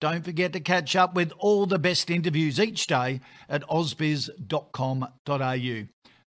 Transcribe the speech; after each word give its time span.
don't 0.00 0.24
forget 0.24 0.52
to 0.52 0.60
catch 0.60 0.94
up 0.94 1.14
with 1.14 1.32
all 1.38 1.66
the 1.66 1.78
best 1.78 2.10
interviews 2.10 2.60
each 2.60 2.86
day 2.86 3.20
at 3.48 3.62
ausbiz.com.au. 3.68 5.08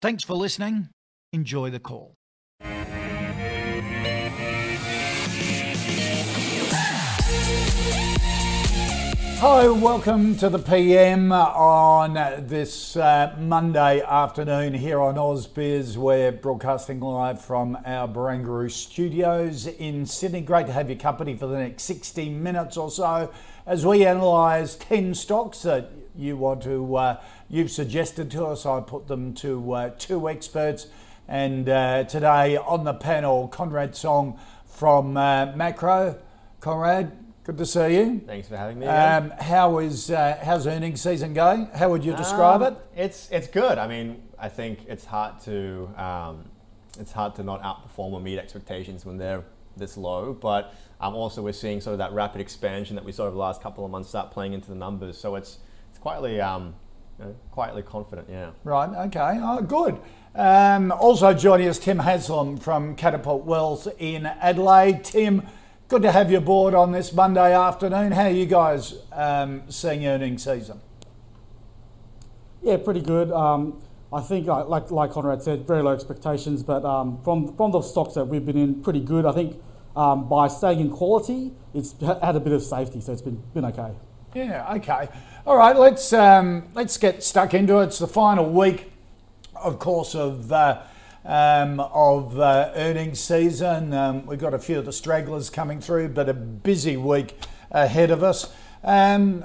Thanks 0.02 0.24
for 0.24 0.34
listening. 0.34 0.90
Enjoy 1.34 1.70
the 1.70 1.80
call. 1.80 2.16
Hi, 9.40 9.68
welcome 9.68 10.36
to 10.38 10.50
the 10.50 10.58
PM 10.58 11.32
on 11.32 12.14
this 12.48 12.96
uh, 12.96 13.36
Monday 13.38 14.02
afternoon 14.02 14.74
here 14.74 15.00
on 15.00 15.16
AusBiz. 15.16 15.98
We're 15.98 16.32
broadcasting 16.32 17.00
live 17.02 17.42
from 17.42 17.78
our 17.86 18.08
Barangaroo 18.08 18.72
studios 18.72 19.68
in 19.68 20.06
Sydney. 20.06 20.42
Great 20.42 20.68
to 20.68 20.74
have 20.74 20.90
your 20.90 20.98
company 20.98 21.36
for 21.36 21.48
the 21.48 21.60
next 21.60 21.84
60 21.84 22.30
minutes 22.30 22.76
or 22.76 22.90
so 22.90 23.30
as 23.66 23.86
we 23.86 24.06
analyse 24.06 24.76
10 24.76 25.16
stocks 25.16 25.64
that 25.64 25.92
you 26.16 26.38
want 26.38 26.64
to, 26.64 26.96
uh, 26.96 27.22
you've 27.50 27.72
suggested 27.72 28.32
to 28.32 28.46
us. 28.46 28.66
I 28.66 28.80
put 28.82 29.08
them 29.08 29.34
to 29.36 29.72
uh, 29.74 29.90
two 29.98 30.30
experts. 30.30 30.88
And 31.28 31.68
uh, 31.68 32.04
today 32.04 32.58
on 32.58 32.84
the 32.84 32.94
panel, 32.94 33.48
Conrad 33.48 33.96
Song 33.96 34.40
from 34.66 35.18
uh, 35.18 35.54
Maqro. 35.54 36.18
Conrad, 36.60 37.12
Good 37.46 37.60
to 37.60 37.66
see 37.68 37.98
you. 37.98 38.22
Thanks 38.26 38.48
for 38.48 38.58
having 38.58 38.80
me. 38.80 38.88
Um, 38.88 39.30
how 39.40 39.78
is 39.78 40.10
uh, 40.10 40.40
how's 40.42 40.66
earnings 40.66 41.00
season 41.00 41.36
going? 41.36 41.68
How 41.68 41.92
would 41.92 42.04
you 42.04 42.16
describe 42.16 42.64
um, 42.64 42.74
it? 42.74 42.80
It's 42.96 43.30
it's 43.30 43.48
good. 43.48 43.78
I 43.78 43.88
mean, 43.88 44.24
I 44.40 44.50
think 44.50 44.80
it's 44.88 45.06
hard 45.06 45.40
to 45.42 45.88
um, 45.96 46.46
it's 47.00 47.12
hard 47.12 47.36
to 47.36 47.44
not 47.44 47.62
outperform 47.62 48.14
or 48.14 48.20
meet 48.20 48.40
expectations 48.40 49.06
when 49.06 49.20
they're 49.20 49.44
this 49.78 49.98
low. 49.98 50.34
But 50.34 50.74
um, 51.00 51.16
also 51.16 51.42
we're 51.42 51.54
seeing 51.54 51.82
sort 51.82 51.94
of 51.94 52.00
that 52.00 52.14
rapid 52.14 52.42
expansion 52.42 52.96
that 52.96 53.06
we 53.06 53.12
saw 53.12 53.24
over 53.24 53.32
the 53.32 53.38
last 53.38 53.62
couple 53.62 53.86
of 53.86 53.92
months 53.92 54.10
start 54.10 54.32
playing 54.32 54.54
into 54.54 54.70
the 54.70 54.76
numbers. 54.76 55.18
So 55.18 55.36
it's 55.36 55.60
it's 55.90 56.00
quietly 56.00 56.42
um, 56.42 56.76
you 57.20 57.26
know, 57.26 57.36
quietly 57.52 57.82
confident. 57.82 58.28
Yeah. 58.30 58.52
Right. 58.64 58.90
Okay. 59.08 59.40
Oh, 59.42 59.62
good. 59.62 60.00
Um, 60.36 60.92
also 60.92 61.34
joining 61.34 61.68
us, 61.70 61.80
Tim 61.80 62.00
Haselum 62.00 62.62
from 62.62 62.96
Catapult 62.96 63.46
Wealth 63.46 63.88
in 64.00 64.26
Adelaide. 64.26 65.04
Tim. 65.04 65.44
Good 65.88 66.02
to 66.02 66.12
have 66.12 66.32
you 66.32 66.40
aboard 66.40 66.74
on 66.74 66.92
this 66.92 67.14
Monday 67.14 67.54
afternoon. 67.54 68.12
How 68.12 68.24
are 68.24 68.30
you 68.32 68.48
guys 68.48 68.96
um, 69.12 69.62
seeing 69.70 70.06
earnings 70.08 70.44
season? 70.44 70.82
Yeah, 72.64 72.78
pretty 72.78 73.02
good. 73.02 73.32
Um, 73.32 73.80
I 74.16 74.22
think, 74.22 74.48
uh, 74.48 74.66
like 74.66 74.92
like 74.92 75.12
Conrad 75.12 75.44
said, 75.44 75.68
very 75.68 75.84
low 75.84 75.92
expectations, 75.92 76.64
but 76.64 76.86
um, 76.86 77.22
from 77.24 77.54
from 77.58 77.72
the 77.72 77.82
stocks 77.82 78.14
that 78.14 78.24
we've 78.24 78.46
been 78.46 78.58
in, 78.58 78.82
pretty 78.82 79.02
good. 79.02 79.26
I 79.26 79.34
think 79.34 79.62
um, 79.94 80.30
by 80.30 80.48
staying 80.48 80.80
in 80.80 80.90
quality, 80.90 81.52
it's 81.74 81.94
had 82.00 82.38
a 82.38 82.40
bit 82.40 82.54
of 82.54 82.64
safety, 82.64 83.02
so 83.02 83.12
it's 83.12 83.22
been 83.22 83.44
been 83.54 83.66
okay. 83.66 83.92
Yeah. 84.34 84.74
Okay. 84.76 85.10
All 85.46 85.58
right. 85.58 85.76
Let's 85.76 86.14
um, 86.14 86.70
let's 86.76 86.98
get 86.98 87.24
stuck 87.24 87.54
into 87.54 87.80
it. 87.80 87.88
It's 87.88 88.00
the 88.00 88.08
final 88.08 88.50
week, 88.50 88.92
of 89.56 89.80
course, 89.80 90.16
of. 90.16 90.52
Uh, 90.52 90.84
um, 91.28 91.80
of 91.80 92.40
uh, 92.40 92.72
earnings 92.76 93.20
season. 93.20 93.96
Um, 93.96 94.28
we've 94.28 94.38
got 94.38 94.54
a 94.54 94.60
few 94.60 94.78
of 94.78 94.86
the 94.86 94.94
stragglers 94.94 95.50
coming 95.50 95.82
through, 95.82 96.10
but 96.10 96.30
a 96.30 96.36
busy 96.36 96.98
week 96.98 97.36
ahead 97.72 98.12
of 98.12 98.22
us. 98.22 98.54
Um, 98.84 99.44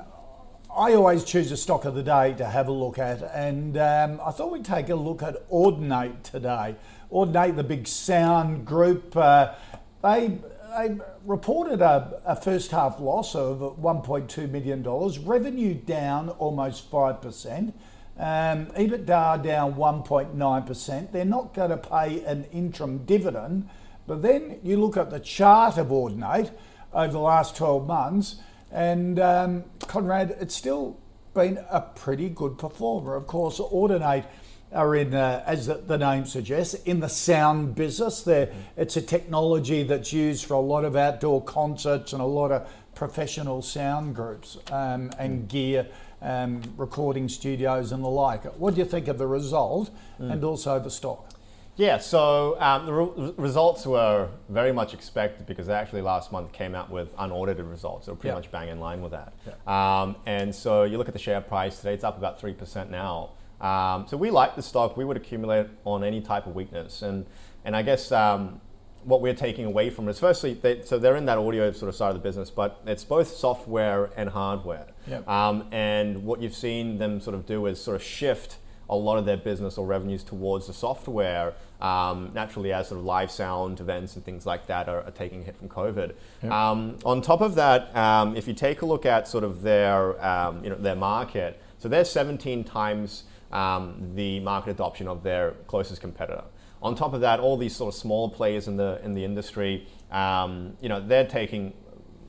I 0.76 0.94
always 0.94 1.24
choose 1.24 1.50
a 1.50 1.56
stock 1.56 1.84
of 1.84 1.96
the 1.96 2.02
day 2.02 2.32
to 2.34 2.44
have 2.44 2.68
a 2.68 2.72
look 2.72 2.98
at, 2.98 3.22
and 3.34 3.76
um, 3.76 4.20
I 4.24 4.30
thought 4.30 4.52
we'd 4.52 4.64
take 4.64 4.88
a 4.88 4.94
look 4.94 5.20
at 5.20 5.48
Audinate 5.50 6.22
today. 6.22 6.76
Audinate, 7.10 7.56
the 7.56 7.64
big 7.64 7.88
sound 7.88 8.66
group, 8.66 9.16
uh, 9.16 9.54
they, 10.02 10.38
they 10.76 10.96
reported 11.24 11.80
a, 11.80 12.20
a, 12.24 12.36
first 12.36 12.70
half 12.70 13.00
loss 13.00 13.34
of 13.34 13.58
$1.2 13.58 14.48
million, 14.48 14.84
revenue 15.26 15.74
down 15.74 16.28
almost 16.28 16.88
5%. 16.88 17.72
Um, 18.16 18.66
EBITDA 18.66 19.42
down 19.42 19.74
1.9%. 19.74 21.12
They're 21.12 21.24
not 21.24 21.52
going 21.52 21.70
to 21.70 21.78
pay 21.78 22.22
an 22.24 22.44
interim 22.52 22.98
dividend. 23.06 23.68
But 24.06 24.22
then 24.22 24.60
you 24.62 24.76
look 24.76 24.96
at 24.96 25.10
the 25.10 25.20
chart 25.20 25.78
of 25.78 25.88
Audinate 25.88 26.52
over 26.92 27.12
the 27.12 27.18
last 27.18 27.56
12 27.56 27.86
months, 27.86 28.36
and 28.70 29.18
um, 29.18 29.64
Conrad, 29.86 30.36
it's 30.40 30.54
still 30.54 30.98
been 31.34 31.58
a 31.70 31.80
pretty 31.80 32.28
good 32.28 32.58
performer. 32.58 33.14
Of 33.14 33.26
course, 33.26 33.58
Audinate 33.58 34.24
are 34.72 34.94
in, 34.94 35.14
uh, 35.14 35.42
as 35.46 35.66
the, 35.66 35.98
name 35.98 36.24
suggests, 36.24 36.74
in 36.74 37.00
the 37.00 37.08
sound 37.08 37.74
business. 37.74 38.22
They're, 38.22 38.52
it's 38.76 38.96
a 38.96 39.02
technology 39.02 39.82
that's 39.82 40.12
used 40.12 40.44
for 40.44 40.54
a 40.54 40.60
lot 40.60 40.84
of 40.84 40.94
outdoor 40.96 41.42
concerts 41.42 42.12
and 42.12 42.22
a 42.22 42.26
lot 42.26 42.52
of 42.52 42.68
professional 42.94 43.62
sound 43.62 44.14
groups 44.14 44.58
um, 44.70 45.10
and 45.18 45.48
gear 45.48 45.86
um, 46.22 46.62
recording 46.76 47.28
studios 47.28 47.92
and 47.92 48.04
the 48.04 48.08
like. 48.08 48.44
What 48.56 48.74
do 48.74 48.80
you 48.80 48.86
think 48.86 49.08
of 49.08 49.18
the 49.18 49.26
result 49.26 49.90
mm. 50.20 50.30
and 50.30 50.44
also 50.44 50.78
the 50.78 50.90
stock? 50.90 51.29
Yeah, 51.76 51.98
so 51.98 52.60
um, 52.60 52.84
the 52.84 52.92
re- 52.92 53.34
results 53.38 53.86
were 53.86 54.28
very 54.48 54.72
much 54.72 54.92
expected 54.92 55.46
because 55.46 55.66
they 55.66 55.72
actually 55.72 56.02
last 56.02 56.30
month 56.30 56.52
came 56.52 56.74
out 56.74 56.90
with 56.90 57.08
unaudited 57.18 57.64
results. 57.64 58.06
They 58.06 58.12
were 58.12 58.16
pretty 58.16 58.34
much 58.34 58.50
bang 58.50 58.68
in 58.68 58.80
line 58.80 59.00
with 59.00 59.12
that. 59.12 59.32
Um, 59.66 60.16
and 60.26 60.54
so 60.54 60.84
you 60.84 60.98
look 60.98 61.08
at 61.08 61.14
the 61.14 61.20
share 61.20 61.40
price 61.40 61.78
today, 61.78 61.94
it's 61.94 62.04
up 62.04 62.18
about 62.18 62.40
3% 62.40 62.90
now. 62.90 63.30
Um, 63.60 64.06
so 64.08 64.16
we 64.16 64.30
like 64.30 64.56
the 64.56 64.62
stock. 64.62 64.96
We 64.96 65.04
would 65.04 65.16
accumulate 65.16 65.68
on 65.84 66.04
any 66.04 66.20
type 66.20 66.46
of 66.46 66.54
weakness. 66.54 67.02
And, 67.02 67.26
and 67.64 67.74
I 67.76 67.82
guess 67.82 68.12
um, 68.12 68.60
what 69.04 69.20
we're 69.20 69.34
taking 69.34 69.64
away 69.64 69.90
from 69.90 70.06
it 70.08 70.12
is 70.12 70.20
firstly, 70.20 70.54
they, 70.54 70.82
so 70.82 70.98
they're 70.98 71.16
in 71.16 71.26
that 71.26 71.38
audio 71.38 71.72
sort 71.72 71.88
of 71.88 71.94
side 71.94 72.08
of 72.08 72.14
the 72.14 72.20
business, 72.20 72.50
but 72.50 72.80
it's 72.86 73.04
both 73.04 73.28
software 73.28 74.10
and 74.16 74.30
hardware. 74.30 74.86
Yep. 75.06 75.28
Um, 75.28 75.66
and 75.72 76.24
what 76.24 76.40
you've 76.40 76.54
seen 76.54 76.98
them 76.98 77.20
sort 77.20 77.34
of 77.34 77.46
do 77.46 77.66
is 77.66 77.80
sort 77.80 77.96
of 77.96 78.02
shift 78.02 78.58
a 78.90 78.96
lot 78.96 79.16
of 79.16 79.24
their 79.24 79.36
business 79.36 79.78
or 79.78 79.86
revenues 79.86 80.24
towards 80.24 80.66
the 80.66 80.72
software, 80.72 81.54
um, 81.80 82.30
naturally 82.34 82.72
as 82.72 82.88
sort 82.88 82.98
of 82.98 83.06
live 83.06 83.30
sound 83.30 83.80
events 83.80 84.16
and 84.16 84.24
things 84.24 84.44
like 84.44 84.66
that 84.66 84.88
are, 84.88 85.02
are 85.04 85.12
taking 85.12 85.40
a 85.40 85.44
hit 85.44 85.56
from 85.56 85.68
COVID. 85.68 86.12
Yep. 86.42 86.52
Um, 86.52 86.98
on 87.04 87.22
top 87.22 87.40
of 87.40 87.54
that, 87.54 87.96
um, 87.96 88.36
if 88.36 88.48
you 88.48 88.52
take 88.52 88.82
a 88.82 88.86
look 88.86 89.06
at 89.06 89.28
sort 89.28 89.44
of 89.44 89.62
their, 89.62 90.22
um, 90.24 90.62
you 90.64 90.70
know, 90.70 90.76
their 90.76 90.96
market, 90.96 91.62
so 91.78 91.88
they're 91.88 92.04
17 92.04 92.64
times 92.64 93.24
um, 93.52 94.12
the 94.14 94.40
market 94.40 94.72
adoption 94.72 95.06
of 95.06 95.22
their 95.22 95.52
closest 95.68 96.00
competitor. 96.00 96.44
On 96.82 96.94
top 96.94 97.14
of 97.14 97.20
that, 97.20 97.40
all 97.40 97.56
these 97.56 97.76
sort 97.76 97.94
of 97.94 97.98
small 97.98 98.28
players 98.28 98.66
in 98.66 98.76
the 98.76 99.00
in 99.04 99.14
the 99.14 99.24
industry, 99.24 99.86
um, 100.10 100.76
you 100.80 100.88
know, 100.88 100.98
they're 101.06 101.26
taking 101.26 101.74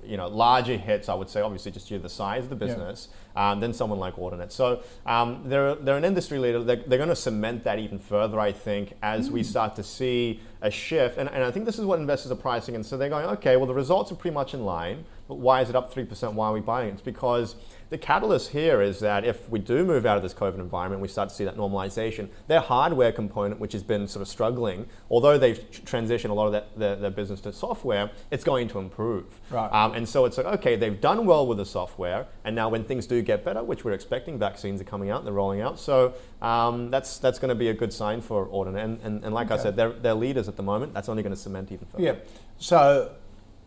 you 0.04 0.18
know 0.18 0.28
larger 0.28 0.78
hits. 0.78 1.08
I 1.08 1.14
would 1.14 1.30
say, 1.30 1.42
obviously, 1.42 1.72
just 1.72 1.88
due 1.88 1.98
to 1.98 2.04
the 2.04 2.10
size 2.10 2.44
of 2.44 2.50
the 2.50 2.56
business. 2.56 3.08
Um, 3.36 3.60
than 3.60 3.74
someone 3.74 4.00
like 4.00 4.16
Audinate. 4.16 4.52
So 4.52 4.84
um, 5.06 5.44
they're 5.46 5.76
they're 5.76 5.98
an 5.98 6.06
industry 6.06 6.40
leader. 6.40 6.64
They're, 6.64 6.76
they're, 6.78 6.98
going 6.98 7.10
to 7.10 7.16
cement 7.16 7.64
that 7.64 7.80
even 7.80 8.00
further, 8.00 8.40
I 8.40 8.52
think, 8.52 8.94
as 9.02 9.30
mm. 9.30 9.34
we 9.34 9.44
start 9.44 9.76
to 9.78 9.84
see 9.84 10.40
a 10.62 10.70
shift. 10.70 11.18
And, 11.18 11.30
and 11.30 11.44
I 11.44 11.52
think 11.52 11.66
this 11.66 11.80
is 11.80 11.86
what 11.86 12.00
investors 12.00 12.32
are 12.32 12.36
pricing. 12.36 12.76
And 12.76 12.86
so 12.86 12.98
they're 12.98 13.10
going, 13.10 13.26
okay, 13.26 13.58
well, 13.58 13.66
the 13.66 13.74
results 13.74 14.12
are 14.12 14.16
pretty 14.16 14.34
much 14.34 14.54
in 14.54 14.64
line. 14.64 15.06
Why 15.36 15.62
is 15.62 15.70
it 15.70 15.76
up 15.76 15.94
3%? 15.94 16.34
Why 16.34 16.48
are 16.48 16.54
we 16.54 16.60
buying 16.60 16.90
it? 16.90 16.94
It's 16.94 17.02
because 17.02 17.56
the 17.92 17.98
catalyst 17.98 18.52
here 18.52 18.82
is 18.82 19.00
that 19.02 19.26
if 19.26 19.50
we 19.50 19.60
do 19.60 19.84
move 19.84 20.06
out 20.06 20.16
of 20.16 20.24
this 20.24 20.34
COVID 20.34 20.60
environment, 20.60 21.02
we 21.02 21.10
start 21.10 21.28
to 21.28 21.36
see 21.36 21.44
that 21.44 21.58
normalization. 21.58 22.30
Their 22.48 22.62
hardware 22.62 23.12
component, 23.12 23.60
which 23.60 23.74
has 23.74 23.84
been 23.84 24.08
sort 24.08 24.22
of 24.22 24.30
struggling, 24.30 24.88
although 25.10 25.38
they've 25.38 25.60
transitioned 25.72 26.30
a 26.30 26.34
lot 26.34 26.46
of 26.46 26.54
that, 26.54 26.80
their, 26.80 26.96
their 26.96 27.10
business 27.12 27.42
to 27.42 27.52
software, 27.52 28.10
it's 28.32 28.46
going 28.46 28.70
to 28.70 28.80
improve. 28.80 29.26
Right. 29.50 29.68
Um, 29.68 29.94
and 29.94 30.08
so 30.08 30.24
it's 30.24 30.38
like, 30.38 30.46
okay, 30.46 30.78
they've 30.78 31.02
done 31.02 31.26
well 31.26 31.46
with 31.46 31.58
the 31.58 31.66
software, 31.66 32.28
and 32.46 32.56
now 32.56 32.70
when 32.70 32.86
things 32.86 33.06
do 33.06 33.22
get 33.22 33.44
better, 33.44 33.62
which 33.62 33.84
we're 33.84 33.92
expecting, 33.92 34.40
vaccines 34.40 34.80
are 34.80 34.86
coming 34.86 35.10
out, 35.10 35.26
they're 35.26 35.34
rolling 35.34 35.60
out. 35.60 35.78
So 35.78 36.14
um, 36.42 36.92
that's 36.92 37.18
that's 37.18 37.40
going 37.40 37.50
to 37.50 37.56
be 37.56 37.68
a 37.68 37.74
good 37.74 37.92
sign 37.92 38.22
for 38.22 38.48
Audin. 38.48 38.82
And, 38.82 39.02
and, 39.02 39.26
and 39.26 39.34
like 39.34 39.52
I 39.52 39.58
said, 39.58 39.76
they're, 39.76 39.92
they're 39.92 40.14
leaders 40.14 40.48
at 40.48 40.56
the 40.56 40.64
moment. 40.64 40.94
That's 40.94 41.10
only 41.10 41.24
going 41.24 41.36
to 41.36 41.42
cement 41.42 41.74
even 41.74 41.86
further. 41.88 42.04
Yeah. 42.04 42.16
So, 42.58 43.12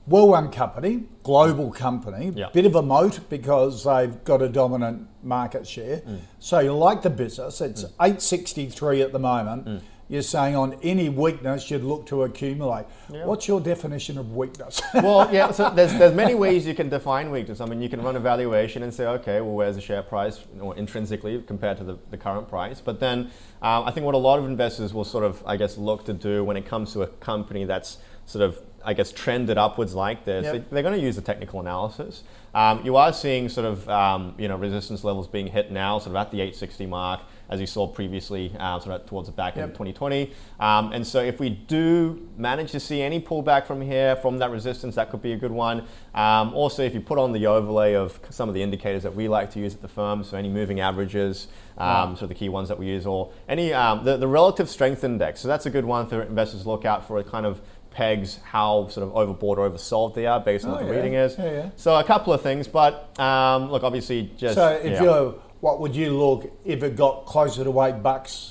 well 0.07 0.31
run 0.31 0.51
company, 0.51 1.05
global 1.23 1.71
company, 1.71 2.33
Yeah. 2.35 2.49
bit 2.53 2.67
of 2.67 2.75
a 2.75 2.83
moat 2.83 3.21
because 3.31 3.85
they've 3.85 4.23
got 4.25 4.43
a 4.43 4.49
dominant 4.49 5.09
market 5.23 5.67
share. 5.67 5.99
Mm. 5.99 6.19
So, 6.39 6.59
you 6.61 6.75
like 6.75 7.03
the 7.03 7.11
business. 7.11 7.61
It's 7.61 7.85
863 8.01 9.03
at 9.03 9.13
the 9.13 9.19
moment. 9.19 9.67
Mm. 9.67 9.81
You're 10.07 10.21
saying 10.21 10.55
on 10.55 10.75
any 10.83 11.09
weakness, 11.09 11.71
you'd 11.71 11.83
look 11.83 12.05
to 12.09 12.25
accumulate. 12.25 12.85
What's 13.09 13.49
your 13.49 13.59
definition 13.59 14.19
of 14.19 14.37
weakness? 14.37 14.83
well, 14.95 15.33
yeah. 15.33 15.51
So 15.51 15.71
there's 15.71 15.95
there's 15.95 16.15
many 16.15 16.35
ways 16.35 16.67
you 16.67 16.75
can 16.75 16.91
define 16.91 17.31
weakness. 17.31 17.63
I 17.63 17.65
mean, 17.65 17.81
you 17.81 17.89
can 17.89 18.03
run 18.03 18.15
a 18.15 18.21
valuation 18.21 18.83
and 18.83 18.93
say, 18.93 19.07
okay, 19.07 19.41
well, 19.41 19.55
where's 19.55 19.77
the 19.77 19.81
share 19.81 20.03
price 20.03 20.41
or 20.61 20.77
intrinsically 20.77 21.43
compared 21.47 21.79
to 21.79 21.85
the, 21.85 21.99
the 22.11 22.19
current 22.19 22.49
price? 22.51 22.83
But 22.83 23.01
then, 23.01 23.31
um, 23.63 23.85
I 23.85 23.91
think 23.93 24.05
what 24.05 24.15
a 24.15 24.19
lot 24.19 24.39
of 24.39 24.45
investors 24.45 24.93
will 24.93 25.05
sort 25.05 25.25
of, 25.25 25.43
I 25.47 25.57
guess, 25.57 25.79
look 25.79 26.05
to 26.05 26.13
do 26.13 26.45
when 26.45 26.59
it 26.59 26.67
comes 26.67 26.93
to 26.93 27.03
a 27.03 27.07
company 27.07 27.65
that's 27.65 27.97
sort 28.27 28.45
of, 28.45 28.61
I 28.85 28.93
guess, 28.95 29.13
trended 29.13 29.59
upwards 29.59 29.95
like 29.95 30.25
this, 30.25 30.45
Yep. 30.45 30.53
they, 30.53 30.59
they're 30.71 30.83
going 30.83 30.99
to 30.99 31.05
use 31.05 31.17
the 31.17 31.23
technical 31.23 31.61
analysis. 31.61 32.23
Um, 32.55 32.85
you 32.85 32.95
are 32.97 33.13
seeing 33.13 33.49
sort 33.49 33.67
of, 33.67 33.89
um, 33.89 34.35
you 34.39 34.47
know, 34.47 34.57
resistance 34.57 35.03
levels 35.03 35.27
being 35.27 35.49
hit 35.49 35.73
now, 35.73 35.99
sort 35.99 36.11
of 36.11 36.17
at 36.17 36.31
the 36.31 36.37
860 36.41 36.87
mark, 36.87 37.21
as 37.51 37.61
you 37.61 37.67
saw 37.67 37.87
previously, 37.89 38.55
uh, 38.61 38.79
sort 38.79 39.01
of 39.01 39.07
towards 39.07 39.29
the 39.29 39.35
back 39.35 39.57
end 39.57 39.65
of 39.65 39.71
2020. 39.71 40.33
Um, 40.61 40.93
and 40.93 41.05
so 41.05 41.21
if 41.21 41.41
we 41.41 41.51
do 41.51 42.29
manage 42.37 42.71
to 42.73 42.81
see 42.81 43.03
any 43.03 43.21
pullback 43.21 43.67
from 43.67 43.81
here, 43.81 44.15
from 44.17 44.39
that 44.39 44.51
resistance, 44.51 44.95
that 44.95 45.11
could 45.11 45.21
be 45.21 45.33
a 45.33 45.37
good 45.37 45.51
one. 45.51 45.85
Um, 46.15 46.55
also, 46.55 46.85
if 46.85 46.95
you 46.95 47.01
put 47.01 47.19
on 47.19 47.33
the 47.33 47.47
overlay 47.47 47.95
of 47.95 48.21
some 48.31 48.49
of 48.49 48.55
the 48.55 48.63
indicators 48.63 49.03
that 49.03 49.15
we 49.15 49.27
like 49.27 49.51
to 49.53 49.59
use 49.59 49.75
at 49.75 49.83
the 49.83 49.89
firm, 49.89 50.23
so 50.23 50.37
any 50.37 50.49
moving 50.49 50.79
averages, 50.79 51.49
um, 51.77 52.17
so 52.17 52.27
the 52.29 52.35
key 52.35 52.49
ones 52.49 52.69
that 52.69 52.79
we 52.79 52.87
use, 52.87 53.05
or 53.05 53.33
any 53.49 53.73
um, 53.73 54.05
the, 54.05 54.17
the 54.17 54.29
relative 54.29 54.69
strength 54.71 55.03
index. 55.03 55.41
So 55.41 55.49
that's 55.49 55.67
a 55.67 55.71
good 55.71 55.85
one 55.85 56.07
for 56.07 56.23
investors 56.23 56.63
to 56.63 56.69
look 56.71 56.85
out 56.85 57.07
for. 57.09 57.19
It 57.19 57.27
kind 57.27 57.45
of 57.45 57.61
pegs 57.95 58.41
how 58.45 58.89
sort 58.89 59.09
of 59.09 59.15
overbought 59.15 59.57
or 59.59 59.71
oversold 59.71 60.15
they 60.15 60.27
are 60.27 60.41
based 60.41 60.65
on 60.65 60.73
Oh, 60.73 60.75
what 60.75 60.83
the 60.87 60.91
yeah. 60.91 60.97
reading 60.97 61.15
is. 61.15 61.37
Yeah, 61.39 61.51
yeah. 61.51 61.71
So 61.77 61.97
a 61.97 62.05
couple 62.05 62.33
of 62.33 62.43
things, 62.43 62.69
but 62.69 63.19
um, 63.19 63.71
look, 63.71 63.83
obviously, 63.83 64.31
just 64.37 64.57
so, 64.57 64.69
if 64.83 65.01
you're, 65.01 65.33
what 65.61 65.81
would 65.81 65.95
you 65.97 66.11
look 66.19 66.51
if 66.65 66.83
it 66.83 66.97
got 66.97 67.25
closer 67.27 67.65
to 67.65 67.83
eight 67.83 68.03
bucks? 68.03 68.51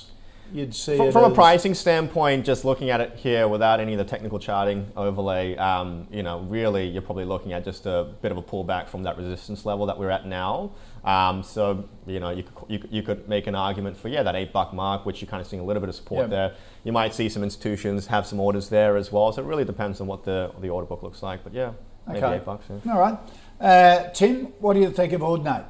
You'd 0.52 0.74
see 0.74 0.96
From, 0.96 1.10
from 1.10 1.32
a 1.32 1.34
pricing 1.34 1.74
standpoint, 1.74 2.44
just 2.44 2.64
looking 2.64 2.90
at 2.90 3.00
it 3.00 3.14
here 3.16 3.48
without 3.48 3.80
any 3.80 3.92
of 3.92 3.98
the 3.98 4.04
technical 4.04 4.38
charting 4.38 4.86
overlay, 4.96 5.56
um, 5.56 6.06
you 6.12 6.22
know, 6.22 6.40
really 6.40 6.86
you're 6.86 7.02
probably 7.02 7.24
looking 7.24 7.52
at 7.52 7.64
just 7.64 7.86
a 7.86 8.08
bit 8.22 8.30
of 8.30 8.38
a 8.38 8.42
pullback 8.42 8.88
from 8.88 9.02
that 9.02 9.16
resistance 9.16 9.64
level 9.66 9.86
that 9.86 9.98
we're 9.98 10.10
at 10.10 10.26
now. 10.26 10.70
Um, 11.04 11.42
so, 11.42 11.86
you 12.06 12.18
know, 12.18 12.30
you 12.30 12.42
could, 12.44 12.70
you, 12.70 12.78
could- 12.78 12.92
you 12.92 13.02
could 13.02 13.28
make 13.28 13.46
an 13.46 13.54
argument 13.54 13.96
for, 13.96 14.08
yeah, 14.08 14.22
that 14.22 14.34
eight 14.34 14.52
buck 14.52 14.72
mark, 14.72 15.04
which 15.04 15.20
you're 15.20 15.28
kind 15.30 15.40
of 15.42 15.46
seeing 15.46 15.60
a 15.60 15.64
little 15.64 15.80
bit 15.80 15.88
of 15.90 15.94
support 15.94 16.22
Yeah. 16.24 16.36
there. 16.36 16.54
You 16.82 16.92
might 16.92 17.14
see 17.14 17.28
some 17.28 17.42
institutions 17.42 18.06
have 18.06 18.26
some 18.26 18.40
orders 18.40 18.68
there 18.70 18.96
as 18.96 19.12
well. 19.12 19.30
So 19.32 19.42
it 19.42 19.46
really 19.46 19.64
depends 19.66 20.00
on 20.00 20.06
what 20.06 20.24
the, 20.24 20.50
the 20.60 20.70
order 20.70 20.86
book 20.86 21.02
looks 21.02 21.22
like. 21.22 21.44
But 21.44 21.52
yeah, 21.52 21.72
maybe 22.06 22.24
eight 22.26 22.44
bucks. 22.44 22.64
Yeah. 22.70 22.92
All 22.92 22.98
right. 22.98 23.18
Uh, 23.60 24.08
Tim, 24.10 24.46
what 24.60 24.74
do 24.74 24.80
you 24.80 24.90
think 24.90 25.12
of 25.12 25.20
Audinate? 25.20 25.66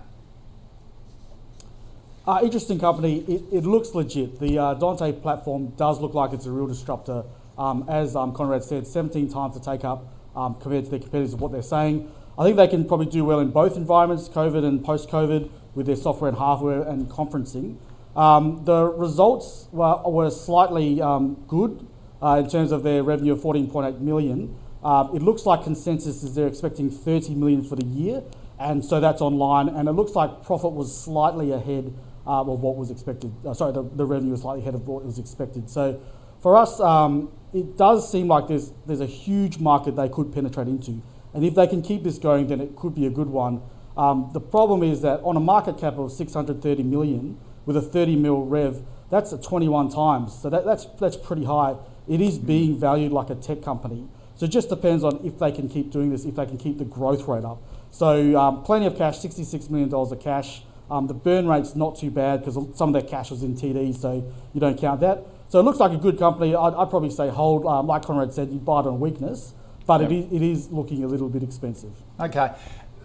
Uh, 2.26 2.40
interesting 2.42 2.78
company. 2.78 3.18
It, 3.28 3.42
it 3.52 3.64
looks 3.66 3.94
legit. 3.94 4.40
The 4.40 4.58
uh, 4.58 4.74
Dante 4.74 5.12
platform 5.12 5.68
does 5.76 6.00
look 6.00 6.14
like 6.14 6.32
it's 6.32 6.46
a 6.46 6.50
real 6.50 6.66
disruptor. 6.66 7.24
Um, 7.58 7.84
as 7.88 8.16
um, 8.16 8.32
Conrad 8.32 8.64
said, 8.64 8.86
17 8.86 9.30
times 9.30 9.54
the 9.54 9.60
take 9.60 9.84
up 9.84 10.06
um, 10.34 10.54
compared 10.54 10.84
to 10.84 10.90
their 10.90 11.00
competitors 11.00 11.34
what 11.34 11.52
they're 11.52 11.60
saying. 11.62 12.10
I 12.38 12.44
think 12.44 12.56
they 12.56 12.68
can 12.68 12.84
probably 12.84 13.06
do 13.06 13.24
well 13.24 13.40
in 13.40 13.50
both 13.50 13.76
environments, 13.76 14.28
COVID 14.28 14.64
and 14.64 14.84
post 14.84 15.08
COVID, 15.08 15.50
with 15.74 15.86
their 15.86 15.96
software 15.96 16.28
and 16.28 16.38
hardware 16.38 16.82
and 16.82 17.08
conferencing. 17.08 17.76
Um, 18.16 18.64
the 18.64 18.84
results 18.84 19.68
were, 19.72 20.00
were 20.04 20.30
slightly 20.30 21.00
um, 21.00 21.44
good 21.48 21.86
uh, 22.22 22.42
in 22.44 22.48
terms 22.48 22.72
of 22.72 22.82
their 22.82 23.02
revenue 23.02 23.32
of 23.32 23.40
14.8 23.40 24.00
million. 24.00 24.56
Uh, 24.82 25.08
it 25.14 25.22
looks 25.22 25.46
like 25.46 25.64
consensus 25.64 26.22
is 26.22 26.34
they're 26.34 26.46
expecting 26.46 26.90
30 26.90 27.34
million 27.34 27.64
for 27.64 27.76
the 27.76 27.86
year, 27.86 28.22
and 28.58 28.84
so 28.84 29.00
that's 29.00 29.20
online. 29.20 29.68
And 29.68 29.88
it 29.88 29.92
looks 29.92 30.12
like 30.12 30.42
profit 30.44 30.72
was 30.72 30.96
slightly 30.96 31.52
ahead 31.52 31.92
uh, 32.26 32.40
of 32.40 32.60
what 32.60 32.76
was 32.76 32.90
expected. 32.90 33.32
Uh, 33.46 33.54
sorry, 33.54 33.72
the, 33.72 33.82
the 33.82 34.04
revenue 34.04 34.32
was 34.32 34.42
slightly 34.42 34.62
ahead 34.62 34.74
of 34.74 34.86
what 34.86 35.04
was 35.04 35.18
expected. 35.18 35.70
So 35.70 36.00
for 36.40 36.56
us, 36.56 36.78
um, 36.80 37.32
it 37.52 37.76
does 37.76 38.10
seem 38.10 38.28
like 38.28 38.48
there's 38.48 38.72
there's 38.86 39.00
a 39.00 39.06
huge 39.06 39.58
market 39.58 39.96
they 39.96 40.08
could 40.08 40.32
penetrate 40.32 40.68
into, 40.68 41.00
and 41.34 41.44
if 41.44 41.54
they 41.54 41.66
can 41.66 41.82
keep 41.82 42.04
this 42.04 42.18
going, 42.18 42.46
then 42.46 42.60
it 42.60 42.76
could 42.76 42.94
be 42.94 43.06
a 43.06 43.10
good 43.10 43.28
one. 43.28 43.60
Um, 43.96 44.30
the 44.32 44.40
problem 44.40 44.82
is 44.82 45.02
that 45.02 45.20
on 45.22 45.36
a 45.36 45.40
market 45.40 45.78
cap 45.78 45.98
of 45.98 46.10
630 46.12 46.82
million 46.82 47.38
with 47.66 47.76
a 47.76 47.82
30 47.82 48.16
mil 48.16 48.42
rev, 48.42 48.82
that's 49.10 49.32
at 49.32 49.42
21 49.42 49.90
times. 49.90 50.36
So 50.40 50.50
that, 50.50 50.64
that's 50.64 50.86
that's 50.98 51.16
pretty 51.16 51.44
high. 51.44 51.76
It 52.08 52.20
is 52.20 52.38
being 52.38 52.78
valued 52.78 53.12
like 53.12 53.30
a 53.30 53.34
tech 53.34 53.62
company. 53.62 54.08
So 54.36 54.46
it 54.46 54.48
just 54.48 54.68
depends 54.68 55.04
on 55.04 55.20
if 55.24 55.38
they 55.38 55.52
can 55.52 55.68
keep 55.68 55.90
doing 55.90 56.10
this, 56.10 56.24
if 56.24 56.34
they 56.34 56.46
can 56.46 56.58
keep 56.58 56.78
the 56.78 56.84
growth 56.84 57.28
rate 57.28 57.44
up. 57.44 57.62
So 57.90 58.36
um, 58.38 58.64
plenty 58.64 58.86
of 58.86 58.96
cash, 58.96 59.20
$66 59.20 59.70
million 59.70 59.92
of 59.94 60.20
cash. 60.20 60.62
Um, 60.90 61.06
the 61.06 61.14
burn 61.14 61.46
rate's 61.46 61.76
not 61.76 61.96
too 61.96 62.10
bad 62.10 62.40
because 62.40 62.54
some 62.76 62.88
of 62.88 62.92
their 62.92 63.08
cash 63.08 63.30
was 63.30 63.42
in 63.42 63.54
TD, 63.54 63.96
so 63.96 64.30
you 64.52 64.60
don't 64.60 64.78
count 64.78 65.00
that. 65.00 65.24
So 65.48 65.60
it 65.60 65.62
looks 65.62 65.78
like 65.78 65.92
a 65.92 65.96
good 65.96 66.18
company. 66.18 66.54
I'd, 66.54 66.74
I'd 66.74 66.90
probably 66.90 67.10
say 67.10 67.28
hold. 67.28 67.64
Um, 67.64 67.86
like 67.86 68.02
Conrad 68.02 68.34
said, 68.34 68.50
you 68.50 68.58
buy 68.58 68.80
it 68.80 68.86
on 68.86 68.98
weakness, 68.98 69.54
but 69.86 70.00
it, 70.02 70.12
is, 70.12 70.32
it 70.32 70.42
is 70.42 70.70
looking 70.70 71.04
a 71.04 71.06
little 71.06 71.28
bit 71.28 71.42
expensive. 71.42 71.92
Okay. 72.18 72.52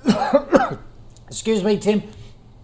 Excuse 1.28 1.64
me, 1.64 1.78
Tim. 1.78 2.04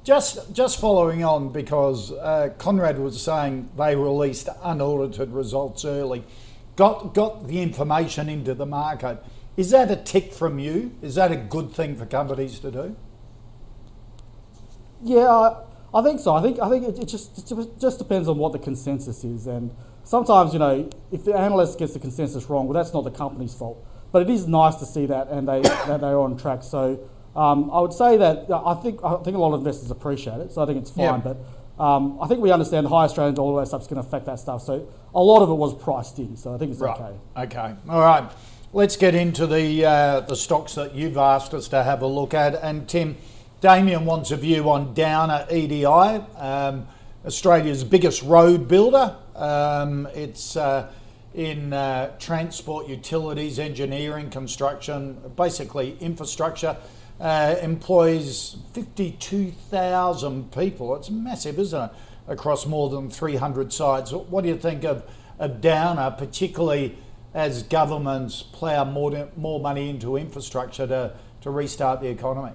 Just 0.03 0.53
just 0.53 0.79
following 0.79 1.23
on 1.23 1.51
because 1.51 2.12
uh, 2.12 2.50
Conrad 2.59 3.00
was 3.00 3.21
saying 3.21 3.69
they 3.75 3.95
released 3.95 4.50
unaudited 4.62 5.31
results 5.31 5.83
early, 5.83 6.23
got 6.75 7.13
got 7.15 7.47
the 7.47 7.62
information 7.62 8.29
into 8.29 8.53
the 8.53 8.67
market. 8.67 9.23
Is 9.57 9.71
that 9.71 9.89
a 9.89 9.95
tick 9.95 10.31
from 10.31 10.59
you? 10.59 10.95
Is 11.01 11.15
that 11.15 11.31
a 11.31 11.35
good 11.35 11.71
thing 11.71 11.95
for 11.95 12.06
companies 12.06 12.59
to 12.59 12.71
do? 12.71 12.95
Yeah, 15.01 15.27
I, 15.27 15.63
I 15.94 16.03
think 16.03 16.19
so. 16.19 16.35
I 16.35 16.41
think 16.41 16.59
I 16.59 16.69
think 16.69 16.88
it, 16.88 17.00
it 17.00 17.06
just 17.07 17.51
it 17.51 17.79
just 17.79 17.97
depends 17.97 18.27
on 18.27 18.38
what 18.38 18.51
the 18.51 18.59
consensus 18.59 19.23
is, 19.23 19.47
and 19.47 19.75
sometimes 20.03 20.53
you 20.53 20.59
know 20.59 20.89
if 21.11 21.25
the 21.25 21.33
analyst 21.33 21.79
gets 21.79 21.94
the 21.94 22.00
consensus 22.00 22.47
wrong, 22.50 22.68
well, 22.68 22.73
that's 22.73 22.94
not 22.94 23.06
the 23.06 23.11
company's 23.11 23.56
fault. 23.56 23.83
But 24.15 24.29
it 24.29 24.29
is 24.29 24.47
nice 24.47 24.75
to 24.75 24.85
see 24.85 25.07
that, 25.07 25.27
and 25.27 25.45
they 25.45 25.59
that 25.88 26.00
they're 26.00 26.17
on 26.17 26.38
track. 26.38 26.63
So 26.63 26.97
um, 27.35 27.69
I 27.69 27.81
would 27.81 27.91
say 27.91 28.15
that 28.15 28.50
I 28.50 28.73
think 28.75 29.03
I 29.03 29.17
think 29.17 29.35
a 29.35 29.39
lot 29.41 29.53
of 29.53 29.59
investors 29.59 29.91
appreciate 29.91 30.39
it. 30.39 30.53
So 30.53 30.63
I 30.63 30.65
think 30.65 30.77
it's 30.77 30.89
fine. 30.89 31.19
But 31.19 31.35
um, 31.77 32.17
I 32.21 32.27
think 32.27 32.39
we 32.39 32.50
understand 32.50 32.85
the 32.85 32.89
high 32.89 33.04
Australian 33.04 33.35
dollar 33.35 33.66
stuff's 33.66 33.87
going 33.87 34.01
to 34.01 34.07
affect 34.07 34.25
that 34.28 34.40
stuff. 34.40 34.61
So 34.61 34.87
a 35.13 35.21
lot 35.21 35.42
of 35.42 35.49
it 35.49 35.56
was 35.56 35.75
priced 35.75 36.18
in. 36.19 36.37
So 36.37 36.56
I 36.56 36.57
think 36.57 36.71
it's 36.71 36.81
okay. 36.81 37.13
Okay. 37.35 37.75
All 37.90 37.99
right. 37.99 38.31
Let's 38.71 38.95
get 38.95 39.16
into 39.16 39.47
the 39.47 39.83
uh, 39.83 40.21
the 40.21 40.37
stocks 40.37 40.75
that 40.75 40.95
you've 40.95 41.18
asked 41.18 41.54
us 41.54 41.68
to 41.68 41.83
have 41.83 42.01
a 42.01 42.07
look 42.07 42.33
at. 42.33 42.56
And 42.56 42.87
Tim, 42.87 43.18
Damien 43.59 44.06
wants 44.06 44.31
a 44.31 44.37
view 44.37 44.69
on 44.69 44.94
Downer 44.94 45.45
EDI, 45.51 45.85
um, 45.85 46.87
Australia's 47.25 47.83
biggest 47.83 48.23
road 48.23 48.69
builder. 48.69 49.13
Um, 49.35 50.07
it's 50.16 50.56
uh, 50.56 50.90
in 51.35 51.73
uh, 51.73 52.18
transport, 52.18 52.87
utilities, 52.87 53.59
engineering, 53.59 54.30
construction, 54.30 55.18
basically 55.35 55.97
infrastructure. 55.99 56.77
Uh, 57.19 57.56
employs 57.61 58.57
52,000 58.73 60.51
people. 60.51 60.95
It's 60.95 61.09
massive, 61.09 61.59
isn't 61.59 61.81
it? 61.81 61.92
Across 62.27 62.65
more 62.65 62.89
than 62.89 63.09
300 63.09 63.71
sites. 63.71 64.11
What 64.11 64.44
do 64.44 64.49
you 64.49 64.57
think 64.57 64.83
of, 64.83 65.04
of 65.39 65.61
Downer, 65.61 66.11
particularly 66.18 66.97
as 67.33 67.63
governments 67.63 68.42
plough 68.42 68.85
more, 68.85 69.30
more 69.37 69.59
money 69.59 69.89
into 69.89 70.18
infrastructure 70.18 70.87
to, 70.87 71.13
to 71.42 71.51
restart 71.51 72.01
the 72.01 72.07
economy? 72.07 72.51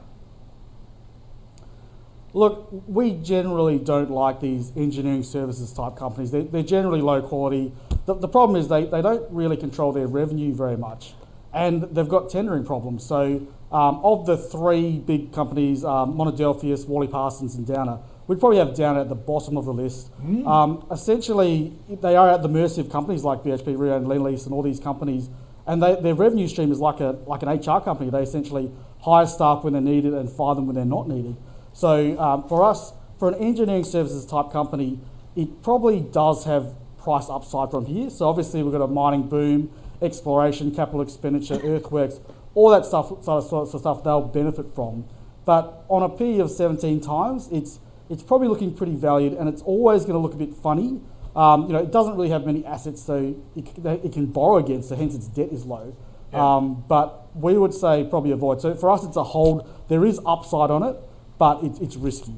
Look, 2.32 2.68
we 2.86 3.12
generally 3.12 3.78
don't 3.78 4.10
like 4.10 4.40
these 4.40 4.72
engineering 4.76 5.24
services 5.24 5.72
type 5.72 5.96
companies. 5.96 6.30
They're, 6.30 6.42
they're 6.42 6.62
generally 6.62 7.00
low 7.00 7.20
quality. 7.22 7.72
The, 8.06 8.14
the 8.14 8.28
problem 8.28 8.60
is 8.60 8.68
they, 8.68 8.84
they 8.84 9.02
don't 9.02 9.30
really 9.32 9.56
control 9.56 9.92
their 9.92 10.06
revenue 10.06 10.54
very 10.54 10.76
much. 10.76 11.14
And 11.52 11.82
they've 11.82 12.08
got 12.08 12.30
tendering 12.30 12.64
problems. 12.64 13.04
So, 13.04 13.46
um, 13.72 14.00
of 14.04 14.26
the 14.26 14.36
three 14.36 14.98
big 14.98 15.32
companies, 15.32 15.84
um, 15.84 16.14
Monadelphous, 16.14 16.86
Wally 16.86 17.08
Parsons, 17.08 17.56
and 17.56 17.66
Downer, 17.66 17.98
we'd 18.28 18.38
probably 18.38 18.58
have 18.58 18.74
Downer 18.76 19.00
at 19.00 19.08
the 19.08 19.16
bottom 19.16 19.56
of 19.56 19.64
the 19.64 19.72
list. 19.72 20.10
Um, 20.46 20.86
essentially, 20.90 21.76
they 21.88 22.14
are 22.14 22.30
at 22.30 22.42
the 22.42 22.48
mercy 22.48 22.80
of 22.80 22.90
companies 22.90 23.24
like 23.24 23.42
BHP, 23.42 23.78
Rio, 23.78 23.96
and 23.96 24.06
Lendlease, 24.06 24.44
and 24.44 24.54
all 24.54 24.62
these 24.62 24.80
companies. 24.80 25.28
And 25.66 25.82
they, 25.82 26.00
their 26.00 26.14
revenue 26.14 26.48
stream 26.48 26.70
is 26.70 26.78
like, 26.78 27.00
a, 27.00 27.18
like 27.26 27.42
an 27.42 27.48
HR 27.48 27.80
company. 27.80 28.10
They 28.10 28.22
essentially 28.22 28.70
hire 29.00 29.26
staff 29.26 29.64
when 29.64 29.72
they're 29.72 29.82
needed 29.82 30.14
and 30.14 30.30
fire 30.30 30.54
them 30.54 30.66
when 30.66 30.76
they're 30.76 30.84
not 30.84 31.08
needed. 31.08 31.36
So 31.80 32.18
um, 32.20 32.46
for 32.46 32.62
us, 32.62 32.92
for 33.18 33.28
an 33.28 33.36
engineering 33.36 33.84
services 33.84 34.26
type 34.26 34.52
company, 34.52 35.00
it 35.34 35.62
probably 35.62 36.00
does 36.00 36.44
have 36.44 36.74
price 36.98 37.30
upside 37.30 37.70
from 37.70 37.86
here. 37.86 38.10
So 38.10 38.28
obviously 38.28 38.62
we've 38.62 38.72
got 38.72 38.82
a 38.82 38.86
mining 38.86 39.28
boom, 39.28 39.72
exploration, 40.02 40.74
capital 40.74 41.00
expenditure, 41.00 41.58
earthworks, 41.64 42.20
all 42.52 42.68
that 42.68 42.84
stuff, 42.84 43.24
sort 43.24 43.54
of 43.54 43.80
stuff 43.80 44.04
they'll 44.04 44.20
benefit 44.20 44.74
from. 44.74 45.06
But 45.46 45.86
on 45.88 46.02
a 46.02 46.10
P 46.10 46.38
of 46.40 46.50
17 46.50 47.00
times, 47.00 47.48
it's 47.50 47.80
it's 48.10 48.22
probably 48.22 48.48
looking 48.48 48.74
pretty 48.74 48.96
valued, 48.96 49.32
and 49.34 49.48
it's 49.48 49.62
always 49.62 50.02
going 50.02 50.14
to 50.14 50.18
look 50.18 50.34
a 50.34 50.36
bit 50.36 50.52
funny. 50.52 51.00
Um, 51.34 51.68
you 51.68 51.72
know, 51.72 51.78
it 51.78 51.92
doesn't 51.92 52.14
really 52.16 52.30
have 52.30 52.44
many 52.44 52.66
assets, 52.66 53.00
so 53.00 53.36
it, 53.56 53.68
it 54.04 54.12
can 54.12 54.26
borrow 54.26 54.58
against, 54.58 54.88
so 54.88 54.96
hence 54.96 55.14
its 55.14 55.28
debt 55.28 55.48
is 55.50 55.64
low. 55.64 55.96
Yeah. 56.32 56.56
Um, 56.56 56.84
but 56.88 57.34
we 57.36 57.56
would 57.56 57.72
say 57.72 58.04
probably 58.10 58.32
avoid. 58.32 58.60
So 58.60 58.74
for 58.74 58.90
us, 58.90 59.04
it's 59.04 59.16
a 59.16 59.22
hold. 59.22 59.66
There 59.88 60.04
is 60.04 60.20
upside 60.26 60.70
on 60.70 60.82
it, 60.82 60.96
but 61.40 61.64
it, 61.64 61.80
it's 61.80 61.96
risky. 61.96 62.34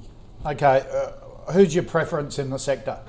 Okay, 0.47 0.87
uh, 0.95 1.53
who's 1.53 1.75
your 1.75 1.85
preference 1.85 2.39
in 2.39 2.51
the 2.51 2.59
sector? 2.59 3.01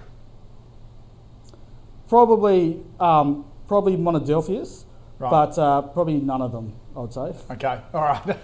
Probably, 2.09 2.83
um, 2.99 3.45
probably 3.67 3.95
Monadelphous, 3.95 4.85
right. 5.19 5.29
but 5.29 5.57
uh, 5.57 5.83
probably 5.83 6.15
none 6.15 6.41
of 6.41 6.51
them. 6.51 6.73
I 6.95 6.99
would 6.99 7.13
say. 7.13 7.33
Okay, 7.51 7.79
all 7.93 8.01
right. 8.01 8.37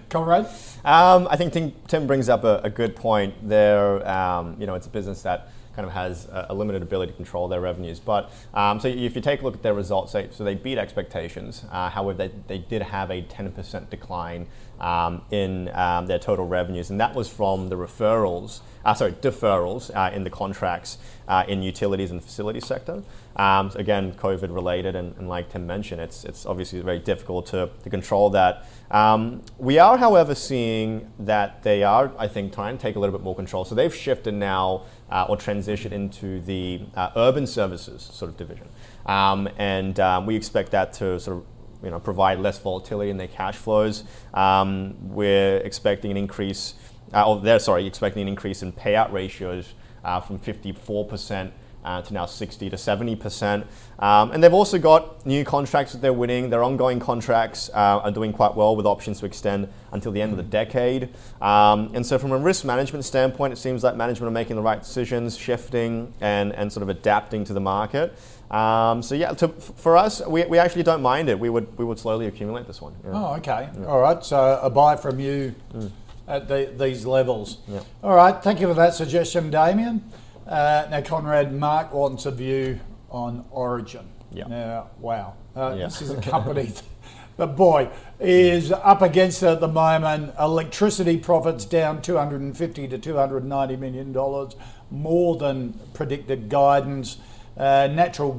Conrad? 0.08 0.46
Um, 0.84 1.28
I 1.30 1.36
think 1.36 1.52
Tim, 1.52 1.72
Tim, 1.86 2.06
brings 2.06 2.28
up 2.28 2.44
a, 2.44 2.60
a 2.64 2.70
good 2.70 2.96
point 2.96 3.34
there. 3.46 4.06
Um, 4.08 4.56
you 4.58 4.66
know, 4.66 4.74
it's 4.74 4.86
a 4.86 4.90
business 4.90 5.22
that 5.22 5.48
kind 5.74 5.86
of 5.86 5.92
has 5.92 6.26
a, 6.26 6.46
a 6.50 6.54
limited 6.54 6.82
ability 6.82 7.12
to 7.12 7.16
control 7.16 7.48
their 7.48 7.60
revenues. 7.60 8.00
But 8.00 8.30
um, 8.54 8.80
so 8.80 8.88
if 8.88 9.14
you 9.14 9.20
take 9.20 9.42
a 9.42 9.44
look 9.44 9.54
at 9.54 9.62
their 9.62 9.74
results, 9.74 10.12
they, 10.12 10.28
so 10.30 10.44
they 10.44 10.54
beat 10.54 10.78
expectations. 10.78 11.64
Uh, 11.70 11.88
however, 11.88 12.28
they, 12.28 12.30
they 12.48 12.58
did 12.58 12.82
have 12.82 13.10
a 13.10 13.22
10% 13.22 13.90
decline 13.90 14.46
um, 14.80 15.22
in 15.30 15.68
um, 15.74 16.06
their 16.06 16.18
total 16.18 16.46
revenues, 16.46 16.90
and 16.90 17.00
that 17.00 17.14
was 17.14 17.28
from 17.28 17.68
the 17.68 17.76
referrals, 17.76 18.60
uh, 18.84 18.94
sorry, 18.94 19.12
deferrals 19.12 19.94
uh, 19.94 20.14
in 20.14 20.24
the 20.24 20.30
contracts 20.30 20.98
uh, 21.28 21.44
in 21.46 21.62
utilities 21.62 22.10
and 22.10 22.22
facility 22.22 22.60
sector. 22.60 23.02
Um, 23.36 23.70
again, 23.76 24.12
COVID 24.14 24.52
related, 24.52 24.96
and, 24.96 25.16
and, 25.16 25.28
like 25.28 25.50
Tim 25.50 25.66
mentioned, 25.66 26.00
it's, 26.00 26.24
it's 26.24 26.46
obviously 26.46 26.80
very 26.80 26.98
difficult 26.98 27.46
to, 27.46 27.70
to 27.84 27.90
control 27.90 28.30
that. 28.30 28.66
Um, 28.90 29.42
we 29.56 29.78
are, 29.78 29.96
however, 29.96 30.34
seeing 30.34 31.10
that 31.20 31.62
they 31.62 31.84
are, 31.84 32.10
I 32.18 32.26
think, 32.26 32.52
trying 32.52 32.76
to 32.76 32.82
take 32.82 32.96
a 32.96 32.98
little 32.98 33.16
bit 33.16 33.22
more 33.22 33.36
control. 33.36 33.64
So 33.64 33.74
they've 33.74 33.94
shifted 33.94 34.34
now 34.34 34.82
uh, 35.10 35.26
or 35.28 35.36
transition 35.36 35.92
into 35.92 36.40
the 36.40 36.80
uh, 36.94 37.10
urban 37.16 37.46
services 37.46 38.08
sort 38.12 38.30
of 38.30 38.36
division. 38.36 38.68
Um, 39.06 39.48
and 39.58 39.98
um, 40.00 40.26
we 40.26 40.36
expect 40.36 40.70
that 40.72 40.92
to 40.94 41.18
sort 41.18 41.38
of 41.38 41.44
you 41.82 41.90
know, 41.90 41.98
provide 41.98 42.38
less 42.38 42.58
volatility 42.58 43.10
in 43.10 43.16
their 43.16 43.28
cash 43.28 43.56
flows. 43.56 44.04
Um, 44.34 44.96
we're 45.00 45.58
expecting 45.58 46.10
an 46.10 46.16
increase, 46.16 46.74
uh, 47.14 47.28
or 47.28 47.40
they're 47.40 47.58
sorry, 47.58 47.86
expecting 47.86 48.22
an 48.22 48.28
increase 48.28 48.62
in 48.62 48.72
payout 48.72 49.12
ratios 49.12 49.74
uh, 50.04 50.20
from 50.20 50.38
54% 50.38 51.50
uh, 51.84 52.02
to 52.02 52.14
now 52.14 52.26
60 52.26 52.70
to 52.70 52.78
70 52.78 53.16
percent. 53.16 53.66
Um, 53.98 54.32
and 54.32 54.42
they've 54.42 54.54
also 54.54 54.78
got 54.78 55.24
new 55.26 55.44
contracts 55.44 55.92
that 55.92 56.00
they're 56.00 56.12
winning. 56.12 56.50
Their 56.50 56.62
ongoing 56.62 57.00
contracts 57.00 57.68
uh, 57.70 58.00
are 58.02 58.10
doing 58.10 58.32
quite 58.32 58.54
well 58.54 58.74
with 58.76 58.86
options 58.86 59.20
to 59.20 59.26
extend 59.26 59.68
until 59.92 60.12
the 60.12 60.22
end 60.22 60.32
of 60.32 60.38
the 60.38 60.44
decade. 60.44 61.10
Um, 61.40 61.90
and 61.94 62.04
so, 62.04 62.18
from 62.18 62.32
a 62.32 62.38
risk 62.38 62.64
management 62.64 63.04
standpoint, 63.04 63.52
it 63.52 63.56
seems 63.56 63.84
like 63.84 63.96
management 63.96 64.28
are 64.28 64.32
making 64.32 64.56
the 64.56 64.62
right 64.62 64.80
decisions, 64.80 65.36
shifting 65.36 66.12
and, 66.20 66.54
and 66.54 66.72
sort 66.72 66.82
of 66.82 66.88
adapting 66.88 67.44
to 67.44 67.52
the 67.52 67.60
market. 67.60 68.16
Um, 68.50 69.00
so 69.02 69.14
yeah, 69.14 69.32
to, 69.34 69.48
for 69.48 69.96
us, 69.96 70.26
we, 70.26 70.44
we 70.44 70.58
actually 70.58 70.82
don't 70.82 71.02
mind 71.02 71.28
it. 71.28 71.38
We 71.38 71.50
would 71.50 71.76
we 71.78 71.84
would 71.84 71.98
slowly 71.98 72.26
accumulate 72.26 72.66
this 72.66 72.82
one. 72.82 72.94
Yeah. 73.04 73.10
Oh, 73.14 73.34
okay. 73.36 73.68
Yeah. 73.78 73.86
All 73.86 74.00
right. 74.00 74.24
So 74.24 74.58
a 74.60 74.68
buy 74.68 74.96
from 74.96 75.20
you 75.20 75.54
mm. 75.72 75.90
at 76.26 76.48
the, 76.48 76.72
these 76.76 77.06
levels. 77.06 77.58
Yeah. 77.68 77.80
All 78.02 78.14
right. 78.14 78.42
Thank 78.42 78.60
you 78.60 78.66
for 78.66 78.74
that 78.74 78.94
suggestion, 78.94 79.50
Damien. 79.50 80.02
Uh, 80.50 80.88
now, 80.90 81.00
Conrad, 81.00 81.52
Mark 81.54 81.94
wants 81.94 82.26
a 82.26 82.32
view 82.32 82.80
on 83.08 83.44
Origin. 83.52 84.08
Yeah. 84.32 84.48
Now, 84.48 84.90
wow. 84.98 85.34
Uh, 85.54 85.76
yeah. 85.78 85.84
This 85.84 86.02
is 86.02 86.10
a 86.10 86.20
company 86.20 86.72
that, 87.36 87.56
boy, 87.56 87.88
is 88.18 88.72
up 88.72 89.00
against 89.00 89.44
it 89.44 89.46
at 89.46 89.60
the 89.60 89.68
moment. 89.68 90.34
Electricity 90.40 91.18
profits 91.18 91.64
down 91.64 92.02
250 92.02 92.88
to 92.88 92.98
290 92.98 93.76
million 93.76 94.12
dollars, 94.12 94.56
more 94.90 95.36
than 95.36 95.78
predicted 95.94 96.48
guidance. 96.48 97.18
Uh, 97.56 97.88
natural 97.92 98.32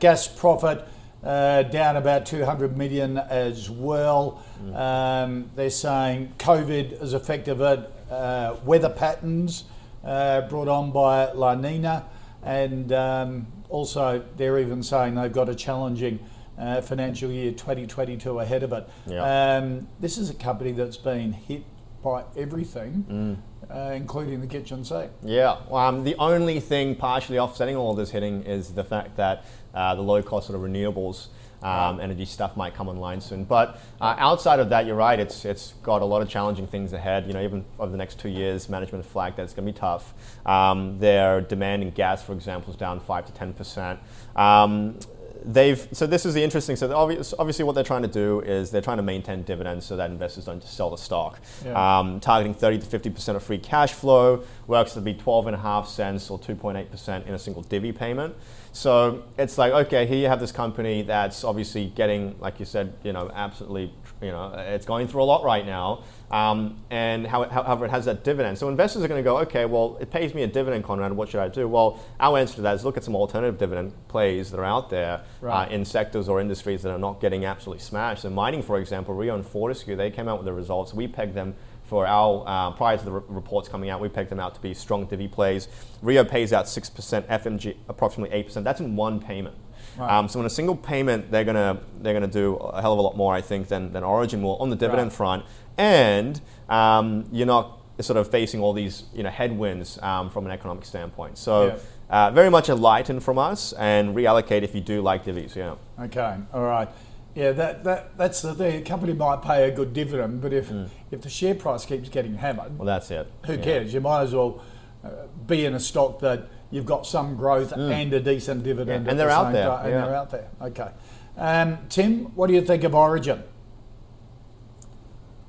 gas 0.00 0.26
profit 0.26 0.84
uh, 1.22 1.62
down 1.64 1.96
about 1.96 2.26
200 2.26 2.76
million 2.76 3.18
as 3.18 3.70
well. 3.70 4.42
Mm. 4.64 4.76
Um, 4.76 5.50
they're 5.54 5.70
saying 5.70 6.34
COVID 6.38 6.98
has 6.98 7.12
affected 7.12 7.60
it, 7.60 7.92
uh, 8.10 8.56
weather 8.64 8.88
patterns 8.88 9.64
uh, 10.04 10.42
brought 10.42 10.68
on 10.68 10.90
by 10.90 11.32
La 11.32 11.54
Nina, 11.54 12.06
and 12.42 12.92
um, 12.92 13.46
also 13.68 14.24
they're 14.36 14.58
even 14.58 14.82
saying 14.82 15.14
they've 15.14 15.32
got 15.32 15.48
a 15.48 15.54
challenging 15.54 16.18
uh, 16.58 16.80
financial 16.80 17.30
year 17.30 17.52
2022 17.52 18.40
ahead 18.40 18.62
of 18.62 18.72
it. 18.72 18.88
Yeah. 19.06 19.56
Um, 19.56 19.88
this 20.00 20.18
is 20.18 20.30
a 20.30 20.34
company 20.34 20.72
that's 20.72 20.96
been 20.96 21.32
hit 21.32 21.64
by 22.02 22.24
everything. 22.36 23.06
Mm. 23.08 23.36
Uh, 23.70 23.92
including 23.94 24.40
the 24.40 24.46
kitchen 24.46 24.84
sink. 24.84 25.10
Yeah, 25.22 25.56
um, 25.70 26.04
the 26.04 26.14
only 26.16 26.60
thing 26.60 26.94
partially 26.94 27.38
offsetting 27.38 27.74
all 27.74 27.92
of 27.92 27.96
this 27.96 28.10
hitting 28.10 28.42
is 28.42 28.74
the 28.74 28.84
fact 28.84 29.16
that 29.16 29.46
uh, 29.72 29.94
the 29.94 30.02
low 30.02 30.22
cost 30.22 30.50
of 30.50 30.56
renewables 30.56 31.28
um, 31.62 32.00
energy 32.00 32.24
stuff 32.24 32.56
might 32.56 32.74
come 32.74 32.88
online 32.88 33.20
soon. 33.20 33.44
But 33.44 33.80
uh, 34.00 34.14
outside 34.18 34.60
of 34.60 34.68
that, 34.70 34.86
you're 34.86 34.96
right. 34.96 35.18
It's 35.18 35.44
it's 35.44 35.74
got 35.82 36.02
a 36.02 36.04
lot 36.04 36.22
of 36.22 36.28
challenging 36.28 36.66
things 36.66 36.92
ahead. 36.92 37.26
You 37.26 37.32
know, 37.34 37.42
even 37.42 37.64
over 37.78 37.90
the 37.90 37.98
next 37.98 38.18
two 38.18 38.28
years, 38.28 38.68
management 38.68 39.04
flagged 39.04 39.36
that 39.36 39.44
it's 39.44 39.52
going 39.52 39.66
to 39.66 39.72
be 39.72 39.78
tough. 39.78 40.12
Um, 40.46 40.98
their 40.98 41.40
demand 41.40 41.82
in 41.82 41.90
gas, 41.90 42.22
for 42.22 42.32
example, 42.32 42.72
is 42.72 42.78
down 42.78 43.00
five 43.00 43.26
to 43.26 43.32
ten 43.32 43.52
percent. 43.52 44.00
Um, 44.36 44.98
they've 45.44 45.88
so 45.92 46.06
this 46.06 46.24
is 46.24 46.34
the 46.34 46.42
interesting 46.42 46.76
so 46.76 46.94
obviously, 46.94 47.36
obviously 47.38 47.64
what 47.64 47.74
they're 47.74 47.84
trying 47.84 48.02
to 48.02 48.08
do 48.08 48.40
is 48.40 48.70
they're 48.70 48.82
trying 48.82 48.96
to 48.96 49.02
maintain 49.02 49.42
dividends 49.42 49.84
so 49.84 49.96
that 49.96 50.10
investors 50.10 50.44
don't 50.44 50.60
just 50.60 50.76
sell 50.76 50.90
the 50.90 50.96
stock 50.96 51.40
yeah. 51.64 51.98
um, 51.98 52.20
targeting 52.20 52.54
30 52.54 52.78
to 52.78 52.86
50 52.86 53.10
percent 53.10 53.36
of 53.36 53.42
free 53.42 53.58
cash 53.58 53.92
flow 53.92 54.44
works 54.66 54.92
to 54.92 55.00
be 55.00 55.14
12 55.14 55.48
and 55.48 55.56
a 55.56 55.58
half 55.58 55.88
cents 55.88 56.30
or 56.30 56.38
2.8 56.38 56.90
percent 56.90 57.26
in 57.26 57.34
a 57.34 57.38
single 57.38 57.62
divvy 57.62 57.92
payment 57.92 58.34
so 58.72 59.24
it's 59.36 59.58
like, 59.58 59.72
okay, 59.72 60.06
here 60.06 60.16
you 60.16 60.28
have 60.28 60.40
this 60.40 60.50
company 60.50 61.02
that's 61.02 61.44
obviously 61.44 61.92
getting, 61.94 62.38
like 62.40 62.58
you 62.58 62.64
said, 62.64 62.94
you 63.04 63.12
know, 63.12 63.30
absolutely, 63.34 63.92
you 64.22 64.30
know, 64.30 64.50
it's 64.56 64.86
going 64.86 65.08
through 65.08 65.22
a 65.22 65.24
lot 65.24 65.44
right 65.44 65.66
now. 65.66 66.04
Um, 66.30 66.78
and 66.90 67.26
how, 67.26 67.44
however, 67.44 67.84
it 67.84 67.90
has 67.90 68.06
that 68.06 68.24
dividend. 68.24 68.56
So 68.56 68.70
investors 68.70 69.02
are 69.02 69.08
going 69.08 69.22
to 69.22 69.24
go, 69.24 69.36
okay, 69.40 69.66
well, 69.66 69.98
it 70.00 70.10
pays 70.10 70.34
me 70.34 70.42
a 70.44 70.46
dividend, 70.46 70.84
Conrad. 70.84 71.12
What 71.12 71.28
should 71.28 71.40
I 71.40 71.48
do? 71.48 71.68
Well, 71.68 72.02
our 72.18 72.38
answer 72.38 72.54
to 72.56 72.62
that 72.62 72.74
is 72.74 72.84
look 72.84 72.96
at 72.96 73.04
some 73.04 73.14
alternative 73.14 73.58
dividend 73.58 73.92
plays 74.08 74.50
that 74.50 74.58
are 74.58 74.64
out 74.64 74.88
there 74.88 75.20
right. 75.42 75.66
uh, 75.66 75.70
in 75.70 75.84
sectors 75.84 76.30
or 76.30 76.40
industries 76.40 76.80
that 76.82 76.90
are 76.90 76.98
not 76.98 77.20
getting 77.20 77.44
absolutely 77.44 77.82
smashed. 77.82 78.22
So 78.22 78.30
mining, 78.30 78.62
for 78.62 78.78
example, 78.78 79.14
Rio 79.14 79.34
and 79.34 79.44
Fortescue, 79.44 79.96
they 79.96 80.10
came 80.10 80.28
out 80.28 80.38
with 80.38 80.46
the 80.46 80.54
results. 80.54 80.94
We 80.94 81.06
pegged 81.06 81.34
them 81.34 81.54
for 81.92 82.06
our, 82.06 82.42
uh, 82.46 82.70
prior 82.70 82.96
to 82.96 83.04
the 83.04 83.12
re- 83.12 83.22
reports 83.28 83.68
coming 83.68 83.90
out, 83.90 84.00
we 84.00 84.08
pegged 84.08 84.30
them 84.30 84.40
out 84.40 84.54
to 84.54 84.60
be 84.62 84.72
strong 84.72 85.04
divvy 85.04 85.28
plays. 85.28 85.68
Rio 86.00 86.24
pays 86.24 86.50
out 86.54 86.64
6%, 86.64 87.28
FMG 87.28 87.76
approximately 87.86 88.34
8%. 88.34 88.64
That's 88.64 88.80
in 88.80 88.96
one 88.96 89.20
payment. 89.20 89.54
Right. 89.98 90.10
Um, 90.10 90.26
so 90.26 90.40
in 90.40 90.46
a 90.46 90.50
single 90.50 90.74
payment, 90.74 91.30
they're 91.30 91.44
gonna 91.44 91.82
they're 92.00 92.14
gonna 92.14 92.26
do 92.26 92.54
a 92.54 92.80
hell 92.80 92.94
of 92.94 92.98
a 92.98 93.02
lot 93.02 93.14
more, 93.14 93.34
I 93.34 93.42
think, 93.42 93.68
than, 93.68 93.92
than 93.92 94.04
Origin 94.04 94.40
will 94.42 94.56
on 94.56 94.70
the 94.70 94.76
dividend 94.76 95.08
right. 95.08 95.16
front. 95.16 95.44
And 95.76 96.40
um, 96.70 97.28
you're 97.30 97.46
not 97.46 97.78
sort 98.00 98.16
of 98.16 98.30
facing 98.30 98.62
all 98.62 98.72
these 98.72 99.04
you 99.12 99.22
know 99.22 99.28
headwinds 99.28 99.98
um, 100.00 100.30
from 100.30 100.46
an 100.46 100.50
economic 100.50 100.86
standpoint. 100.86 101.36
So. 101.36 101.66
Yeah. 101.66 101.78
Uh, 102.10 102.30
very 102.30 102.50
much 102.50 102.68
a 102.68 102.74
lighten 102.74 103.20
from 103.20 103.38
us 103.38 103.72
and 103.78 104.14
reallocate 104.14 104.60
if 104.62 104.74
you 104.74 104.82
do 104.82 105.00
like 105.00 105.24
divvies. 105.24 105.56
Yeah. 105.56 105.76
Okay. 105.98 106.36
All 106.52 106.60
right. 106.62 106.86
Yeah, 107.34 107.52
that, 107.52 107.84
that 107.84 108.18
that's 108.18 108.42
the 108.42 108.54
thing. 108.54 108.82
A 108.82 108.84
company 108.84 109.14
might 109.14 109.42
pay 109.42 109.68
a 109.68 109.70
good 109.70 109.94
dividend, 109.94 110.42
but 110.42 110.52
if 110.52 110.68
mm. 110.68 110.88
if 111.10 111.22
the 111.22 111.30
share 111.30 111.54
price 111.54 111.86
keeps 111.86 112.08
getting 112.08 112.34
hammered, 112.34 112.78
well, 112.78 112.86
that's 112.86 113.10
it. 113.10 113.30
Who 113.46 113.54
yeah. 113.54 113.62
cares? 113.62 113.94
You 113.94 114.00
might 114.00 114.22
as 114.22 114.34
well 114.34 114.62
uh, 115.02 115.26
be 115.46 115.64
in 115.64 115.74
a 115.74 115.80
stock 115.80 116.20
that 116.20 116.48
you've 116.70 116.84
got 116.84 117.06
some 117.06 117.36
growth 117.36 117.72
mm. 117.72 117.90
and 117.90 118.12
a 118.12 118.20
decent 118.20 118.64
dividend, 118.64 119.06
yeah. 119.06 119.10
and 119.10 119.18
they're 119.18 119.28
the 119.28 119.32
out 119.32 119.52
there. 119.52 119.70
and 119.70 119.90
yeah. 119.90 120.04
they're 120.04 120.14
out 120.14 120.30
there. 120.30 120.48
Okay, 120.60 120.90
um, 121.38 121.78
Tim, 121.88 122.26
what 122.34 122.48
do 122.48 122.54
you 122.54 122.62
think 122.62 122.84
of 122.84 122.94
Origin? 122.94 123.42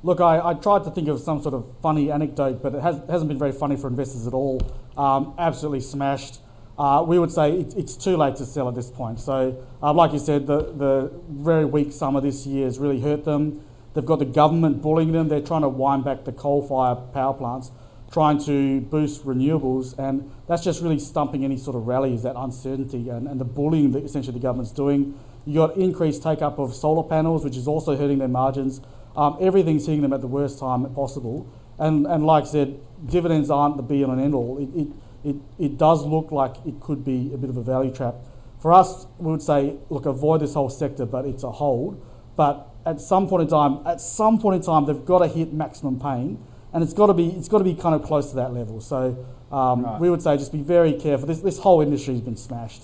Look, 0.03 0.19
I, 0.19 0.49
I, 0.49 0.53
tried 0.53 0.83
to 0.83 0.91
think 0.91 1.07
of 1.07 1.21
some 1.21 1.41
sort 1.41 1.55
of 1.55 1.65
funny 1.81 2.11
anecdote, 2.11 2.61
but 2.61 2.75
it 2.75 2.81
has, 2.81 2.97
not 2.97 3.27
been 3.27 3.39
very 3.39 3.53
funny 3.53 3.77
for 3.77 3.87
investors 3.87 4.27
at 4.27 4.33
all. 4.33 4.61
Um, 4.97 5.33
absolutely 5.37 5.79
smashed 5.79 6.39
uh, 6.77 7.03
we 7.07 7.19
would 7.19 7.31
say 7.31 7.59
it, 7.59 7.73
it's 7.75 7.95
too 7.95 8.17
late 8.17 8.35
to 8.37 8.45
sell 8.45 8.67
at 8.67 8.75
this 8.75 8.89
point. 8.89 9.19
So, 9.19 9.63
uh, 9.81 9.93
like 9.93 10.13
you 10.13 10.19
said, 10.19 10.47
the, 10.47 10.73
the 10.73 11.11
very 11.29 11.65
weak 11.65 11.91
summer 11.91 12.21
this 12.21 12.45
year 12.45 12.65
has 12.65 12.79
really 12.79 12.99
hurt 12.99 13.25
them. 13.25 13.63
They've 13.93 14.05
got 14.05 14.19
the 14.19 14.25
government 14.25 14.81
bullying 14.81 15.11
them. 15.11 15.27
They're 15.27 15.41
trying 15.41 15.61
to 15.61 15.69
wind 15.69 16.03
back 16.03 16.25
the 16.25 16.31
coal-fired 16.31 17.13
power 17.13 17.33
plants, 17.33 17.71
trying 18.11 18.43
to 18.45 18.81
boost 18.81 19.23
renewables, 19.23 19.97
and 19.99 20.31
that's 20.47 20.63
just 20.63 20.81
really 20.81 20.99
stumping 20.99 21.45
any 21.45 21.57
sort 21.57 21.75
of 21.75 21.85
rallies, 21.85 22.23
that 22.23 22.35
uncertainty 22.35 23.09
and, 23.09 23.27
and 23.27 23.39
the 23.39 23.45
bullying 23.45 23.91
that 23.91 24.03
essentially 24.03 24.33
the 24.33 24.41
government's 24.41 24.71
doing. 24.71 25.17
You've 25.45 25.55
got 25.55 25.77
increased 25.77 26.23
take 26.23 26.41
up 26.41 26.57
of 26.57 26.73
solar 26.73 27.03
panels, 27.07 27.43
which 27.43 27.57
is 27.57 27.67
also 27.67 27.95
hurting 27.95 28.17
their 28.17 28.27
margins. 28.27 28.81
Um, 29.15 29.37
everything's 29.39 29.85
hitting 29.85 30.01
them 30.01 30.13
at 30.13 30.21
the 30.21 30.27
worst 30.27 30.57
time 30.57 30.91
possible. 30.95 31.47
And, 31.77 32.07
and 32.07 32.25
like 32.25 32.45
I 32.45 32.47
said, 32.47 32.79
dividends 33.05 33.49
aren't 33.49 33.77
the 33.77 33.83
be 33.83 34.03
all 34.03 34.11
and 34.11 34.21
end 34.21 34.33
all. 34.33 34.57
It, 34.57 34.69
it, 34.79 34.87
it, 35.23 35.35
it 35.57 35.77
does 35.77 36.03
look 36.05 36.31
like 36.31 36.55
it 36.65 36.79
could 36.79 37.03
be 37.05 37.31
a 37.33 37.37
bit 37.37 37.49
of 37.49 37.57
a 37.57 37.63
value 37.63 37.93
trap. 37.93 38.15
For 38.59 38.71
us, 38.73 39.05
we 39.17 39.31
would 39.31 39.41
say, 39.41 39.75
look, 39.89 40.05
avoid 40.05 40.41
this 40.41 40.53
whole 40.53 40.69
sector, 40.69 41.05
but 41.05 41.25
it's 41.25 41.43
a 41.43 41.51
hold. 41.51 42.03
But 42.35 42.67
at 42.85 42.99
some 42.99 43.27
point 43.27 43.43
in 43.43 43.47
time, 43.49 43.85
at 43.85 44.01
some 44.01 44.39
point 44.39 44.55
in 44.57 44.61
time, 44.61 44.85
they've 44.85 45.05
got 45.05 45.19
to 45.19 45.27
hit 45.27 45.53
maximum 45.53 45.99
pain, 45.99 46.43
and 46.73 46.83
it's 46.83 46.93
got 46.93 47.07
to 47.07 47.13
be 47.13 47.29
it's 47.29 47.47
got 47.47 47.59
to 47.59 47.63
be 47.63 47.75
kind 47.75 47.93
of 47.93 48.03
close 48.03 48.29
to 48.31 48.35
that 48.37 48.53
level. 48.53 48.81
So 48.81 49.25
um, 49.51 49.83
right. 49.83 49.99
we 49.99 50.09
would 50.09 50.21
say 50.21 50.37
just 50.37 50.51
be 50.51 50.61
very 50.61 50.93
careful. 50.93 51.27
This 51.27 51.39
this 51.39 51.59
whole 51.59 51.81
industry 51.81 52.13
has 52.13 52.21
been 52.21 52.37
smashed. 52.37 52.83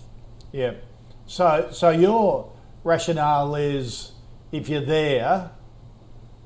Yeah. 0.51 0.73
So 1.25 1.69
so 1.71 1.89
your 1.89 2.51
rationale 2.83 3.55
is 3.55 4.11
if 4.51 4.69
you're 4.69 4.85
there, 4.85 5.51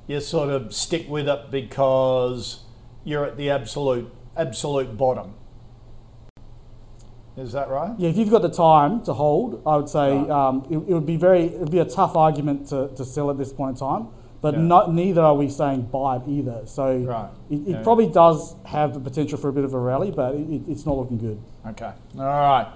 you 0.07 0.19
sort 0.19 0.49
of 0.49 0.73
stick 0.73 1.07
with 1.09 1.27
it 1.27 1.51
because 1.51 2.63
you're 3.03 3.25
at 3.25 3.37
the 3.37 3.49
absolute 3.49 4.13
absolute 4.37 4.97
bottom. 4.97 5.35
Is 7.35 7.51
that 7.53 7.69
right? 7.69 7.93
Yeah, 7.97 8.09
if 8.09 8.17
you've 8.17 8.29
got 8.29 8.43
the 8.43 8.49
time 8.49 9.03
to 9.05 9.13
hold, 9.13 9.63
I 9.65 9.77
would 9.77 9.89
say 9.89 10.17
right. 10.17 10.29
um, 10.29 10.67
it, 10.69 10.77
it, 10.77 10.93
would 10.93 11.05
be 11.05 11.17
very 11.17 11.45
it 11.45 11.59
would 11.59 11.71
be 11.71 11.79
a 11.79 11.85
tough 11.85 12.15
argument 12.15 12.67
to, 12.69 12.89
to 12.95 13.03
sell 13.03 13.31
at 13.31 13.37
this 13.37 13.51
point 13.51 13.77
in 13.77 13.79
time. 13.79 14.07
But 14.41 14.55
yeah. 14.55 14.61
not, 14.61 14.93
neither 14.93 15.21
are 15.21 15.33
we 15.33 15.49
saying 15.49 15.83
buy 15.83 16.17
it 16.17 16.23
either. 16.27 16.63
So 16.65 16.97
right. 16.97 17.29
it, 17.49 17.55
it 17.55 17.67
yeah. 17.67 17.83
probably 17.83 18.07
does 18.07 18.55
have 18.65 18.93
the 18.93 18.99
potential 18.99 19.37
for 19.37 19.47
a 19.47 19.53
bit 19.53 19.63
of 19.63 19.73
a 19.73 19.79
rally, 19.79 20.11
but 20.11 20.35
it, 20.35 20.61
it's 20.67 20.85
not 20.85 20.97
looking 20.97 21.17
good. 21.17 21.41
Okay. 21.65 21.91
All 22.19 22.25
right. 22.25 22.67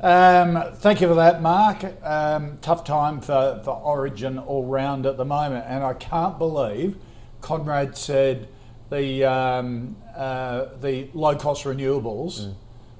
Um, 0.00 0.72
thank 0.76 1.02
you 1.02 1.08
for 1.08 1.14
that, 1.16 1.42
Mark. 1.42 1.84
Um, 2.02 2.58
tough 2.62 2.84
time 2.84 3.20
for, 3.20 3.60
for 3.64 3.72
Origin 3.72 4.38
all 4.38 4.64
round 4.64 5.04
at 5.04 5.18
the 5.18 5.26
moment, 5.26 5.66
and 5.68 5.84
I 5.84 5.92
can't 5.92 6.38
believe 6.38 6.96
Conrad 7.42 7.98
said 7.98 8.48
the 8.88 9.24
um, 9.24 9.96
uh, 10.16 10.66
the 10.80 11.10
low 11.12 11.36
cost 11.36 11.64
renewables. 11.64 12.46
Mm 12.46 12.54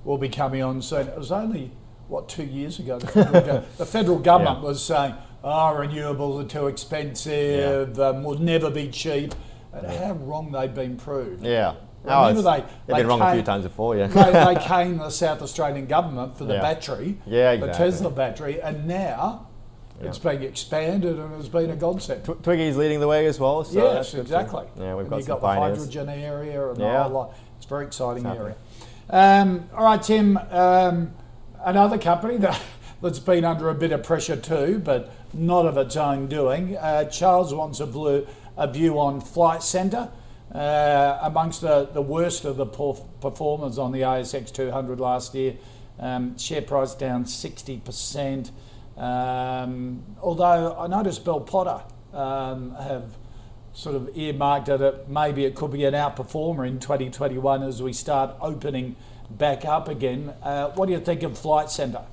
will 0.05 0.19
be 0.19 0.29
coming 0.29 0.63
on 0.63 0.83
soon. 0.83 1.09
It 1.09 1.17
was 1.17 1.33
only, 1.33 1.71
what, 2.09 2.29
two 2.29 2.45
years 2.45 2.79
ago, 2.79 2.99
the 2.99 3.07
federal, 3.07 3.65
the 3.79 3.87
federal 3.87 4.19
government 4.19 4.59
yeah. 4.59 4.65
was 4.65 4.85
saying, 4.85 5.15
oh, 5.45 5.77
renewables 5.79 6.45
are 6.45 6.49
too 6.49 6.67
expensive, 6.67 7.97
yeah. 7.97 8.09
um, 8.09 8.25
will 8.25 8.39
never 8.39 8.71
be 8.71 8.89
cheap. 8.89 9.35
And 9.73 9.85
yeah. 9.85 10.07
how 10.07 10.13
wrong 10.15 10.51
they've 10.51 10.75
been 10.75 10.97
proved. 10.97 11.45
Yeah. 11.45 11.75
Remember 12.03 12.43
they, 12.43 12.61
they've 12.61 12.67
they 12.87 12.95
been 12.95 13.07
wrong 13.09 13.19
came, 13.19 13.29
a 13.29 13.33
few 13.35 13.43
times 13.43 13.65
before, 13.65 13.97
yeah. 13.97 14.07
they, 14.07 14.55
they 14.55 14.61
came 14.67 14.97
the 14.97 15.11
South 15.11 15.43
Australian 15.43 15.87
government 15.87 16.37
for 16.37 16.45
the 16.45 16.55
yeah. 16.55 16.61
battery, 16.61 17.19
yeah, 17.27 17.53
exactly. 17.53 17.85
the 17.85 17.91
Tesla 17.91 18.11
battery, 18.11 18.63
and 18.63 18.87
now 18.87 19.49
yeah. 20.01 20.09
it's 20.09 20.19
being 20.19 20.43
expanded 20.43 21.19
and 21.19 21.35
it's 21.35 21.49
been 21.49 21.71
a 21.71 21.77
godsend. 21.77 22.25
Tw- 22.25 22.43
Twiggy's 22.43 22.77
leading 22.77 23.01
the 23.01 23.09
way 23.09 23.27
as 23.27 23.39
well. 23.39 23.65
So 23.65 23.93
yes, 23.93 24.15
exactly. 24.15 24.65
Yeah, 24.79 24.95
we've 24.95 25.09
got 25.09 25.17
and 25.17 25.25
some 25.25 25.41
got 25.41 25.55
the 25.55 25.61
hydrogen 25.61 26.09
area 26.09 26.69
and 26.71 26.79
yeah. 26.79 26.93
the 26.93 27.03
whole 27.03 27.13
lot. 27.13 27.35
It's 27.59 27.67
a 27.67 27.69
very 27.69 27.87
exciting 27.87 28.27
area. 28.27 28.57
Um, 29.11 29.69
all 29.75 29.85
right, 29.85 30.01
Tim. 30.01 30.37
Um, 30.37 31.13
another 31.65 31.99
company 31.99 32.37
that, 32.39 32.61
that's 33.03 33.19
been 33.19 33.45
under 33.45 33.69
a 33.69 33.75
bit 33.75 33.91
of 33.91 34.05
pressure 34.05 34.37
too, 34.37 34.81
but 34.85 35.13
not 35.35 35.67
of 35.67 35.77
its 35.77 35.97
own 35.97 36.29
doing. 36.29 36.77
Uh, 36.77 37.05
Charles 37.05 37.53
wants 37.53 37.81
a, 37.81 37.87
blue, 37.87 38.27
a 38.57 38.71
view 38.71 38.99
on 39.01 39.21
Flight 39.21 39.63
Centre. 39.63 40.11
Uh, 40.53 41.19
amongst 41.23 41.61
the, 41.61 41.89
the 41.93 42.03
worst 42.03 42.45
of 42.45 42.57
the 42.57 42.67
performers 42.67 43.79
on 43.79 43.93
the 43.93 44.01
ASX 44.01 44.53
200 44.53 44.99
last 44.99 45.33
year, 45.33 45.55
um, 46.01 46.37
share 46.37 46.63
price 46.63 46.95
down 46.95 47.25
60%. 47.25 48.51
Um, 48.97 50.03
although 50.21 50.77
I 50.77 50.89
noticed 50.89 51.25
Bell 51.25 51.41
Potter 51.41 51.83
um, 52.13 52.75
have 52.75 53.17
sort 53.73 53.95
of 53.95 54.17
earmarked 54.17 54.67
that 54.67 54.81
it 54.81 55.09
maybe 55.09 55.45
it 55.45 55.55
could 55.55 55.73
be 55.73 55.85
an 55.85 55.95
outperformer 55.95 56.67
in 56.67 56.79
2021 56.79 57.63
as 57.63 57.83
we 57.83 57.93
start 57.93 58.35
opening 58.41 58.97
back 59.31 59.65
up 59.65 59.89
again. 59.89 60.35
Uh, 60.43 60.71
what 60.71 60.87
do 60.87 60.93
you 60.93 61.01
think 61.01 61.23
of 61.23 61.39
Flight 61.39 61.71
Centre? 61.71 62.05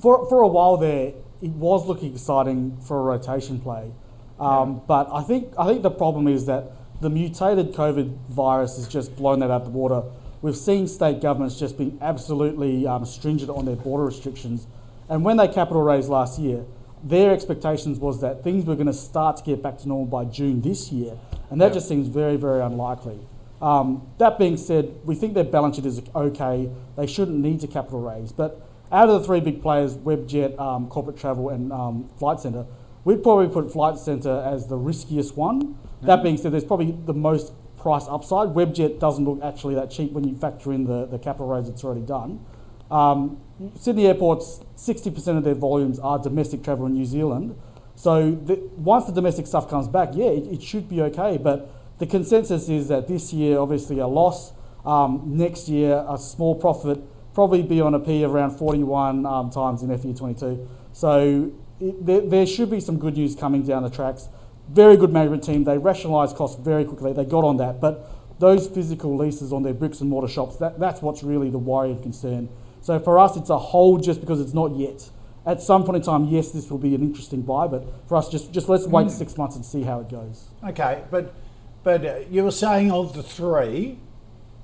For, 0.00 0.28
for 0.28 0.42
a 0.42 0.48
while 0.48 0.76
there, 0.76 1.12
it 1.40 1.50
was 1.50 1.86
looking 1.86 2.12
exciting 2.12 2.78
for 2.80 2.98
a 2.98 3.02
rotation 3.02 3.60
play. 3.60 3.92
Um, 4.40 4.74
yeah. 4.74 4.80
But 4.86 5.08
I 5.12 5.22
think, 5.22 5.52
I 5.58 5.66
think 5.66 5.82
the 5.82 5.90
problem 5.90 6.28
is 6.28 6.46
that 6.46 6.72
the 7.00 7.10
mutated 7.10 7.74
COVID 7.74 8.28
virus 8.28 8.76
has 8.76 8.88
just 8.88 9.16
blown 9.16 9.40
that 9.40 9.50
out 9.50 9.62
of 9.62 9.64
the 9.66 9.70
water. 9.70 10.02
We've 10.42 10.56
seen 10.56 10.86
state 10.86 11.20
governments 11.20 11.58
just 11.58 11.78
being 11.78 11.98
absolutely 12.00 12.86
um, 12.86 13.04
stringent 13.04 13.50
on 13.50 13.64
their 13.64 13.76
border 13.76 14.04
restrictions. 14.04 14.66
And 15.08 15.24
when 15.24 15.36
they 15.36 15.48
capital 15.48 15.82
raised 15.82 16.08
last 16.08 16.38
year, 16.38 16.64
their 17.02 17.32
expectations 17.32 17.98
was 17.98 18.20
that 18.20 18.42
things 18.42 18.64
were 18.64 18.74
going 18.74 18.86
to 18.86 18.92
start 18.92 19.36
to 19.38 19.42
get 19.42 19.62
back 19.62 19.78
to 19.78 19.88
normal 19.88 20.06
by 20.06 20.24
June 20.30 20.60
this 20.60 20.90
year, 20.90 21.18
and 21.50 21.60
that 21.60 21.66
yep. 21.66 21.74
just 21.74 21.88
seems 21.88 22.08
very, 22.08 22.36
very 22.36 22.60
unlikely. 22.60 23.18
Um, 23.60 24.06
that 24.18 24.38
being 24.38 24.56
said, 24.56 24.94
we 25.04 25.14
think 25.14 25.34
their 25.34 25.44
balance 25.44 25.76
sheet 25.76 25.86
is 25.86 26.02
okay. 26.14 26.70
They 26.96 27.06
shouldn't 27.06 27.38
need 27.38 27.60
to 27.60 27.66
capital 27.66 28.00
raise. 28.00 28.30
But 28.32 28.60
out 28.92 29.08
of 29.08 29.20
the 29.20 29.26
three 29.26 29.40
big 29.40 29.60
players, 29.60 29.96
Webjet, 29.96 30.58
um, 30.60 30.88
Corporate 30.88 31.18
Travel, 31.18 31.50
and 31.50 31.72
um, 31.72 32.08
Flight 32.18 32.40
Centre, 32.40 32.66
we'd 33.04 33.22
probably 33.22 33.48
put 33.48 33.72
Flight 33.72 33.98
Centre 33.98 34.42
as 34.46 34.68
the 34.68 34.76
riskiest 34.76 35.36
one. 35.36 35.62
Mm-hmm. 35.62 36.06
That 36.06 36.22
being 36.22 36.36
said, 36.36 36.52
there's 36.52 36.64
probably 36.64 36.92
the 36.92 37.14
most 37.14 37.52
price 37.76 38.06
upside. 38.08 38.48
Webjet 38.48 38.98
doesn't 38.98 39.24
look 39.24 39.42
actually 39.42 39.74
that 39.74 39.90
cheap 39.90 40.12
when 40.12 40.24
you 40.24 40.36
factor 40.36 40.72
in 40.72 40.84
the, 40.84 41.06
the 41.06 41.18
capital 41.18 41.48
raise 41.48 41.68
that's 41.68 41.84
already 41.84 42.02
done. 42.02 42.44
Um, 42.90 43.40
Sydney 43.78 44.06
airports, 44.06 44.60
60% 44.76 45.36
of 45.36 45.44
their 45.44 45.54
volumes 45.54 45.98
are 45.98 46.18
domestic 46.18 46.62
travel 46.62 46.86
in 46.86 46.94
New 46.94 47.04
Zealand. 47.04 47.58
So 47.96 48.30
the, 48.30 48.56
once 48.76 49.06
the 49.06 49.12
domestic 49.12 49.46
stuff 49.46 49.68
comes 49.68 49.88
back, 49.88 50.10
yeah, 50.12 50.26
it, 50.26 50.46
it, 50.46 50.62
should 50.62 50.88
be 50.88 51.02
okay. 51.02 51.36
But 51.36 51.68
the 51.98 52.06
consensus 52.06 52.68
is 52.68 52.88
that 52.88 53.08
this 53.08 53.32
year, 53.32 53.58
obviously, 53.58 53.98
a 53.98 54.06
loss. 54.06 54.52
Um, 54.86 55.22
next 55.36 55.68
year, 55.68 56.04
a 56.08 56.16
small 56.16 56.54
profit, 56.54 57.00
probably 57.34 57.62
be 57.62 57.80
on 57.80 57.94
a 57.94 57.98
P 57.98 58.24
around 58.24 58.52
41 58.52 59.26
um, 59.26 59.50
times 59.50 59.82
in 59.82 59.88
FY22. 59.88 60.66
So 60.92 61.52
it, 61.80 62.06
there, 62.06 62.20
there 62.20 62.46
should 62.46 62.70
be 62.70 62.78
some 62.78 62.98
good 62.98 63.16
news 63.16 63.34
coming 63.34 63.64
down 63.64 63.82
the 63.82 63.90
tracks. 63.90 64.28
Very 64.70 64.96
good 64.96 65.12
management 65.12 65.42
team. 65.42 65.64
They 65.64 65.78
rationalised 65.78 66.36
costs 66.36 66.60
very 66.60 66.84
quickly. 66.84 67.12
They 67.12 67.24
got 67.24 67.42
on 67.42 67.56
that. 67.56 67.80
But 67.80 68.08
those 68.38 68.68
physical 68.68 69.16
leases 69.16 69.52
on 69.52 69.64
their 69.64 69.74
bricks 69.74 70.00
and 70.00 70.08
mortar 70.08 70.28
shops, 70.28 70.56
that, 70.58 70.78
that's 70.78 71.02
what's 71.02 71.24
really 71.24 71.50
the 71.50 71.58
worry 71.58 71.90
and 71.90 72.02
concern. 72.02 72.48
So 72.80 72.98
for 72.98 73.18
us, 73.18 73.36
it's 73.36 73.50
a 73.50 73.58
hold 73.58 74.02
just 74.02 74.20
because 74.20 74.40
it's 74.40 74.54
not 74.54 74.76
yet. 74.76 75.10
At 75.46 75.62
some 75.62 75.84
point 75.84 75.96
in 75.96 76.02
time, 76.02 76.26
yes, 76.26 76.50
this 76.50 76.70
will 76.70 76.78
be 76.78 76.94
an 76.94 77.02
interesting 77.02 77.42
buy, 77.42 77.66
but 77.66 77.86
for 78.06 78.16
us, 78.16 78.28
just, 78.28 78.52
just 78.52 78.68
let's 78.68 78.86
wait 78.86 79.06
mm. 79.06 79.10
six 79.10 79.36
months 79.36 79.56
and 79.56 79.64
see 79.64 79.82
how 79.82 80.00
it 80.00 80.08
goes. 80.10 80.48
Okay, 80.62 81.02
but, 81.10 81.34
but 81.82 82.04
uh, 82.04 82.18
you 82.30 82.44
were 82.44 82.50
saying 82.50 82.90
of 82.90 83.14
the 83.14 83.22
three, 83.22 83.98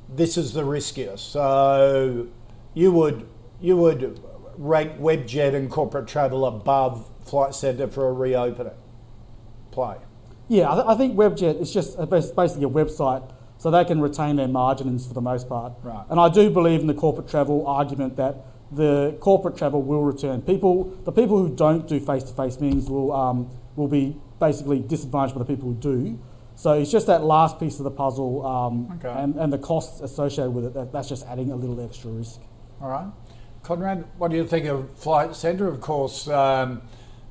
this 0.08 0.36
is 0.36 0.52
the 0.52 0.64
riskiest. 0.64 1.32
So 1.32 2.28
you 2.74 2.92
would, 2.92 3.26
you 3.60 3.76
would 3.78 4.20
rank 4.58 4.98
Webjet 4.98 5.54
and 5.54 5.70
corporate 5.70 6.06
travel 6.06 6.44
above 6.44 7.08
Flight 7.24 7.54
Centre 7.54 7.88
for 7.88 8.08
a 8.08 8.12
reopening 8.12 8.74
play? 9.70 9.96
Yeah, 10.48 10.70
I, 10.70 10.74
th- 10.74 10.86
I 10.88 10.94
think 10.96 11.16
Webjet 11.16 11.60
is 11.60 11.72
just 11.72 11.96
basically 12.10 12.64
a 12.64 12.68
website 12.68 13.28
so 13.64 13.70
they 13.70 13.82
can 13.82 13.98
retain 13.98 14.36
their 14.36 14.46
margins 14.46 15.06
for 15.06 15.14
the 15.14 15.22
most 15.22 15.48
part. 15.48 15.72
Right. 15.82 16.04
And 16.10 16.20
I 16.20 16.28
do 16.28 16.50
believe 16.50 16.80
in 16.80 16.86
the 16.86 16.92
corporate 16.92 17.28
travel 17.30 17.66
argument 17.66 18.14
that 18.16 18.44
the 18.70 19.16
corporate 19.20 19.56
travel 19.56 19.80
will 19.80 20.02
return. 20.02 20.42
People, 20.42 20.94
the 21.04 21.12
people 21.12 21.38
who 21.38 21.48
don't 21.48 21.88
do 21.88 21.98
face-to-face 21.98 22.60
meetings 22.60 22.90
will 22.90 23.10
um, 23.10 23.48
will 23.76 23.88
be 23.88 24.20
basically 24.38 24.80
disadvantaged 24.80 25.34
by 25.34 25.38
the 25.38 25.46
people 25.46 25.70
who 25.70 25.76
do. 25.76 26.18
So 26.56 26.74
it's 26.74 26.90
just 26.90 27.06
that 27.06 27.24
last 27.24 27.58
piece 27.58 27.78
of 27.78 27.84
the 27.84 27.90
puzzle, 27.90 28.44
um, 28.44 29.00
okay. 29.02 29.08
and, 29.08 29.34
and 29.36 29.50
the 29.50 29.56
costs 29.56 30.02
associated 30.02 30.50
with 30.50 30.66
it. 30.66 30.74
That, 30.74 30.92
that's 30.92 31.08
just 31.08 31.26
adding 31.26 31.50
a 31.50 31.56
little 31.56 31.82
extra 31.82 32.10
risk. 32.10 32.40
All 32.82 32.90
right, 32.90 33.06
Conrad, 33.62 34.04
what 34.18 34.30
do 34.30 34.36
you 34.36 34.46
think 34.46 34.66
of 34.66 34.94
Flight 34.98 35.34
Centre? 35.34 35.68
Of 35.68 35.80
course. 35.80 36.28
Um, 36.28 36.82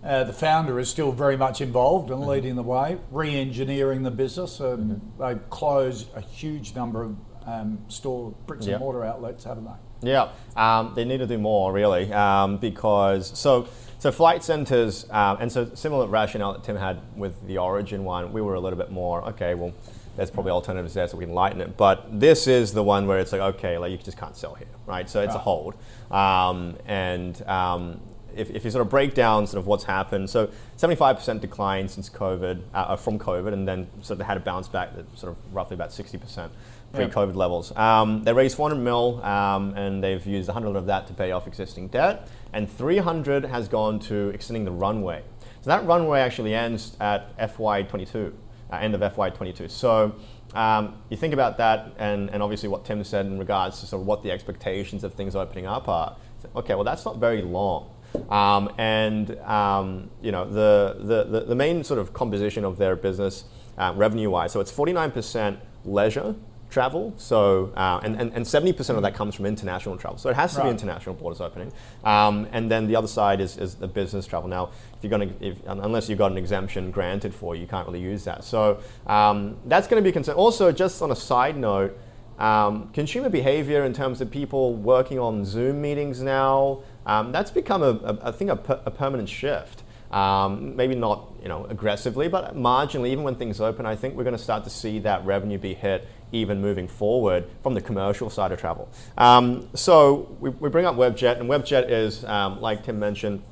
uh, 0.03 0.23
the 0.23 0.33
founder 0.33 0.79
is 0.79 0.89
still 0.89 1.11
very 1.11 1.37
much 1.37 1.61
involved 1.61 2.09
and 2.09 2.19
mm-hmm. 2.19 2.29
leading 2.29 2.55
the 2.55 2.63
way, 2.63 2.97
re 3.11 3.35
engineering 3.35 4.03
the 4.03 4.11
business. 4.11 4.59
mm-hmm. 4.59 5.21
They've 5.21 5.49
closed 5.49 6.09
a 6.15 6.21
huge 6.21 6.75
number 6.75 7.03
of 7.03 7.15
um, 7.45 7.79
store 7.87 8.33
bricks 8.45 8.65
yep. 8.65 8.75
and 8.75 8.81
mortar 8.81 9.03
outlets, 9.03 9.43
haven't 9.43 9.65
they? 9.65 10.09
Yeah, 10.09 10.29
um, 10.57 10.93
they 10.95 11.05
need 11.05 11.19
to 11.19 11.27
do 11.27 11.37
more 11.37 11.71
really 11.71 12.11
um, 12.11 12.57
because 12.57 13.37
so 13.37 13.69
so 13.99 14.11
flight 14.11 14.43
centers 14.43 15.09
um, 15.11 15.37
and 15.39 15.49
so 15.49 15.69
similar 15.75 16.07
rationale 16.07 16.53
that 16.53 16.63
Tim 16.63 16.75
had 16.75 16.99
with 17.15 17.47
the 17.47 17.57
Origin 17.57 18.03
one, 18.03 18.33
we 18.33 18.41
were 18.41 18.55
a 18.55 18.59
little 18.59 18.77
bit 18.77 18.91
more 18.91 19.23
okay. 19.29 19.55
Well, 19.55 19.73
there's 20.17 20.29
probably 20.29 20.51
alternatives 20.51 20.93
there, 20.93 21.07
so 21.07 21.17
we 21.17 21.25
can 21.25 21.33
lighten 21.33 21.61
it. 21.61 21.77
But 21.77 22.19
this 22.19 22.47
is 22.47 22.73
the 22.73 22.83
one 22.83 23.07
where 23.07 23.19
it's 23.19 23.31
like 23.31 23.41
okay, 23.55 23.77
like 23.77 23.91
you 23.91 23.97
just 23.97 24.17
can't 24.17 24.35
sell 24.35 24.55
here, 24.55 24.67
right? 24.85 25.09
So 25.09 25.21
it's 25.21 25.29
right. 25.29 25.35
a 25.35 25.39
hold, 25.39 25.75
um, 26.11 26.75
and 26.85 27.41
um, 27.47 28.01
if, 28.35 28.49
if 28.49 28.63
you 28.65 28.71
sort 28.71 28.81
of 28.81 28.89
break 28.89 29.13
down 29.13 29.47
sort 29.47 29.59
of 29.59 29.67
what's 29.67 29.83
happened, 29.83 30.29
so 30.29 30.49
75% 30.77 31.39
decline 31.39 31.87
since 31.87 32.09
COVID, 32.09 32.61
uh, 32.73 32.77
uh, 32.77 32.95
from 32.95 33.19
COVID, 33.19 33.53
and 33.53 33.67
then 33.67 33.87
sort 34.01 34.19
of 34.19 34.25
had 34.25 34.37
a 34.37 34.39
bounce 34.39 34.67
back 34.67 34.89
at 34.97 35.05
sort 35.17 35.31
of 35.31 35.55
roughly 35.55 35.75
about 35.75 35.89
60% 35.89 36.49
pre-COVID 36.93 37.35
levels. 37.35 37.75
Um, 37.75 38.23
they 38.23 38.33
raised 38.33 38.55
400 38.55 38.81
mil, 38.81 39.23
um, 39.23 39.73
and 39.75 40.03
they've 40.03 40.25
used 40.25 40.47
100 40.47 40.75
of 40.75 40.85
that 40.85 41.07
to 41.07 41.13
pay 41.13 41.31
off 41.31 41.47
existing 41.47 41.87
debt, 41.87 42.27
and 42.53 42.69
300 42.69 43.45
has 43.45 43.67
gone 43.67 43.99
to 44.01 44.29
extending 44.29 44.63
the 44.63 44.71
runway. 44.71 45.23
So 45.61 45.69
that 45.69 45.85
runway 45.85 46.19
actually 46.19 46.53
ends 46.53 46.95
at 46.99 47.35
FY22, 47.37 48.33
uh, 48.71 48.75
end 48.75 48.95
of 48.95 49.01
FY22. 49.01 49.71
So 49.71 50.15
um, 50.53 50.97
you 51.09 51.17
think 51.17 51.33
about 51.33 51.57
that, 51.57 51.93
and, 51.97 52.29
and 52.29 52.43
obviously 52.43 52.69
what 52.69 52.85
Tim 52.85 53.03
said 53.03 53.25
in 53.25 53.39
regards 53.39 53.79
to 53.79 53.87
sort 53.87 54.01
of 54.01 54.07
what 54.07 54.23
the 54.23 54.31
expectations 54.31 55.03
of 55.03 55.13
things 55.13 55.35
opening 55.35 55.65
up 55.65 55.87
are. 55.87 56.15
Okay, 56.55 56.75
well 56.75 56.83
that's 56.83 57.05
not 57.05 57.17
very 57.17 57.41
long. 57.41 57.89
Um, 58.29 58.71
and 58.77 59.37
um, 59.39 60.09
you 60.21 60.31
know 60.31 60.45
the, 60.45 60.97
the, 60.99 61.41
the, 61.41 61.55
main 61.55 61.83
sort 61.83 61.99
of 61.99 62.13
composition 62.13 62.63
of 62.63 62.77
their 62.77 62.95
business 62.95 63.45
uh, 63.77 63.93
revenue-wise, 63.95 64.51
so 64.51 64.59
it's 64.59 64.71
49% 64.71 65.57
leisure, 65.85 66.35
travel. 66.73 67.13
So, 67.17 67.71
uh, 67.77 68.01
and, 68.03 68.19
and, 68.19 68.33
and 68.33 68.43
70% 68.43 68.95
of 68.95 69.03
that 69.03 69.13
comes 69.13 69.35
from 69.35 69.45
international 69.45 69.95
travel. 69.95 70.17
So 70.17 70.29
it 70.29 70.35
has 70.35 70.53
to 70.53 70.59
right. 70.59 70.65
be 70.65 70.69
international 70.71 71.15
borders 71.15 71.39
opening. 71.39 71.71
Um, 72.03 72.47
and 72.51 72.69
then 72.69 72.87
the 72.87 72.95
other 72.95 73.07
side 73.07 73.39
is, 73.39 73.57
is 73.57 73.75
the 73.75 73.87
business 73.87 74.25
travel. 74.25 74.49
Now, 74.49 74.71
if 74.97 75.03
you're 75.03 75.11
going 75.11 75.37
to, 75.37 75.55
unless 75.67 76.09
you've 76.09 76.17
got 76.17 76.31
an 76.31 76.37
exemption 76.37 76.89
granted 76.89 77.33
for 77.33 77.55
you, 77.55 77.61
you 77.61 77.67
can't 77.67 77.87
really 77.87 78.01
use 78.01 78.23
that. 78.25 78.43
So 78.43 78.79
um, 79.05 79.57
that's 79.65 79.87
going 79.87 80.01
to 80.01 80.03
be 80.03 80.09
a 80.09 80.13
concern. 80.13 80.35
Also, 80.35 80.71
just 80.71 81.01
on 81.01 81.11
a 81.11 81.15
side 81.15 81.57
note, 81.57 81.97
um, 82.39 82.89
consumer 82.89 83.29
behavior 83.29 83.85
in 83.85 83.93
terms 83.93 84.19
of 84.19 84.31
people 84.31 84.73
working 84.73 85.19
on 85.19 85.45
Zoom 85.45 85.81
meetings 85.81 86.21
now, 86.21 86.81
um, 87.05 87.31
that's 87.31 87.51
become, 87.51 87.83
a, 87.83 87.91
a, 88.03 88.19
I 88.23 88.31
think, 88.31 88.51
a, 88.51 88.55
per, 88.55 88.81
a 88.85 88.91
permanent 88.91 89.29
shift. 89.29 89.83
Um, 90.11 90.75
maybe 90.75 90.93
not 90.93 91.27
you 91.41 91.49
know 91.49 91.65
aggressively, 91.65 92.27
but 92.27 92.55
marginally. 92.55 93.09
Even 93.09 93.23
when 93.23 93.33
things 93.33 93.59
open, 93.59 93.87
I 93.87 93.95
think 93.95 94.15
we're 94.15 94.23
going 94.23 94.37
to 94.37 94.43
start 94.43 94.63
to 94.65 94.69
see 94.69 94.99
that 94.99 95.25
revenue 95.25 95.57
be 95.57 95.73
hit 95.73 96.07
even 96.33 96.59
moving 96.61 96.87
forward 96.87 97.45
from 97.61 97.73
the 97.73 97.81
commercial 97.81 98.29
side 98.29 98.51
of 98.51 98.59
travel. 98.59 98.89
Um, 99.17 99.69
so 99.75 100.35
we, 100.39 100.49
we, 100.49 100.69
bring 100.69 100.85
up 100.85 100.95
Webjet, 100.95 101.39
and 101.39 101.49
Webjet 101.49 101.89
is, 101.89 102.25
um, 102.25 102.59
like 102.59 102.83
Tim 102.83 102.99
mentioned, 102.99 103.43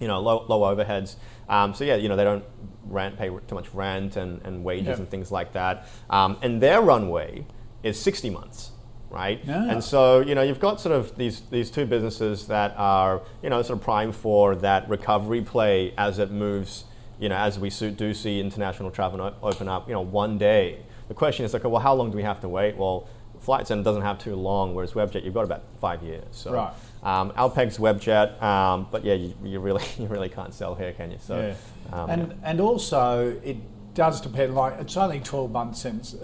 you 0.00 0.08
know, 0.08 0.20
low, 0.20 0.44
low 0.48 0.74
overheads. 0.74 1.14
Um, 1.48 1.74
so 1.74 1.84
yeah, 1.84 1.94
you 1.94 2.08
know, 2.08 2.16
they 2.16 2.24
don't 2.24 2.44
rent, 2.86 3.16
pay 3.16 3.28
too 3.28 3.54
much 3.54 3.72
rent 3.72 4.16
and, 4.16 4.42
and 4.42 4.64
wages 4.64 4.98
and 4.98 5.08
things 5.08 5.30
like 5.30 5.52
that. 5.52 5.86
Um, 6.10 6.36
and 6.42 6.60
their 6.60 6.82
runway 6.82 7.46
is 7.82 8.00
60 8.00 8.30
months 8.30 8.72
right? 9.14 9.40
Yeah. 9.44 9.70
And 9.70 9.82
so, 9.82 10.20
you 10.20 10.34
know, 10.34 10.42
you've 10.42 10.60
got 10.60 10.80
sort 10.80 10.94
of 10.94 11.16
these, 11.16 11.40
these 11.50 11.70
two 11.70 11.86
businesses 11.86 12.46
that 12.48 12.74
are, 12.76 13.22
you 13.42 13.50
know, 13.50 13.62
sort 13.62 13.78
of 13.78 13.84
primed 13.84 14.14
for 14.14 14.56
that 14.56 14.88
recovery 14.88 15.42
play 15.42 15.94
as 15.96 16.18
it 16.18 16.30
moves, 16.30 16.84
you 17.20 17.28
know, 17.28 17.36
as 17.36 17.58
we 17.58 17.70
do 17.70 18.12
see 18.12 18.40
international 18.40 18.90
travel 18.90 19.34
open 19.42 19.68
up, 19.68 19.88
you 19.88 19.94
know, 19.94 20.02
one 20.02 20.36
day. 20.36 20.80
The 21.08 21.14
question 21.14 21.44
is 21.44 21.52
like, 21.52 21.64
well, 21.64 21.78
how 21.78 21.94
long 21.94 22.10
do 22.10 22.16
we 22.16 22.22
have 22.22 22.40
to 22.40 22.48
wait? 22.48 22.76
Well, 22.76 23.08
Flight 23.40 23.66
Centre 23.66 23.84
doesn't 23.84 24.02
have 24.02 24.18
too 24.18 24.34
long, 24.34 24.74
whereas 24.74 24.92
Webjet, 24.92 25.22
you've 25.24 25.34
got 25.34 25.44
about 25.44 25.62
five 25.80 26.02
years. 26.02 26.24
So, 26.32 26.52
right. 26.52 26.72
Um, 27.02 27.32
Alpeg's 27.36 27.76
Webjet, 27.76 28.42
um, 28.42 28.88
but 28.90 29.04
yeah, 29.04 29.12
you, 29.12 29.34
you, 29.44 29.60
really 29.60 29.84
you 29.98 30.06
really 30.06 30.30
can't 30.30 30.54
sell 30.54 30.74
here, 30.74 30.92
can 30.92 31.10
you? 31.10 31.18
So, 31.20 31.36
yeah. 31.36 32.02
um, 32.02 32.10
and 32.10 32.28
yeah. 32.28 32.34
and 32.44 32.60
also 32.60 33.38
it 33.44 33.58
does 33.94 34.22
depend. 34.22 34.54
Like 34.54 34.80
it's 34.80 34.96
only 34.96 35.20
twelve 35.20 35.50
months 35.52 35.82
since 35.82 36.16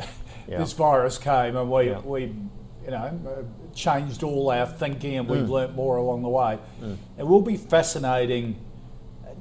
yeah. 0.48 0.58
this 0.58 0.72
virus 0.72 1.18
came, 1.18 1.56
and 1.56 1.70
we 1.70 1.92
we 2.04 2.32
you 2.90 2.96
know, 2.96 3.48
changed 3.74 4.22
all 4.22 4.50
our 4.50 4.66
thinking 4.66 5.18
and 5.18 5.28
we've 5.28 5.42
mm. 5.42 5.48
learnt 5.48 5.74
more 5.74 5.96
along 5.96 6.22
the 6.22 6.28
way. 6.28 6.58
Mm. 6.82 6.96
It 7.18 7.26
will 7.26 7.42
be 7.42 7.56
fascinating 7.56 8.58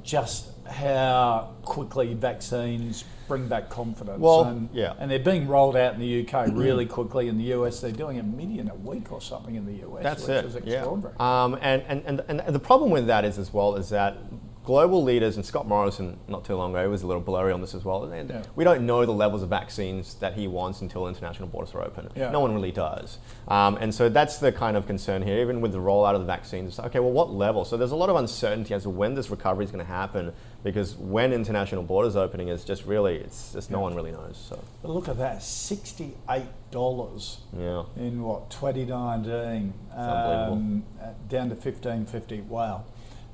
just 0.02 0.50
how 0.68 1.54
quickly 1.62 2.14
vaccines 2.14 3.04
bring 3.26 3.48
back 3.48 3.68
confidence. 3.68 4.20
Well, 4.20 4.44
and, 4.44 4.68
yeah. 4.72 4.94
and 4.98 5.10
they're 5.10 5.18
being 5.18 5.48
rolled 5.48 5.76
out 5.76 5.94
in 5.94 6.00
the 6.00 6.28
UK 6.28 6.48
really 6.52 6.86
quickly. 6.86 7.28
In 7.28 7.38
the 7.38 7.52
US, 7.54 7.80
they're 7.80 7.90
doing 7.90 8.18
a 8.18 8.22
million 8.22 8.70
a 8.70 8.74
week 8.74 9.10
or 9.10 9.20
something 9.20 9.56
in 9.56 9.66
the 9.66 9.86
US. 9.88 10.02
That's 10.02 10.22
which 10.22 10.30
it. 10.30 10.44
Is 10.44 10.56
extraordinary. 10.56 11.14
Yeah. 11.18 11.42
Um, 11.44 11.58
and, 11.60 11.82
and, 11.88 12.22
and, 12.28 12.40
and 12.40 12.54
the 12.54 12.60
problem 12.60 12.90
with 12.90 13.08
that 13.08 13.24
is 13.24 13.38
as 13.38 13.52
well 13.52 13.74
is 13.74 13.88
that 13.90 14.16
global 14.64 15.02
leaders, 15.02 15.36
and 15.36 15.44
Scott 15.44 15.66
Morrison 15.66 16.18
not 16.28 16.44
too 16.44 16.54
long 16.54 16.74
ago 16.74 16.88
was 16.90 17.02
a 17.02 17.06
little 17.06 17.22
blurry 17.22 17.52
on 17.52 17.60
this 17.60 17.74
as 17.74 17.84
well. 17.84 18.10
Yeah. 18.12 18.42
We 18.56 18.64
don't 18.64 18.86
know 18.86 19.06
the 19.06 19.12
levels 19.12 19.42
of 19.42 19.48
vaccines 19.48 20.14
that 20.16 20.34
he 20.34 20.46
wants 20.46 20.80
until 20.80 21.08
international 21.08 21.48
borders 21.48 21.74
are 21.74 21.82
open. 21.82 22.10
Yeah. 22.14 22.30
No 22.30 22.40
one 22.40 22.54
really 22.54 22.72
does. 22.72 23.18
Um, 23.48 23.76
and 23.80 23.94
so 23.94 24.08
that's 24.08 24.38
the 24.38 24.52
kind 24.52 24.76
of 24.76 24.86
concern 24.86 25.22
here, 25.22 25.40
even 25.40 25.60
with 25.60 25.72
the 25.72 25.78
rollout 25.78 26.14
of 26.14 26.20
the 26.20 26.26
vaccines. 26.26 26.78
Okay, 26.78 27.00
well, 27.00 27.12
what 27.12 27.32
level? 27.32 27.64
So 27.64 27.76
there's 27.76 27.92
a 27.92 27.96
lot 27.96 28.10
of 28.10 28.16
uncertainty 28.16 28.74
as 28.74 28.82
to 28.82 28.90
when 28.90 29.14
this 29.14 29.30
recovery 29.30 29.64
is 29.64 29.70
going 29.70 29.84
to 29.84 29.90
happen 29.90 30.32
because 30.62 30.94
when 30.96 31.32
international 31.32 31.82
borders 31.82 32.16
opening 32.16 32.48
is 32.48 32.64
just 32.64 32.84
really, 32.84 33.16
it's 33.16 33.52
just 33.52 33.70
yeah. 33.70 33.76
no 33.76 33.80
one 33.80 33.94
really 33.94 34.12
knows. 34.12 34.44
So. 34.48 34.62
But 34.82 34.90
look 34.90 35.08
at 35.08 35.18
that, 35.18 35.38
$68 35.38 37.38
yeah. 37.56 37.84
in 37.96 38.22
what, 38.22 38.50
2019, 38.50 39.72
um, 39.96 40.84
down 41.28 41.48
to 41.48 41.54
1550. 41.54 42.42
Wow. 42.42 42.84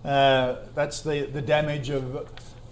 Uh, 0.07 0.57
that's 0.75 1.01
the, 1.01 1.27
the 1.27 1.42
damage 1.42 1.90
of 1.90 2.29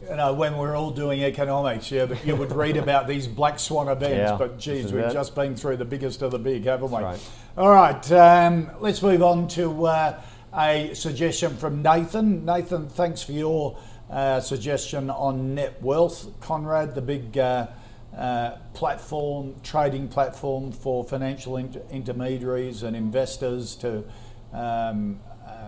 you 0.08 0.16
know, 0.16 0.32
when 0.34 0.56
we're 0.56 0.76
all 0.76 0.90
doing 0.90 1.22
economics, 1.22 1.90
yeah, 1.90 2.06
but 2.06 2.24
you 2.26 2.36
would 2.36 2.52
read 2.52 2.76
about 2.76 3.08
these 3.08 3.26
black 3.26 3.58
swan 3.58 3.88
events, 3.88 4.30
yeah, 4.30 4.36
but 4.36 4.58
geez, 4.58 4.92
we've 4.92 5.04
it. 5.04 5.12
just 5.12 5.34
been 5.34 5.56
through 5.56 5.76
the 5.76 5.84
biggest 5.84 6.22
of 6.22 6.30
the 6.30 6.38
big, 6.38 6.64
haven't 6.64 6.90
we? 6.90 7.02
Right. 7.02 7.30
All 7.56 7.70
right, 7.70 8.12
um, 8.12 8.70
let's 8.80 9.02
move 9.02 9.22
on 9.22 9.48
to 9.48 9.86
uh, 9.86 10.20
a 10.54 10.92
suggestion 10.94 11.56
from 11.56 11.82
Nathan. 11.82 12.44
Nathan, 12.44 12.88
thanks 12.88 13.22
for 13.22 13.32
your 13.32 13.78
uh, 14.10 14.40
suggestion 14.40 15.10
on 15.10 15.56
Netwealth. 15.56 16.38
Conrad, 16.40 16.94
the 16.94 17.02
big 17.02 17.36
uh, 17.38 17.68
uh, 18.16 18.52
platform, 18.74 19.54
trading 19.62 20.08
platform 20.08 20.70
for 20.70 21.02
financial 21.02 21.56
inter- 21.56 21.82
intermediaries 21.90 22.82
and 22.82 22.94
investors 22.94 23.74
to 23.76 24.04
um, 24.52 25.18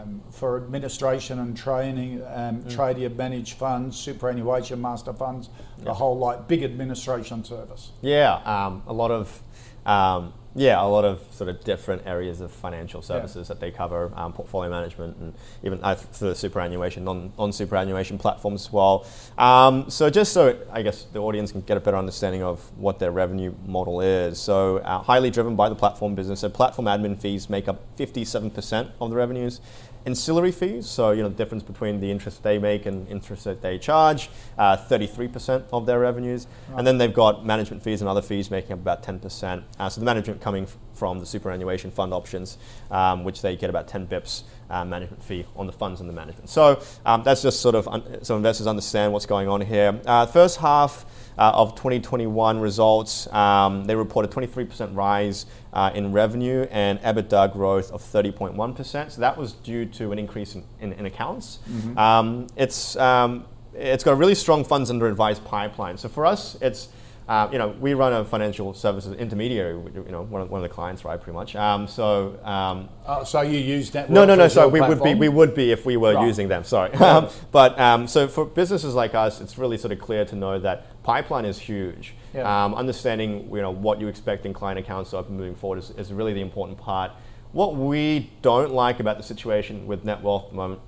um, 0.06 0.22
for 0.30 0.56
administration 0.56 1.38
and 1.38 1.56
training, 1.56 2.22
um, 2.26 2.62
mm. 2.62 2.72
tradie 2.72 3.14
managed 3.14 3.54
funds, 3.54 3.96
superannuation 3.96 4.80
master 4.80 5.12
funds, 5.12 5.48
the 5.78 5.94
whole 5.94 6.18
like 6.18 6.48
big 6.48 6.62
administration 6.62 7.44
service. 7.44 7.92
Yeah, 8.02 8.34
um, 8.44 8.82
a 8.86 8.92
lot 8.92 9.10
of 9.10 9.42
um, 9.84 10.32
yeah, 10.56 10.82
a 10.82 10.88
lot 10.88 11.04
of 11.04 11.20
sort 11.32 11.50
of 11.50 11.62
different 11.64 12.06
areas 12.06 12.40
of 12.40 12.50
financial 12.50 13.02
services 13.02 13.46
yeah. 13.48 13.54
that 13.54 13.60
they 13.60 13.70
cover, 13.70 14.10
um, 14.16 14.32
portfolio 14.32 14.70
management, 14.70 15.16
and 15.18 15.34
even 15.62 15.78
uh, 15.82 15.94
the 16.18 16.34
superannuation, 16.34 17.04
non, 17.04 17.30
non-superannuation 17.36 18.16
platforms 18.16 18.62
as 18.62 18.72
well. 18.72 19.06
Um, 19.36 19.90
so 19.90 20.08
just 20.08 20.32
so 20.32 20.58
I 20.72 20.80
guess 20.80 21.04
the 21.12 21.18
audience 21.18 21.52
can 21.52 21.60
get 21.60 21.76
a 21.76 21.80
better 21.80 21.98
understanding 21.98 22.42
of 22.42 22.58
what 22.78 22.98
their 22.98 23.10
revenue 23.10 23.54
model 23.66 24.00
is. 24.00 24.40
So 24.40 24.78
uh, 24.78 25.02
highly 25.02 25.30
driven 25.30 25.56
by 25.56 25.68
the 25.68 25.74
platform 25.74 26.14
business. 26.14 26.40
So 26.40 26.48
platform 26.48 26.86
admin 26.86 27.20
fees 27.20 27.50
make 27.50 27.68
up 27.68 27.82
57% 27.98 28.92
of 28.98 29.10
the 29.10 29.16
revenues 29.16 29.60
ancillary 30.06 30.52
fees, 30.52 30.86
so 30.86 31.10
you 31.10 31.22
know 31.22 31.28
the 31.28 31.34
difference 31.34 31.64
between 31.64 32.00
the 32.00 32.10
interest 32.10 32.42
they 32.42 32.58
make 32.58 32.86
and 32.86 33.08
interest 33.08 33.44
that 33.44 33.60
they 33.60 33.76
charge, 33.76 34.30
uh, 34.56 34.76
33% 34.76 35.64
of 35.72 35.84
their 35.84 35.98
revenues, 35.98 36.46
right. 36.68 36.78
and 36.78 36.86
then 36.86 36.96
they've 36.96 37.12
got 37.12 37.44
management 37.44 37.82
fees 37.82 38.00
and 38.00 38.08
other 38.08 38.22
fees 38.22 38.50
making 38.50 38.72
up 38.72 38.78
about 38.78 39.02
10%. 39.02 39.62
Uh, 39.78 39.88
so 39.88 40.00
the 40.00 40.04
management 40.04 40.40
coming 40.40 40.62
f- 40.64 40.76
from 40.94 41.18
the 41.18 41.26
superannuation 41.26 41.90
fund 41.90 42.14
options, 42.14 42.56
um, 42.90 43.24
which 43.24 43.42
they 43.42 43.56
get 43.56 43.68
about 43.68 43.88
10 43.88 44.06
bips 44.06 44.44
uh, 44.70 44.84
management 44.84 45.22
fee 45.22 45.44
on 45.56 45.66
the 45.66 45.72
funds 45.72 46.00
and 46.00 46.08
the 46.08 46.14
management. 46.14 46.48
So 46.48 46.80
um, 47.04 47.22
that's 47.22 47.42
just 47.42 47.60
sort 47.60 47.74
of 47.74 47.88
un- 47.88 48.24
so 48.24 48.36
investors 48.36 48.66
understand 48.66 49.12
what's 49.12 49.26
going 49.26 49.48
on 49.48 49.60
here. 49.60 50.00
Uh, 50.06 50.26
first 50.26 50.58
half 50.58 51.04
uh, 51.38 51.52
of 51.54 51.74
2021 51.74 52.60
results, 52.60 53.30
um, 53.32 53.84
they 53.84 53.94
reported 53.94 54.30
23% 54.30 54.96
rise 54.96 55.46
uh, 55.76 55.90
in 55.94 56.10
revenue 56.10 56.66
and 56.70 56.98
EBITDA 57.02 57.52
growth 57.52 57.92
of 57.92 58.02
30.1%. 58.02 59.10
So 59.10 59.20
that 59.20 59.36
was 59.36 59.52
due 59.52 59.84
to 59.84 60.10
an 60.10 60.18
increase 60.18 60.54
in, 60.54 60.64
in, 60.80 60.94
in 60.94 61.04
accounts. 61.04 61.58
Mm-hmm. 61.68 61.98
Um, 61.98 62.46
it's, 62.56 62.96
um, 62.96 63.44
it's 63.74 64.02
got 64.02 64.12
a 64.12 64.14
really 64.14 64.34
strong 64.34 64.64
funds 64.64 64.88
under 64.88 65.06
advised 65.06 65.44
pipeline. 65.44 65.98
So 65.98 66.08
for 66.08 66.24
us, 66.24 66.56
it's 66.62 66.88
uh, 67.28 67.48
you 67.50 67.58
know, 67.58 67.74
we 67.80 67.92
run 67.92 68.12
a 68.12 68.24
financial 68.24 68.72
services 68.72 69.12
intermediary. 69.18 69.72
You 69.72 70.04
know, 70.10 70.22
one 70.22 70.42
of, 70.42 70.50
one 70.50 70.62
of 70.62 70.62
the 70.62 70.72
clients, 70.72 71.04
right? 71.04 71.20
Pretty 71.20 71.34
much. 71.34 71.56
Um, 71.56 71.88
so, 71.88 72.38
um, 72.44 72.88
uh, 73.04 73.24
so 73.24 73.40
you 73.40 73.58
use 73.58 73.90
that? 73.90 74.10
No, 74.10 74.24
no, 74.24 74.36
no. 74.36 74.46
So 74.46 74.68
we 74.68 74.80
would 74.80 75.02
be 75.02 75.14
we 75.14 75.28
would 75.28 75.52
be 75.52 75.72
if 75.72 75.84
we 75.84 75.96
were 75.96 76.14
right. 76.14 76.24
using 76.24 76.46
them. 76.46 76.62
Sorry, 76.62 76.92
um, 76.92 77.28
but 77.50 77.78
um, 77.80 78.06
so 78.06 78.28
for 78.28 78.44
businesses 78.44 78.94
like 78.94 79.16
us, 79.16 79.40
it's 79.40 79.58
really 79.58 79.76
sort 79.76 79.90
of 79.90 79.98
clear 79.98 80.24
to 80.24 80.36
know 80.36 80.60
that 80.60 81.02
pipeline 81.02 81.46
is 81.46 81.58
huge. 81.58 82.14
Yeah. 82.36 82.64
Um, 82.64 82.74
understanding 82.74 83.48
you 83.50 83.62
know 83.62 83.70
what 83.70 84.00
you 84.00 84.08
expect 84.08 84.44
in 84.44 84.52
client 84.52 84.78
accounts 84.78 85.10
to 85.10 85.16
open 85.16 85.36
moving 85.36 85.54
forward 85.54 85.78
is, 85.78 85.90
is 85.92 86.12
really 86.12 86.34
the 86.34 86.42
important 86.42 86.78
part. 86.78 87.12
What 87.52 87.76
we 87.76 88.30
don't 88.42 88.72
like 88.72 89.00
about 89.00 89.16
the 89.16 89.22
situation 89.22 89.86
with 89.86 90.04
Netwealth 90.04 90.44
at 90.44 90.50
the 90.50 90.56
moment, 90.56 90.80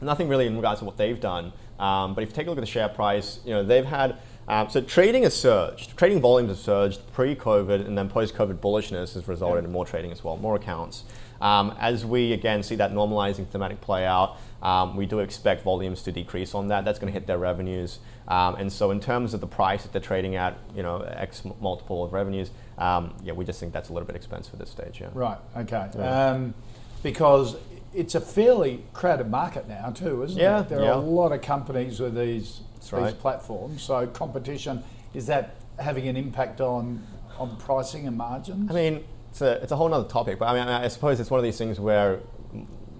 nothing 0.00 0.28
really 0.28 0.46
in 0.46 0.54
regards 0.54 0.78
to 0.80 0.84
what 0.84 0.96
they've 0.96 1.20
done. 1.20 1.52
Um, 1.80 2.14
but 2.14 2.22
if 2.22 2.30
you 2.30 2.34
take 2.36 2.46
a 2.46 2.50
look 2.50 2.58
at 2.58 2.62
the 2.62 2.66
share 2.66 2.88
price, 2.88 3.40
you 3.44 3.52
know 3.52 3.64
they've 3.64 3.84
had 3.84 4.18
um, 4.46 4.68
so 4.68 4.80
trading 4.80 5.22
has 5.22 5.34
surged. 5.34 5.96
Trading 5.96 6.20
volumes 6.20 6.50
have 6.50 6.58
surged 6.58 7.00
pre-COVID, 7.12 7.86
and 7.86 7.96
then 7.96 8.08
post-COVID 8.08 8.58
bullishness 8.58 9.14
has 9.14 9.26
resulted 9.26 9.64
yeah. 9.64 9.68
in 9.68 9.72
more 9.72 9.86
trading 9.86 10.12
as 10.12 10.22
well, 10.22 10.36
more 10.36 10.56
accounts. 10.56 11.04
Um, 11.40 11.74
as 11.78 12.04
we 12.04 12.32
again 12.32 12.62
see 12.62 12.76
that 12.76 12.92
normalizing 12.92 13.46
thematic 13.46 13.80
play 13.80 14.06
out, 14.06 14.36
um, 14.62 14.96
we 14.96 15.06
do 15.06 15.18
expect 15.18 15.62
volumes 15.62 16.02
to 16.02 16.12
decrease 16.12 16.54
on 16.54 16.68
that. 16.68 16.84
That's 16.84 16.98
going 16.98 17.12
to 17.12 17.18
hit 17.18 17.26
their 17.26 17.38
revenues. 17.38 17.98
Um, 18.26 18.54
and 18.56 18.72
so, 18.72 18.90
in 18.90 19.00
terms 19.00 19.34
of 19.34 19.40
the 19.40 19.46
price 19.46 19.82
that 19.82 19.92
they're 19.92 20.00
trading 20.00 20.36
at, 20.36 20.56
you 20.74 20.82
know, 20.82 21.00
X 21.00 21.42
multiple 21.60 22.04
of 22.04 22.12
revenues, 22.12 22.50
um, 22.78 23.14
yeah, 23.22 23.34
we 23.34 23.44
just 23.44 23.60
think 23.60 23.72
that's 23.72 23.90
a 23.90 23.92
little 23.92 24.06
bit 24.06 24.16
expensive 24.16 24.54
at 24.54 24.60
this 24.60 24.70
stage. 24.70 25.00
Yeah. 25.00 25.08
Right. 25.12 25.38
Okay. 25.56 25.90
Yeah. 25.96 26.30
Um, 26.30 26.54
because 27.02 27.56
it's 27.94 28.14
a 28.14 28.20
fairly 28.20 28.84
crowded 28.92 29.30
market 29.30 29.68
now 29.68 29.90
too, 29.90 30.22
isn't 30.24 30.38
Yeah, 30.38 30.60
it? 30.60 30.68
There 30.68 30.80
yeah. 30.80 30.90
are 30.90 30.94
a 30.94 30.98
lot 30.98 31.32
of 31.32 31.42
companies 31.42 32.00
with 32.00 32.14
these 32.14 32.60
these 32.80 32.92
right. 32.92 33.18
platforms. 33.18 33.82
So 33.82 34.06
competition 34.08 34.82
is 35.14 35.26
that 35.26 35.56
having 35.78 36.08
an 36.08 36.16
impact 36.16 36.60
on 36.60 37.06
on 37.38 37.56
pricing 37.56 38.06
and 38.06 38.16
margins? 38.16 38.70
I 38.70 38.74
mean, 38.74 39.04
it's 39.34 39.42
a, 39.42 39.52
it's 39.64 39.72
a 39.72 39.76
whole 39.76 39.92
other 39.92 40.08
topic, 40.08 40.38
but 40.38 40.46
I 40.46 40.54
mean, 40.54 40.68
I 40.68 40.86
suppose 40.86 41.18
it's 41.18 41.28
one 41.28 41.40
of 41.40 41.44
these 41.44 41.58
things 41.58 41.80
where 41.80 42.20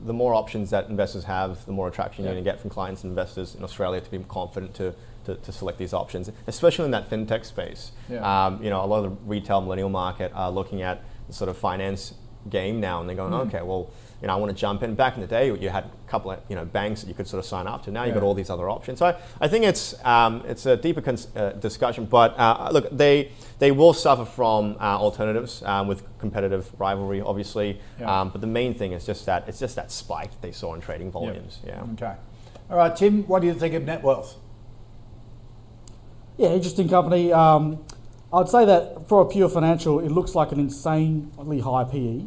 the 0.04 0.12
more 0.12 0.34
options 0.34 0.70
that 0.70 0.88
investors 0.88 1.22
have, 1.22 1.64
the 1.64 1.70
more 1.70 1.86
attraction 1.86 2.24
you're 2.24 2.34
going 2.34 2.44
to 2.44 2.50
get 2.50 2.60
from 2.60 2.70
clients 2.70 3.04
and 3.04 3.12
investors 3.12 3.54
in 3.54 3.62
Australia 3.62 4.00
to 4.00 4.10
be 4.10 4.18
confident 4.28 4.74
to, 4.74 4.96
to, 5.26 5.36
to 5.36 5.52
select 5.52 5.78
these 5.78 5.94
options, 5.94 6.32
especially 6.48 6.86
in 6.86 6.90
that 6.90 7.08
fintech 7.08 7.44
space. 7.44 7.92
Yeah. 8.10 8.46
Um, 8.46 8.60
you 8.60 8.68
know, 8.68 8.84
a 8.84 8.86
lot 8.86 9.04
of 9.04 9.12
the 9.12 9.16
retail 9.24 9.60
millennial 9.60 9.90
market 9.90 10.32
are 10.34 10.50
looking 10.50 10.82
at 10.82 11.04
the 11.28 11.32
sort 11.32 11.48
of 11.48 11.56
finance 11.56 12.14
game 12.50 12.80
now, 12.80 12.98
and 12.98 13.08
they're 13.08 13.14
going, 13.14 13.32
Hmm. 13.32 13.48
okay, 13.48 13.62
well, 13.62 13.90
you 14.24 14.28
know, 14.28 14.32
I 14.32 14.37
want 14.37 14.48
to 14.48 14.56
jump 14.56 14.82
in. 14.82 14.94
Back 14.94 15.16
in 15.16 15.20
the 15.20 15.26
day, 15.26 15.48
you 15.48 15.68
had 15.68 15.84
a 15.84 16.10
couple 16.10 16.30
of 16.30 16.40
you 16.48 16.56
know 16.56 16.64
banks 16.64 17.02
that 17.02 17.08
you 17.08 17.14
could 17.14 17.28
sort 17.28 17.40
of 17.40 17.44
sign 17.44 17.66
up 17.66 17.84
to. 17.84 17.90
Now 17.90 18.04
you've 18.04 18.14
got 18.14 18.22
all 18.22 18.32
these 18.32 18.48
other 18.48 18.70
options. 18.70 18.98
So 19.00 19.04
I, 19.04 19.16
I 19.38 19.48
think 19.48 19.66
it's 19.66 19.94
um, 20.02 20.42
it's 20.46 20.64
a 20.64 20.78
deeper 20.78 21.02
cons- 21.02 21.28
uh, 21.37 21.50
discussion. 21.50 22.06
But 22.06 22.34
uh, 22.38 22.70
look, 22.72 22.88
they 22.90 23.32
they 23.58 23.70
will 23.70 23.92
suffer 23.92 24.24
from 24.24 24.78
uh, 24.80 24.98
alternatives 24.98 25.62
um, 25.64 25.88
with 25.88 26.04
competitive 26.18 26.72
rivalry, 26.80 27.20
obviously. 27.20 27.78
Yeah. 28.00 28.22
Um, 28.22 28.30
but 28.30 28.40
the 28.40 28.46
main 28.46 28.72
thing 28.72 28.92
is 28.92 29.04
just 29.04 29.26
that 29.26 29.46
it's 29.46 29.58
just 29.58 29.76
that 29.76 29.92
spike 29.92 30.30
that 30.30 30.40
they 30.40 30.52
saw 30.52 30.72
in 30.72 30.80
trading 30.80 31.10
volumes. 31.10 31.58
Yeah. 31.66 31.82
Okay. 31.92 32.14
All 32.70 32.78
right, 32.78 32.96
Tim, 32.96 33.24
what 33.24 33.42
do 33.42 33.46
you 33.46 33.52
think 33.52 33.74
of 33.74 33.82
Netwealth? 33.82 34.37
Yeah, 36.38 36.48
interesting 36.48 36.88
company. 36.88 37.30
Um, 37.30 37.84
I'd 38.32 38.48
say 38.48 38.64
that 38.64 39.06
for 39.06 39.20
a 39.20 39.26
pure 39.26 39.50
financial, 39.50 40.00
it 40.00 40.10
looks 40.10 40.34
like 40.34 40.50
an 40.50 40.60
insanely 40.60 41.60
high 41.60 41.84
PE. 41.84 42.22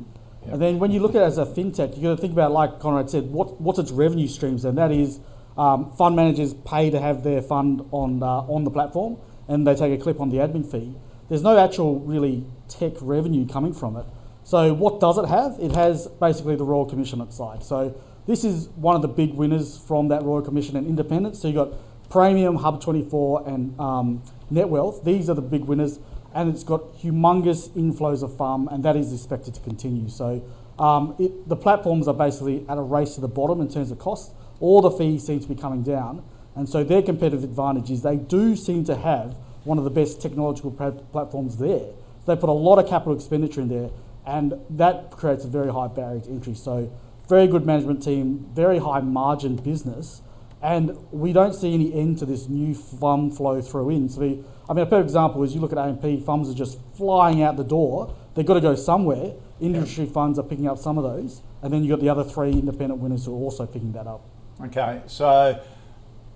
And 0.52 0.62
then 0.62 0.80
when 0.80 0.92
you 0.92 1.00
look 1.00 1.16
at 1.16 1.22
it 1.22 1.26
as 1.26 1.38
a 1.38 1.46
fintech, 1.46 1.98
you 1.98 2.04
got 2.04 2.16
to 2.16 2.18
think 2.18 2.34
about, 2.34 2.52
like 2.52 2.80
Conrad 2.80 3.10
said, 3.10 3.26
what, 3.26 3.60
what's 3.60 3.80
its 3.80 3.92
revenue 3.92 4.28
streams? 4.28 4.66
And 4.66 4.78
that 4.78 4.92
is 4.92 5.20
um, 5.58 5.92
fund 5.94 6.16
managers 6.16 6.54
pay 6.54 6.90
to 6.90 7.00
have 7.00 7.24
their 7.24 7.42
fund 7.42 7.86
on, 7.92 8.24
uh, 8.24 8.26
on 8.26 8.64
the 8.64 8.72
platform 8.72 9.18
and 9.48 9.66
they 9.66 9.76
take 9.76 9.98
a 9.98 10.02
clip 10.02 10.20
on 10.20 10.30
the 10.30 10.38
admin 10.38 10.70
fee. 10.70 10.96
There's 11.30 11.44
no 11.44 11.58
actual 11.58 12.00
really 12.00 12.46
tech 12.70 12.94
revenue 13.02 13.48
coming 13.48 13.74
from 13.74 13.98
it. 13.98 14.06
So 14.44 14.74
what 14.74 15.00
does 15.00 15.18
it 15.18 15.26
have? 15.26 15.58
It 15.60 15.74
has 15.74 16.08
basically 16.08 16.56
the 16.56 16.64
Royal 16.64 16.86
Commission 16.86 17.20
on 17.20 17.32
side. 17.32 17.64
So 17.64 18.00
this 18.28 18.44
is 18.44 18.70
one 18.70 18.96
of 18.96 19.02
the 19.02 19.08
big 19.10 19.34
winners 19.34 19.78
from 19.78 20.08
that 20.10 20.24
Royal 20.24 20.42
Commission 20.42 20.78
and 20.78 20.88
independence. 20.88 21.42
So 21.42 21.50
you've 21.50 21.56
got 21.56 21.72
Praemium, 22.10 22.62
Hub24 22.62 23.48
and 23.48 23.80
um, 23.80 24.24
NetWealth. 24.52 25.04
These 25.04 25.30
are 25.30 25.34
the 25.34 25.42
big 25.42 25.66
winners 25.66 26.00
and 26.38 26.54
it's 26.54 26.64
got 26.64 26.96
humongous 27.00 27.68
inflows 27.70 28.22
of 28.22 28.30
FUM 28.38 28.72
and 28.72 28.86
that 28.86 28.96
is 28.96 29.12
expected 29.12 29.56
to 29.56 29.62
continue. 29.62 30.08
So 30.08 30.44
um, 30.78 31.16
it, 31.18 31.50
the 31.50 31.56
platforms 31.56 32.08
are 32.08 32.14
basically 32.14 32.64
at 32.70 32.78
a 32.78 32.82
race 32.82 33.16
to 33.16 33.22
the 33.22 33.28
bottom 33.28 33.60
in 33.60 33.68
terms 33.68 33.90
of 33.90 33.98
cost. 33.98 34.34
All 34.60 34.80
the 34.80 34.92
fees 34.92 35.26
seem 35.26 35.40
to 35.40 35.48
be 35.48 35.56
coming 35.56 35.82
down 35.82 36.24
and 36.56 36.70
so 36.70 36.84
their 36.84 37.02
competitive 37.02 37.44
advantage 37.44 37.90
is 37.90 38.04
they 38.04 38.18
do 38.18 38.56
seem 38.56 38.86
to 38.86 38.96
have 38.96 39.36
one 39.64 39.80
of 39.80 39.84
the 39.84 39.90
best 39.90 40.22
technological 40.22 40.70
platforms 41.12 41.58
there. 41.58 41.90
They 42.28 42.36
put 42.36 42.50
a 42.50 42.60
lot 42.68 42.78
of 42.78 42.88
capital 42.88 43.16
expenditure 43.16 43.62
in 43.62 43.70
there 43.70 43.90
and 44.28 44.54
that 44.70 45.10
creates 45.10 45.44
a 45.44 45.48
very 45.48 45.74
high 45.74 45.88
barrier 45.88 46.22
to 46.22 46.30
entry. 46.30 46.54
So 46.54 46.96
very 47.28 47.48
good 47.48 47.66
management 47.66 48.04
team, 48.04 48.48
very 48.54 48.78
high 48.78 49.02
margin 49.02 49.56
business, 49.56 50.22
and 50.68 50.98
we 51.14 51.32
don't 51.32 51.56
see 51.56 51.74
any 51.74 51.94
end 51.94 52.18
to 52.18 52.26
this 52.26 52.50
new 52.50 52.76
fund 52.76 53.36
flow 53.38 53.62
through 53.62 53.90
in. 53.92 54.10
So 54.10 54.20
we, 54.20 54.44
I 54.70 54.74
mean, 54.74 54.84
a 54.84 54.86
perfect 54.86 55.06
example 55.06 55.42
is 55.44 55.56
you 55.56 55.62
look 55.62 55.72
at 55.72 55.78
AMP, 55.78 56.26
funds 56.26 56.50
are 56.50 56.54
just 56.54 56.78
flying 56.98 57.42
out 57.42 57.56
the 57.56 57.64
door. 57.64 58.14
They've 58.36 58.46
got 58.46 58.56
to 58.56 58.60
go 58.62 58.76
somewhere. 58.76 59.32
Industry 59.62 60.06
funds 60.06 60.38
are 60.38 60.44
picking 60.44 60.68
up 60.68 60.78
some 60.78 60.98
of 60.98 61.06
those, 61.06 61.42
and 61.62 61.72
then 61.72 61.86
you've 61.86 61.92
got 61.98 62.02
the 62.02 62.10
other 62.10 62.26
three 62.26 62.52
independent 62.52 63.00
winners 63.00 63.26
who 63.26 63.32
are 63.34 63.38
also 63.42 63.66
picking 63.66 63.94
that 63.94 64.08
up. 64.08 64.26
Okay, 64.62 65.04
so 65.08 65.58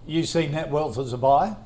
you 0.07 0.23
see 0.23 0.47
Netwealth 0.47 0.97
as 0.97 1.11
a 1.11 1.17
buy? 1.17 1.57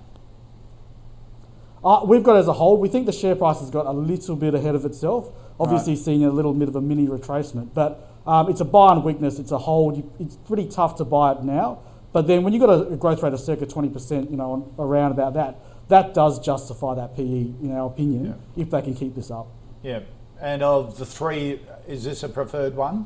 Uh, 1.84 2.04
we've 2.08 2.23
got 2.23 2.36
as 2.36 2.47
a 2.47 2.54
whole, 2.54 2.78
we 2.78 2.89
think 2.89 3.06
the 3.06 3.12
share 3.12 3.36
price 3.36 3.60
has 3.60 3.69
got 3.69 3.86
a 3.86 3.91
little 3.91 4.36
bit 4.36 4.56
ahead 4.56 4.73
of 4.73 4.86
itself. 4.86 5.32
Obviously, 5.60 5.93
Right. 5.93 6.01
seeing 6.01 6.25
a 6.25 6.32
little 6.32 6.54
bit 6.54 6.67
of 6.67 6.75
a 6.75 6.82
mini 6.82 7.06
retracement, 7.06 7.69
but 7.75 8.10
um, 8.25 8.49
it's 8.49 8.60
a 8.60 8.65
buy 8.65 8.88
on 8.88 9.04
weakness. 9.04 9.38
It's 9.38 9.51
a 9.51 9.60
hold. 9.60 10.04
It's 10.19 10.36
pretty 10.36 10.65
tough 10.65 10.95
to 10.95 11.06
buy 11.06 11.34
it 11.34 11.43
now. 11.43 11.78
But 12.15 12.28
then 12.28 12.43
when 12.43 12.54
you've 12.54 12.62
got 12.62 12.69
a, 12.69 12.93
a 12.93 12.95
growth 12.95 13.21
rate 13.21 13.34
of 13.34 13.41
circa 13.41 13.65
20%, 13.65 14.32
you 14.32 14.38
know, 14.38 14.54
on, 14.54 14.73
around 14.80 15.12
about 15.12 15.34
that, 15.34 15.58
that 15.89 16.13
does 16.13 16.39
justify 16.39 16.95
that 16.95 17.13
PE, 17.13 17.21
in 17.21 17.73
our 17.75 17.88
opinion, 17.88 18.41
if 18.56 18.69
they 18.69 18.82
can 18.82 18.95
keep 18.95 19.15
this 19.15 19.30
up. 19.30 19.47
Yeah. 19.84 19.99
And 20.39 20.63
of 20.63 20.97
the 20.97 21.06
three, 21.06 21.60
is 21.89 22.06
this 22.06 22.23
a 22.23 22.30
preferred 22.30 22.73
one? 22.73 23.06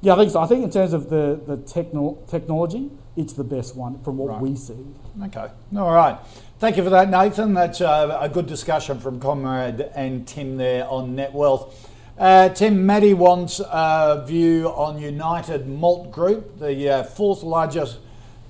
Yeah, 0.00 0.12
I 0.14 0.18
think 0.18 0.30
so. 0.30 0.38
I 0.40 0.46
think 0.46 0.62
in 0.62 0.70
terms 0.70 0.92
of 0.92 1.10
the, 1.10 1.40
the 1.44 1.56
techno- 1.56 2.18
technology, 2.28 2.88
it's 3.16 3.32
the 3.32 3.42
best 3.42 3.74
one 3.74 4.00
from 4.04 4.16
what 4.16 4.28
Right. 4.28 4.40
we 4.40 4.54
see. 4.54 4.86
Okay. 5.24 5.48
All 5.76 5.92
right. 5.92 6.18
Thank 6.60 6.76
you 6.76 6.84
for 6.84 6.90
that, 6.90 7.10
Nathan. 7.10 7.54
That's 7.54 7.80
uh, 7.80 8.16
a 8.20 8.28
good 8.28 8.46
discussion 8.46 9.00
from 9.00 9.18
Conrad 9.18 9.90
and 9.96 10.24
Tim 10.24 10.56
there 10.56 10.88
on 10.88 11.16
Netwealth. 11.16 11.74
Uh, 12.20 12.50
Tim, 12.50 12.84
Maddie 12.84 13.14
wants 13.14 13.60
a 13.60 14.22
view 14.28 14.68
on 14.68 15.00
United 15.00 15.66
Malt 15.66 16.12
Group, 16.12 16.58
the 16.58 16.90
uh, 16.90 17.02
fourth 17.02 17.42
largest 17.42 17.96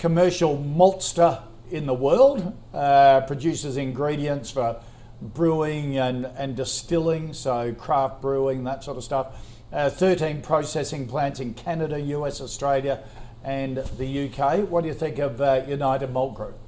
commercial 0.01 0.57
maltster 0.59 1.41
in 1.71 1.87
the 1.87 1.95
world, 1.95 2.53
uh, 2.75 3.21
produces 3.29 3.77
ingredients 3.77 4.51
for 4.51 4.83
brewing 5.23 5.99
and, 5.99 6.27
and 6.37 6.57
distilling, 6.57 7.33
so 7.33 7.73
craft 7.75 8.21
brewing, 8.21 8.65
that 8.65 8.83
sort 8.83 8.97
of 8.97 9.05
stuff. 9.05 9.49
Uh, 9.73 9.89
13 9.89 10.43
processing 10.43 11.07
plants 11.07 11.39
in 11.39 11.55
Canada, 11.55 12.01
US, 12.01 12.41
Australia, 12.41 13.05
and 13.45 13.77
the 13.99 14.29
UK. 14.29 14.69
What 14.69 14.81
do 14.81 14.89
you 14.89 14.95
think 14.95 15.21
of 15.21 15.41
uh, 15.41 15.63
United 15.69 16.13
Malt 16.13 16.35
Group? 16.35 16.59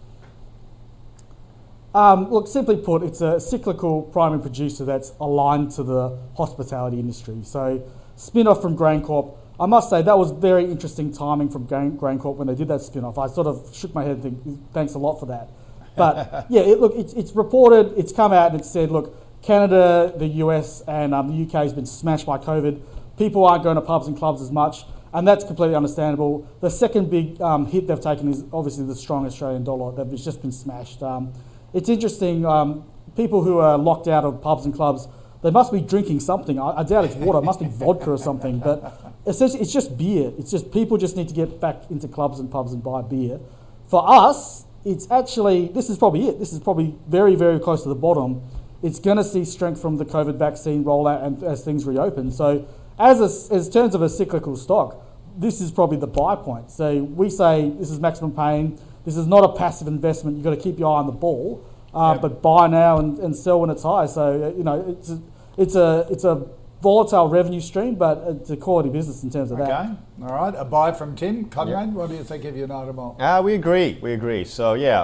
Um, 1.95 2.31
look, 2.31 2.49
simply 2.49 2.77
put, 2.77 3.03
it's 3.03 3.21
a 3.21 3.39
cyclical 3.39 4.03
primary 4.03 4.41
producer 4.41 4.85
that's 4.85 5.13
aligned 5.21 5.73
to 5.73 5.83
the 5.83 6.19
hospitality 6.37 6.99
industry. 6.99 7.41
So, 7.43 7.87
spin 8.17 8.47
off 8.47 8.63
from 8.63 8.77
GrainCorp. 8.77 9.37
I 9.61 9.67
must 9.67 9.91
say 9.91 10.01
that 10.03 10.19
was 10.19 10.31
very 10.31 10.65
interesting 10.65 11.13
timing 11.13 11.51
from 11.51 11.67
Grain, 11.67 11.99
GrainCorp 11.99 12.37
when 12.37 12.49
they 12.49 12.55
did 12.55 12.69
that 12.69 12.81
spin 12.81 13.05
off. 13.05 13.19
I 13.19 13.27
sort 13.27 13.47
of 13.47 13.71
shook 13.75 13.95
my 13.95 14.03
head 14.03 14.13
and 14.13 14.23
think, 14.23 14.73
thanks 14.73 14.95
a 14.95 14.99
lot 14.99 15.21
for 15.21 15.27
that. 15.27 15.51
But 15.95 16.47
yeah, 16.51 16.63
it, 16.63 16.81
look, 16.81 16.95
it's, 16.97 17.13
it's 17.13 17.33
reported, 17.33 17.93
it's 17.99 18.13
come 18.13 18.33
out 18.33 18.53
and 18.53 18.61
it 18.61 18.65
said, 18.65 18.91
look, 18.91 19.15
Canada, 19.43 20.13
the 20.17 20.27
US, 20.27 20.81
and 20.83 21.13
um, 21.13 21.29
the 21.29 21.45
UK 21.45 21.65
has 21.65 21.73
been 21.73 21.87
smashed 21.87 22.25
by 22.25 22.39
COVID. 22.39 22.81
People 23.19 23.45
aren't 23.45 23.65
going 23.65 23.77
to 23.77 23.83
pubs 23.83 24.07
and 24.07 24.17
clubs 24.17 24.41
as 24.41 24.51
much, 24.51 24.85
and 25.13 25.29
that's 25.29 25.45
completely 25.45 25.75
understandable. 25.75 26.49
The 26.61 26.71
second 26.71 27.11
big 27.11 27.41
um, 27.43 27.67
hit 27.67 27.87
they've 27.87 28.01
taken 28.01 28.31
is 28.31 28.45
obviously 28.53 28.87
the 28.87 28.95
strong 28.95 29.27
Australian 29.27 29.65
dollar 29.65 29.95
that 29.97 30.07
has 30.11 30.25
just 30.25 30.41
been 30.41 30.53
smashed. 30.53 31.03
Um, 31.03 31.33
it's 31.73 31.89
interesting. 31.89 32.45
Um, 32.45 32.85
people 33.17 33.43
who 33.43 33.59
are 33.59 33.79
locked 33.79 34.09
out 34.09 34.25
of 34.25 34.41
pubs 34.43 34.65
and 34.65 34.75
clubs, 34.75 35.09
they 35.43 35.51
must 35.51 35.73
be 35.73 35.81
drinking 35.81 36.21
something. 36.21 36.59
I, 36.59 36.79
I 36.79 36.83
doubt 36.83 37.05
it's 37.05 37.15
water. 37.17 37.39
It 37.39 37.45
must 37.45 37.61
be 37.61 37.67
vodka 37.67 38.11
or 38.11 38.19
something. 38.19 38.59
But 38.59 39.15
essentially, 39.27 39.61
it's 39.61 39.73
just 39.73 39.97
beer. 39.97 40.33
It's 40.39 40.51
just 40.51 40.73
people 40.73 40.99
just 40.99 41.17
need 41.17 41.29
to 41.29 41.35
get 41.35 41.61
back 41.61 41.91
into 41.91 42.09
clubs 42.09 42.39
and 42.41 42.51
pubs 42.51 42.73
and 42.73 42.83
buy 42.83 43.03
beer. 43.03 43.41
For 43.89 44.09
us, 44.09 44.65
it's 44.85 45.11
actually 45.11 45.69
this 45.69 45.91
is 45.91 45.99
probably 45.99 46.29
it. 46.29 46.39
This 46.39 46.53
is 46.53 46.61
probably 46.61 46.95
very 47.09 47.35
very 47.35 47.59
close 47.59 47.83
to 47.83 47.89
the 47.89 47.95
bottom. 47.95 48.43
It's 48.83 48.99
going 48.99 49.17
to 49.17 49.25
see 49.25 49.45
strength 49.45 49.81
from 49.81 49.97
the 49.97 50.05
COVID 50.05 50.37
vaccine 50.37 50.85
rollout 50.85 51.25
and 51.25 51.43
as 51.45 51.65
things 51.65 51.85
reopen. 51.85 52.33
So, 52.33 52.67
as 52.99 53.21
a, 53.21 53.55
as 53.55 53.69
terms 53.69 53.95
of 53.95 54.03
a 54.03 54.09
cyclical 54.09 54.57
stock, 54.57 55.01
this 55.37 55.61
is 55.61 55.71
probably 55.71 55.99
the 55.99 56.07
buy 56.07 56.37
point. 56.37 56.71
So 56.71 57.03
we 57.03 57.31
say 57.31 57.71
this 57.71 57.91
is 57.91 58.01
maximum 58.01 58.33
pain. 58.33 58.79
This 59.05 59.17
is 59.17 59.27
not 59.27 59.45
a 59.45 59.49
passive 59.57 59.89
investment. 59.89 60.37
You've 60.37 60.45
got 60.45 60.51
to 60.51 60.57
keep 60.61 60.79
your 60.79 60.95
eye 60.95 60.99
on 61.01 61.07
the 61.07 61.13
ball, 61.13 61.65
uh, 61.95 62.13
Yep. 62.15 62.23
but 62.23 62.43
buy 62.43 62.67
now 62.69 62.99
and, 62.99 63.19
and 63.19 63.35
sell 63.37 63.61
when 63.61 63.71
it's 63.71 63.83
high. 63.83 64.07
So 64.07 64.45
uh, 64.53 64.57
you 64.57 64.65
know 64.65 64.85
it's 64.89 65.11
a, 65.11 65.21
it's 65.57 65.75
a 65.75 66.07
it's 66.11 66.25
a 66.25 66.47
volatile 66.83 67.29
revenue 67.29 67.61
stream, 67.61 67.95
but 67.95 68.25
it's 68.27 68.51
a 68.51 68.57
quality 68.57 68.89
business 68.89 69.23
in 69.23 69.31
terms 69.31 69.53
of 69.53 69.61
Okay, 69.61 69.71
that. 69.71 69.85
Okay, 69.85 69.97
all 70.23 70.35
right. 70.37 70.55
A 70.57 70.65
buy 70.65 70.91
from 70.91 71.15
Tim. 71.15 71.45
Conrad, 71.45 71.95
what 71.95 72.09
do 72.11 72.17
you 72.17 72.25
think 72.25 72.45
of 72.45 72.57
United 72.57 72.93
Malt? 72.95 73.21
Uh, 73.21 73.41
we 73.45 73.55
agree. 73.55 73.99
We 74.03 74.15
agree. 74.15 74.45
So 74.45 74.75
yeah, 74.75 75.03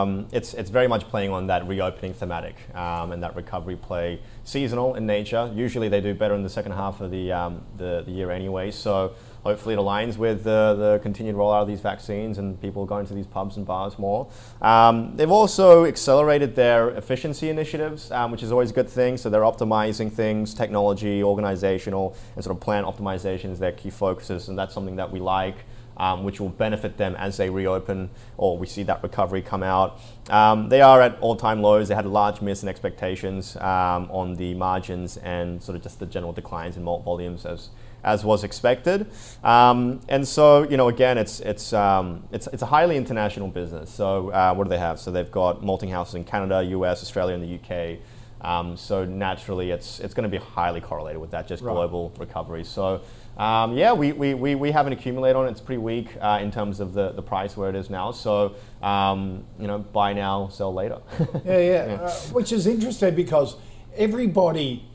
um, 0.00 0.28
it's 0.32 0.54
it's 0.54 0.70
very 0.70 0.86
much 0.88 1.02
playing 1.08 1.30
on 1.32 1.46
that 1.48 1.66
reopening 1.66 2.14
thematic 2.14 2.54
um, 2.76 3.10
and 3.12 3.22
that 3.24 3.34
recovery 3.34 3.74
play, 3.76 4.20
seasonal 4.44 4.94
in 4.94 5.04
nature. 5.06 5.50
Usually 5.54 5.88
they 5.88 6.00
do 6.00 6.14
better 6.14 6.34
in 6.34 6.42
the 6.44 6.48
second 6.48 6.72
half 6.72 7.00
of 7.00 7.10
the 7.10 7.32
um, 7.32 7.62
the, 7.76 8.02
the 8.06 8.12
year 8.12 8.30
anyway. 8.30 8.70
So 8.70 9.14
hopefully 9.50 9.74
it 9.74 9.78
aligns 9.78 10.16
with 10.18 10.38
the, 10.44 10.74
the 10.78 11.00
continued 11.02 11.36
rollout 11.36 11.62
of 11.62 11.68
these 11.68 11.80
vaccines 11.80 12.38
and 12.38 12.60
people 12.60 12.84
going 12.84 13.06
to 13.06 13.14
these 13.14 13.26
pubs 13.36 13.56
and 13.56 13.64
bars 13.66 13.98
more. 13.98 14.28
Um, 14.60 15.16
they've 15.16 15.36
also 15.40 15.84
accelerated 15.86 16.54
their 16.54 16.90
efficiency 16.90 17.48
initiatives, 17.48 18.10
um, 18.10 18.30
which 18.32 18.42
is 18.42 18.50
always 18.52 18.70
a 18.70 18.74
good 18.74 18.90
thing. 18.90 19.16
So 19.16 19.30
they're 19.30 19.48
optimizing 19.54 20.10
things, 20.12 20.54
technology, 20.54 21.22
organizational, 21.22 22.06
and 22.34 22.44
sort 22.44 22.56
of 22.56 22.60
plant 22.60 22.86
optimization 22.86 23.50
is 23.50 23.58
their 23.58 23.72
key 23.72 23.90
focuses, 23.90 24.48
and 24.48 24.58
that's 24.58 24.74
something 24.74 24.96
that 24.96 25.10
we 25.10 25.20
like. 25.20 25.56
um, 25.96 26.24
which 26.24 26.40
will 26.40 26.48
benefit 26.50 26.96
them 26.96 27.14
as 27.16 27.36
they 27.36 27.50
reopen 27.50 28.10
or 28.36 28.58
we 28.58 28.66
see 28.66 28.82
that 28.84 29.02
recovery 29.02 29.42
come 29.42 29.62
out. 29.62 30.00
Um, 30.28 30.68
they 30.68 30.80
are 30.80 31.00
at 31.00 31.18
all-time 31.20 31.62
lows. 31.62 31.88
They 31.88 31.94
had 31.94 32.04
a 32.04 32.10
large 32.10 32.40
miss 32.40 32.62
in 32.62 32.68
expectations 32.68 33.56
um, 33.56 34.10
on 34.10 34.34
the 34.34 34.54
margins 34.54 35.16
and 35.18 35.62
sort 35.62 35.76
of 35.76 35.82
just 35.82 35.98
the 35.98 36.06
general 36.06 36.32
declines 36.32 36.76
in 36.76 36.84
malt 36.84 37.04
volumes 37.04 37.46
as 37.46 37.70
as 38.06 38.24
was 38.24 38.44
expected. 38.44 39.10
Um, 39.44 40.00
and 40.08 40.26
so, 40.26 40.62
you 40.62 40.76
know, 40.76 40.88
again, 40.88 41.18
it's 41.18 41.40
it's 41.40 41.72
um, 41.72 42.22
it's 42.32 42.46
it's 42.46 42.62
a 42.62 42.66
highly 42.66 42.96
international 42.96 43.48
business. 43.48 43.90
So, 43.90 44.30
uh, 44.30 44.54
what 44.54 44.64
do 44.64 44.70
they 44.70 44.78
have? 44.78 44.98
So 44.98 45.10
they've 45.10 45.30
got 45.30 45.62
malting 45.62 45.90
houses 45.90 46.14
in 46.14 46.24
Canada, 46.24 46.62
U.S., 46.62 47.02
Australia, 47.02 47.34
and 47.34 47.42
the 47.42 47.58
UK. 47.58 47.98
Um, 48.40 48.76
so 48.76 49.04
naturally, 49.04 49.72
it's 49.72 49.98
it's 49.98 50.14
going 50.14 50.30
to 50.30 50.38
be 50.38 50.42
highly 50.42 50.80
correlated 50.80 51.20
with 51.20 51.32
that, 51.32 51.48
just 51.48 51.62
right. 51.62 51.72
global 51.74 52.14
recovery. 52.18 52.64
So. 52.64 53.02
Um, 53.36 53.76
yeah, 53.76 53.92
we, 53.92 54.12
we, 54.12 54.32
we, 54.32 54.54
we 54.54 54.70
haven't 54.70 54.94
accumulated 54.94 55.36
on 55.36 55.46
it. 55.46 55.50
It's 55.50 55.60
pretty 55.60 55.82
weak 55.82 56.08
uh, 56.22 56.38
in 56.40 56.50
terms 56.50 56.80
of 56.80 56.94
the, 56.94 57.12
the 57.12 57.20
price 57.20 57.54
where 57.54 57.68
it 57.68 57.76
is 57.76 57.90
now. 57.90 58.10
So, 58.10 58.54
um, 58.80 59.44
you 59.60 59.66
know, 59.66 59.80
buy 59.80 60.14
now, 60.14 60.48
sell 60.48 60.72
later. 60.72 61.02
yeah, 61.44 61.58
yeah. 61.58 61.86
yeah. 61.86 61.92
Uh, 61.96 62.10
which 62.32 62.50
is 62.50 62.66
interesting 62.66 63.14
because 63.14 63.56
everybody 63.94 64.88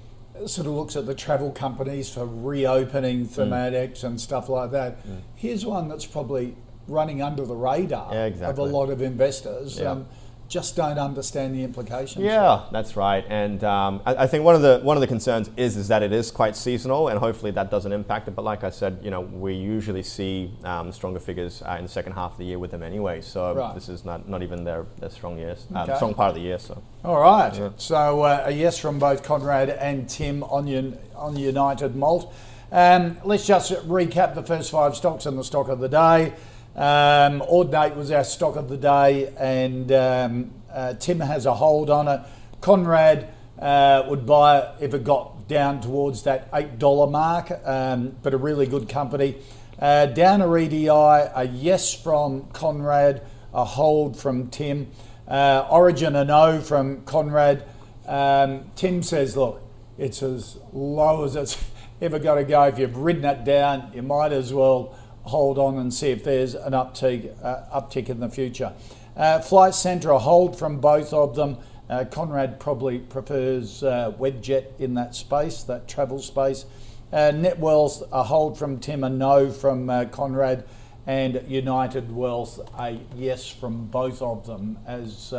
sort 0.47 0.67
of 0.67 0.73
looks 0.73 0.95
at 0.95 1.05
the 1.05 1.15
travel 1.15 1.51
companies 1.51 2.09
for 2.09 2.25
reopening 2.25 3.25
mm. 3.25 3.29
thematics 3.29 3.99
mm. 3.99 4.03
and 4.05 4.21
stuff 4.21 4.49
like 4.49 4.71
that. 4.71 5.05
Mm. 5.07 5.21
Here's 5.35 5.65
one 5.65 5.87
that's 5.87 6.05
probably 6.05 6.55
running 6.87 7.21
under 7.21 7.45
the 7.45 7.55
radar 7.55 8.13
yeah, 8.13 8.25
exactly. 8.25 8.63
of 8.63 8.69
a 8.69 8.73
lot 8.75 8.89
of 8.89 9.01
investors. 9.01 9.79
Yeah. 9.79 9.91
Um, 9.91 10.07
just 10.51 10.75
don't 10.75 10.99
understand 10.99 11.55
the 11.55 11.63
implications. 11.63 12.25
Yeah, 12.25 12.65
that's 12.73 12.97
right. 12.97 13.25
And 13.29 13.63
um, 13.63 14.01
I, 14.05 14.15
I, 14.23 14.27
think 14.27 14.43
one 14.43 14.53
of 14.53 14.61
the 14.61 14.81
one 14.83 14.97
of 14.97 15.01
the 15.01 15.07
concerns 15.07 15.49
is 15.55 15.77
is 15.77 15.87
that 15.87 16.03
it 16.03 16.11
is 16.11 16.29
quite 16.29 16.57
seasonal, 16.57 17.07
and 17.07 17.17
hopefully 17.17 17.51
that 17.51 17.71
doesn't 17.71 17.93
impact 17.93 18.27
it. 18.27 18.35
But 18.35 18.43
like 18.43 18.65
I 18.65 18.69
said, 18.69 18.99
you 19.01 19.11
know, 19.11 19.21
we 19.21 19.53
usually 19.53 20.03
see 20.03 20.51
um, 20.65 20.91
stronger 20.91 21.21
figures 21.21 21.61
uh, 21.61 21.77
in 21.79 21.83
the 21.83 21.89
second 21.89 22.11
half 22.13 22.33
of 22.33 22.37
the 22.37 22.43
year 22.43 22.59
with 22.59 22.69
them 22.69 22.83
anyway. 22.83 23.21
So 23.21 23.55
right. 23.55 23.73
this 23.73 23.87
is 23.87 24.03
not, 24.03 24.27
not 24.27 24.43
even 24.43 24.65
their, 24.65 24.85
their 24.99 25.09
strong 25.09 25.37
years, 25.37 25.67
um, 25.73 25.89
okay. 25.89 25.95
strong 25.95 26.13
part 26.13 26.29
of 26.29 26.35
the 26.35 26.41
year. 26.41 26.59
So 26.59 26.83
all 27.05 27.21
right. 27.21 27.55
Yeah. 27.55 27.69
So 27.77 28.23
uh, 28.23 28.43
a 28.47 28.51
yes 28.51 28.77
from 28.77 28.99
both 28.99 29.23
Conrad 29.23 29.69
and 29.69 30.09
Tim 30.09 30.43
on 30.43 30.67
un, 30.67 30.97
on 31.15 31.37
United 31.37 31.95
Malt. 31.95 32.33
Um, 32.73 33.17
let's 33.23 33.47
just 33.47 33.71
recap 33.87 34.35
the 34.35 34.43
first 34.43 34.69
five 34.69 34.97
stocks 34.97 35.25
and 35.25 35.37
the 35.37 35.43
stock 35.43 35.69
of 35.69 35.79
the 35.79 35.89
day. 35.89 36.33
Um, 36.81 37.41
Audinate 37.41 37.95
was 37.95 38.09
our 38.09 38.23
stock 38.23 38.55
of 38.55 38.67
the 38.67 38.75
day, 38.75 39.31
and 39.37 39.91
um, 39.91 40.51
uh, 40.73 40.95
Tim 40.95 41.19
has 41.19 41.45
a 41.45 41.53
hold 41.53 41.91
on 41.91 42.07
it. 42.07 42.21
Conrad 42.59 43.29
uh, 43.59 44.03
would 44.07 44.25
buy 44.25 44.57
it 44.57 44.69
if 44.79 44.95
it 44.95 45.03
got 45.03 45.47
down 45.47 45.79
towards 45.79 46.23
that 46.23 46.51
$8 46.51 47.11
mark, 47.11 47.51
um, 47.65 48.15
but 48.23 48.33
a 48.33 48.37
really 48.37 48.65
good 48.65 48.89
company. 48.89 49.35
Uh, 49.77 50.07
Downer 50.07 50.57
EDI, 50.57 50.87
a 50.87 51.47
yes 51.53 51.93
from 51.93 52.47
Conrad, 52.47 53.21
a 53.53 53.63
hold 53.63 54.17
from 54.17 54.49
Tim. 54.49 54.89
Uh, 55.27 55.67
Origin, 55.69 56.15
a 56.15 56.25
no 56.25 56.61
from 56.61 57.03
Conrad. 57.03 57.63
Um, 58.07 58.71
Tim 58.75 59.03
says, 59.03 59.37
look, 59.37 59.61
it's 59.99 60.23
as 60.23 60.57
low 60.73 61.25
as 61.25 61.35
it's 61.35 61.63
ever 62.01 62.17
got 62.17 62.35
to 62.35 62.43
go. 62.43 62.63
If 62.63 62.79
you've 62.79 62.97
ridden 62.97 63.25
it 63.25 63.43
down, 63.43 63.91
you 63.93 64.01
might 64.01 64.33
as 64.33 64.51
well 64.51 64.97
hold 65.23 65.57
on 65.57 65.77
and 65.77 65.93
see 65.93 66.09
if 66.09 66.23
there's 66.23 66.55
an 66.55 66.73
uptick, 66.73 67.33
uh, 67.43 67.81
uptick 67.81 68.09
in 68.09 68.19
the 68.19 68.29
future. 68.29 68.73
Uh, 69.15 69.39
Flight 69.39 69.75
Centre, 69.75 70.11
a 70.11 70.19
hold 70.19 70.57
from 70.57 70.79
both 70.79 71.13
of 71.13 71.35
them. 71.35 71.57
Uh, 71.89 72.05
Conrad 72.05 72.59
probably 72.59 72.99
prefers 72.99 73.83
uh, 73.83 74.13
Webjet 74.17 74.79
in 74.79 74.93
that 74.93 75.15
space, 75.15 75.63
that 75.63 75.87
travel 75.87 76.19
space. 76.19 76.65
Uh, 77.11 77.31
Netwealth, 77.33 78.07
a 78.11 78.23
hold 78.23 78.57
from 78.57 78.79
Tim, 78.79 79.03
a 79.03 79.09
no 79.09 79.51
from 79.51 79.89
uh, 79.89 80.05
Conrad. 80.05 80.65
And 81.07 81.43
United 81.47 82.15
Wealth, 82.15 82.59
a 82.77 82.99
yes 83.15 83.49
from 83.49 83.87
both 83.87 84.21
of 84.21 84.45
them 84.45 84.77
as 84.85 85.33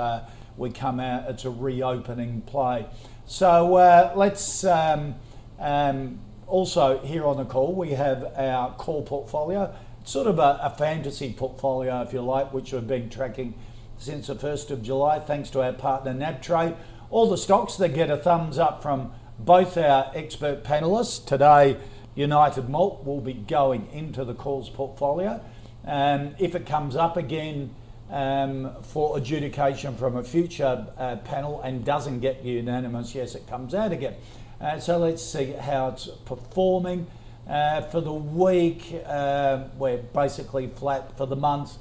we 0.57 0.71
come 0.71 0.99
out. 0.99 1.31
It's 1.31 1.45
a 1.45 1.51
reopening 1.51 2.43
play. 2.43 2.87
So 3.27 4.13
let's. 4.17 4.65
Um, 4.65 5.15
um, 5.63 6.19
also, 6.53 6.99
here 6.99 7.25
on 7.25 7.39
the 7.39 7.47
call, 7.47 7.75
we 7.75 7.93
have 7.93 8.31
our 8.37 8.75
core 8.75 9.03
portfolio, 9.03 9.75
sort 10.05 10.27
of 10.27 10.39
a, 10.39 10.61
a 10.63 10.69
fantasy 10.69 11.33
portfolio, 11.33 12.03
if 12.03 12.13
you 12.13 12.21
like, 12.21 12.53
which 12.53 12.75
we've 12.75 12.87
been 12.87 13.09
tracking 13.09 13.55
since 13.97 14.27
the 14.27 14.35
1st 14.35 14.71
of 14.71 14.83
July, 14.83 15.19
thanks 15.19 15.49
to 15.49 15.63
our 15.63 15.73
partner 15.73 16.13
NabTrade. 16.13 16.77
All 17.09 17.31
the 17.31 17.39
stocks 17.39 17.77
that 17.77 17.95
get 17.95 18.11
a 18.11 18.19
thumbs 18.19 18.59
up 18.59 18.83
from 18.83 19.15
both 19.39 19.79
our 19.79 20.13
expert 20.15 20.63
panelists. 20.63 21.25
Today, 21.25 21.79
United 22.15 22.69
Malt 22.69 23.03
will 23.03 23.23
be 23.23 23.33
going 23.33 23.89
into 23.91 24.23
the 24.23 24.35
calls 24.35 24.69
portfolio. 24.69 25.43
Um, 25.87 26.35
if 26.39 26.55
it 26.55 26.67
comes 26.67 26.97
up 26.97 27.17
again 27.17 27.75
um, 28.11 28.73
for 28.83 29.17
adjudication 29.17 29.97
from 29.97 30.19
a 30.19 30.23
future 30.23 30.87
uh, 30.99 31.17
panel 31.17 31.63
and 31.63 31.83
doesn't 31.83 32.21
get 32.21 32.45
unanimous, 32.45 33.15
yes, 33.15 33.35
it 33.35 33.47
comes 33.47 33.75
out 33.75 33.91
again. 33.91 34.17
Uh, 34.63 34.79
so 34.79 34.97
let's 34.97 35.25
see 35.25 35.53
how 35.53 35.89
it's 35.89 36.07
performing. 36.25 37.09
Uh, 37.49 37.81
for 37.81 38.01
the 38.01 38.13
week, 38.13 38.95
uh, 39.07 39.65
we're 39.77 39.99
basically 39.99 40.69
flat 40.69 41.17
for 41.19 41.27
the 41.27 41.35
month, 41.35 41.79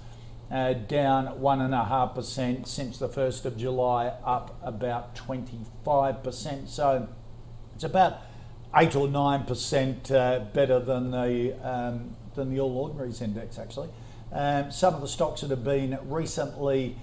uh, 0.50 0.74
down 0.74 1.28
1.5% 1.39 2.67
since 2.67 2.98
the 2.98 3.08
1st 3.08 3.46
of 3.46 3.56
July, 3.56 4.08
up 4.26 4.60
about 4.63 5.15
25%. 5.15 6.67
So 6.67 7.08
it's 7.76 7.84
about 7.84 8.22
8 8.76 8.96
or 8.96 9.08
9% 9.08 10.12
uh, 10.12 10.39
better 10.46 10.80
than 10.80 11.12
the, 11.12 11.54
um, 11.63 12.15
than 12.34 12.50
the 12.50 12.60
All 12.62 12.76
Ordinaries 12.76 13.22
Index, 13.22 13.60
actually. 13.60 13.89
Um, 14.32 14.72
some 14.72 14.96
of 14.96 15.02
the 15.02 15.08
stocks 15.08 15.41
that 15.41 15.52
have 15.52 15.63
been 15.63 16.00
recently 16.06 16.96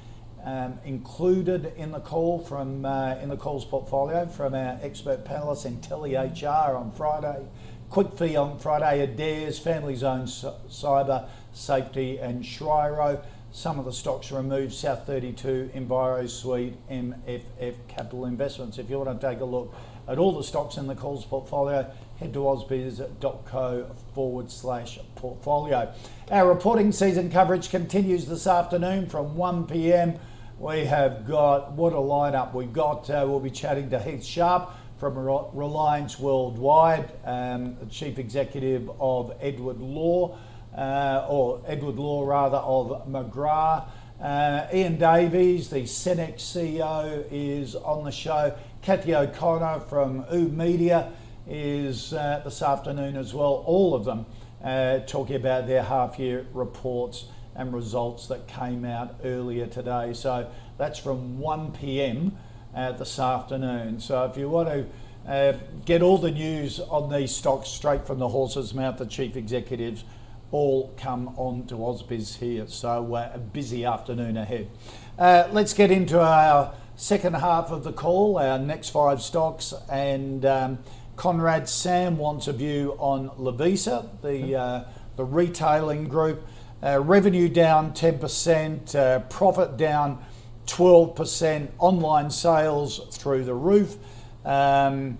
um, 0.48 0.78
included 0.86 1.74
in 1.76 1.92
the 1.92 2.00
call 2.00 2.38
from 2.38 2.86
uh, 2.86 3.16
in 3.16 3.28
the 3.28 3.36
calls 3.36 3.66
portfolio 3.66 4.26
from 4.26 4.54
our 4.54 4.78
expert 4.80 5.22
panelists 5.24 5.70
IntelliHR 5.70 6.74
on 6.74 6.90
Friday, 6.92 7.44
QuickFee 7.90 8.40
on 8.40 8.58
Friday, 8.58 9.02
Adairs, 9.02 9.58
Family 9.58 9.94
Zone 9.94 10.24
Cyber, 10.24 11.28
Safety, 11.52 12.18
and 12.18 12.42
Shriro. 12.42 13.20
Some 13.52 13.78
of 13.78 13.84
the 13.84 13.92
stocks 13.92 14.32
removed 14.32 14.72
South 14.72 15.06
32, 15.06 15.70
EnviroSuite, 15.74 16.74
MFF 16.90 17.74
Capital 17.88 18.24
Investments. 18.24 18.78
If 18.78 18.88
you 18.88 18.98
want 18.98 19.20
to 19.20 19.26
take 19.26 19.40
a 19.40 19.44
look 19.44 19.74
at 20.06 20.18
all 20.18 20.32
the 20.32 20.44
stocks 20.44 20.78
in 20.78 20.86
the 20.86 20.94
calls 20.94 21.26
portfolio, 21.26 21.90
head 22.18 22.32
to 22.32 22.40
ausbiz.co 22.40 23.96
forward 24.14 24.50
slash 24.50 24.98
portfolio. 25.14 25.92
Our 26.30 26.48
reporting 26.48 26.92
season 26.92 27.30
coverage 27.30 27.68
continues 27.68 28.26
this 28.26 28.46
afternoon 28.46 29.08
from 29.08 29.36
1 29.36 29.66
p.m. 29.66 30.18
We 30.60 30.86
have 30.86 31.24
got 31.24 31.70
what 31.74 31.92
a 31.92 31.96
lineup 31.96 32.52
we've 32.52 32.72
got. 32.72 33.08
Uh, 33.08 33.24
we'll 33.28 33.38
be 33.38 33.48
chatting 33.48 33.90
to 33.90 34.00
Heath 34.00 34.24
Sharp 34.24 34.72
from 34.98 35.16
Reliance 35.16 36.18
Worldwide, 36.18 37.12
um, 37.24 37.76
chief 37.90 38.18
executive 38.18 38.90
of 38.98 39.32
Edward 39.40 39.80
Law, 39.80 40.36
uh, 40.76 41.26
or 41.28 41.62
Edward 41.64 41.94
Law 41.94 42.26
rather, 42.26 42.56
of 42.56 43.06
McGrath. 43.06 43.84
Uh, 44.20 44.66
Ian 44.74 44.98
Davies, 44.98 45.70
the 45.70 45.82
Senex 45.82 46.38
CEO, 46.40 47.24
is 47.30 47.76
on 47.76 48.04
the 48.04 48.10
show. 48.10 48.52
Cathy 48.82 49.14
O'Connor 49.14 49.78
from 49.88 50.24
oOh!media 50.32 51.12
is 51.46 52.12
uh, 52.12 52.42
this 52.44 52.62
afternoon 52.62 53.16
as 53.16 53.32
well. 53.32 53.62
All 53.64 53.94
of 53.94 54.04
them 54.04 54.26
uh, 54.64 54.98
talking 55.06 55.36
about 55.36 55.68
their 55.68 55.84
half 55.84 56.18
year 56.18 56.46
reports 56.52 57.26
and 57.58 57.74
results 57.74 58.28
that 58.28 58.46
came 58.46 58.84
out 58.84 59.16
earlier 59.24 59.66
today. 59.66 60.14
So 60.14 60.50
that's 60.78 60.98
from 60.98 61.38
1 61.38 61.72
p.m. 61.72 62.36
Uh, 62.74 62.92
this 62.92 63.18
afternoon. 63.18 64.00
So 64.00 64.24
if 64.24 64.36
you 64.36 64.48
want 64.48 64.68
to 64.68 64.86
uh, 65.30 65.58
get 65.84 66.00
all 66.00 66.16
the 66.16 66.30
news 66.30 66.80
on 66.80 67.12
these 67.12 67.34
stocks 67.34 67.68
straight 67.68 68.06
from 68.06 68.18
the 68.18 68.28
horse's 68.28 68.72
mouth, 68.72 68.98
the 68.98 69.06
chief 69.06 69.36
executives 69.36 70.04
all 70.52 70.94
come 70.96 71.28
on 71.36 71.66
to 71.66 71.74
Ausbiz 71.74 72.38
here. 72.38 72.66
So 72.68 73.14
uh, 73.14 73.32
a 73.34 73.38
busy 73.38 73.84
afternoon 73.84 74.36
ahead. 74.36 74.70
Uh, 75.18 75.48
let's 75.52 75.74
get 75.74 75.90
into 75.90 76.20
our 76.20 76.72
second 76.96 77.34
half 77.34 77.70
of 77.70 77.84
the 77.84 77.92
call, 77.92 78.38
our 78.38 78.58
next 78.58 78.90
five 78.90 79.20
stocks. 79.20 79.74
And 79.90 80.46
um, 80.46 80.78
Conrad 81.16 81.68
Sam 81.68 82.16
wants 82.16 82.46
a 82.46 82.52
view 82.52 82.96
on 82.98 83.30
Lovisa, 83.30 84.08
the, 84.22 84.54
uh, 84.56 84.84
the 85.16 85.24
retailing 85.24 86.04
group. 86.04 86.46
Uh, 86.80 87.00
revenue 87.00 87.48
down 87.48 87.92
10%, 87.92 88.94
uh, 88.94 89.18
profit 89.20 89.76
down 89.76 90.24
12%, 90.66 91.68
online 91.78 92.30
sales 92.30 93.00
through 93.16 93.44
the 93.44 93.54
roof. 93.54 93.96
Um, 94.44 95.18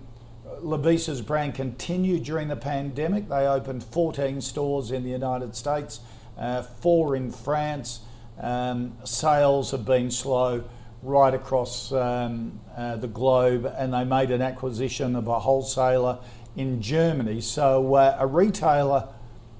Lovisa's 0.61 1.21
brand 1.21 1.55
continued 1.55 2.23
during 2.23 2.47
the 2.47 2.55
pandemic. 2.55 3.27
They 3.27 3.47
opened 3.47 3.83
14 3.83 4.39
stores 4.41 4.91
in 4.91 5.03
the 5.03 5.09
United 5.09 5.55
States, 5.55 5.99
uh, 6.37 6.61
four 6.61 7.15
in 7.15 7.31
France. 7.31 8.01
Um, 8.39 8.93
sales 9.03 9.71
have 9.71 9.85
been 9.85 10.11
slow 10.11 10.63
right 11.01 11.33
across 11.33 11.91
um, 11.91 12.59
uh, 12.77 12.95
the 12.97 13.07
globe, 13.07 13.71
and 13.77 13.93
they 13.93 14.03
made 14.03 14.31
an 14.31 14.41
acquisition 14.41 15.15
of 15.15 15.27
a 15.27 15.39
wholesaler 15.39 16.19
in 16.55 16.81
Germany. 16.81 17.41
So, 17.41 17.95
uh, 17.95 18.17
a 18.19 18.27
retailer 18.27 19.09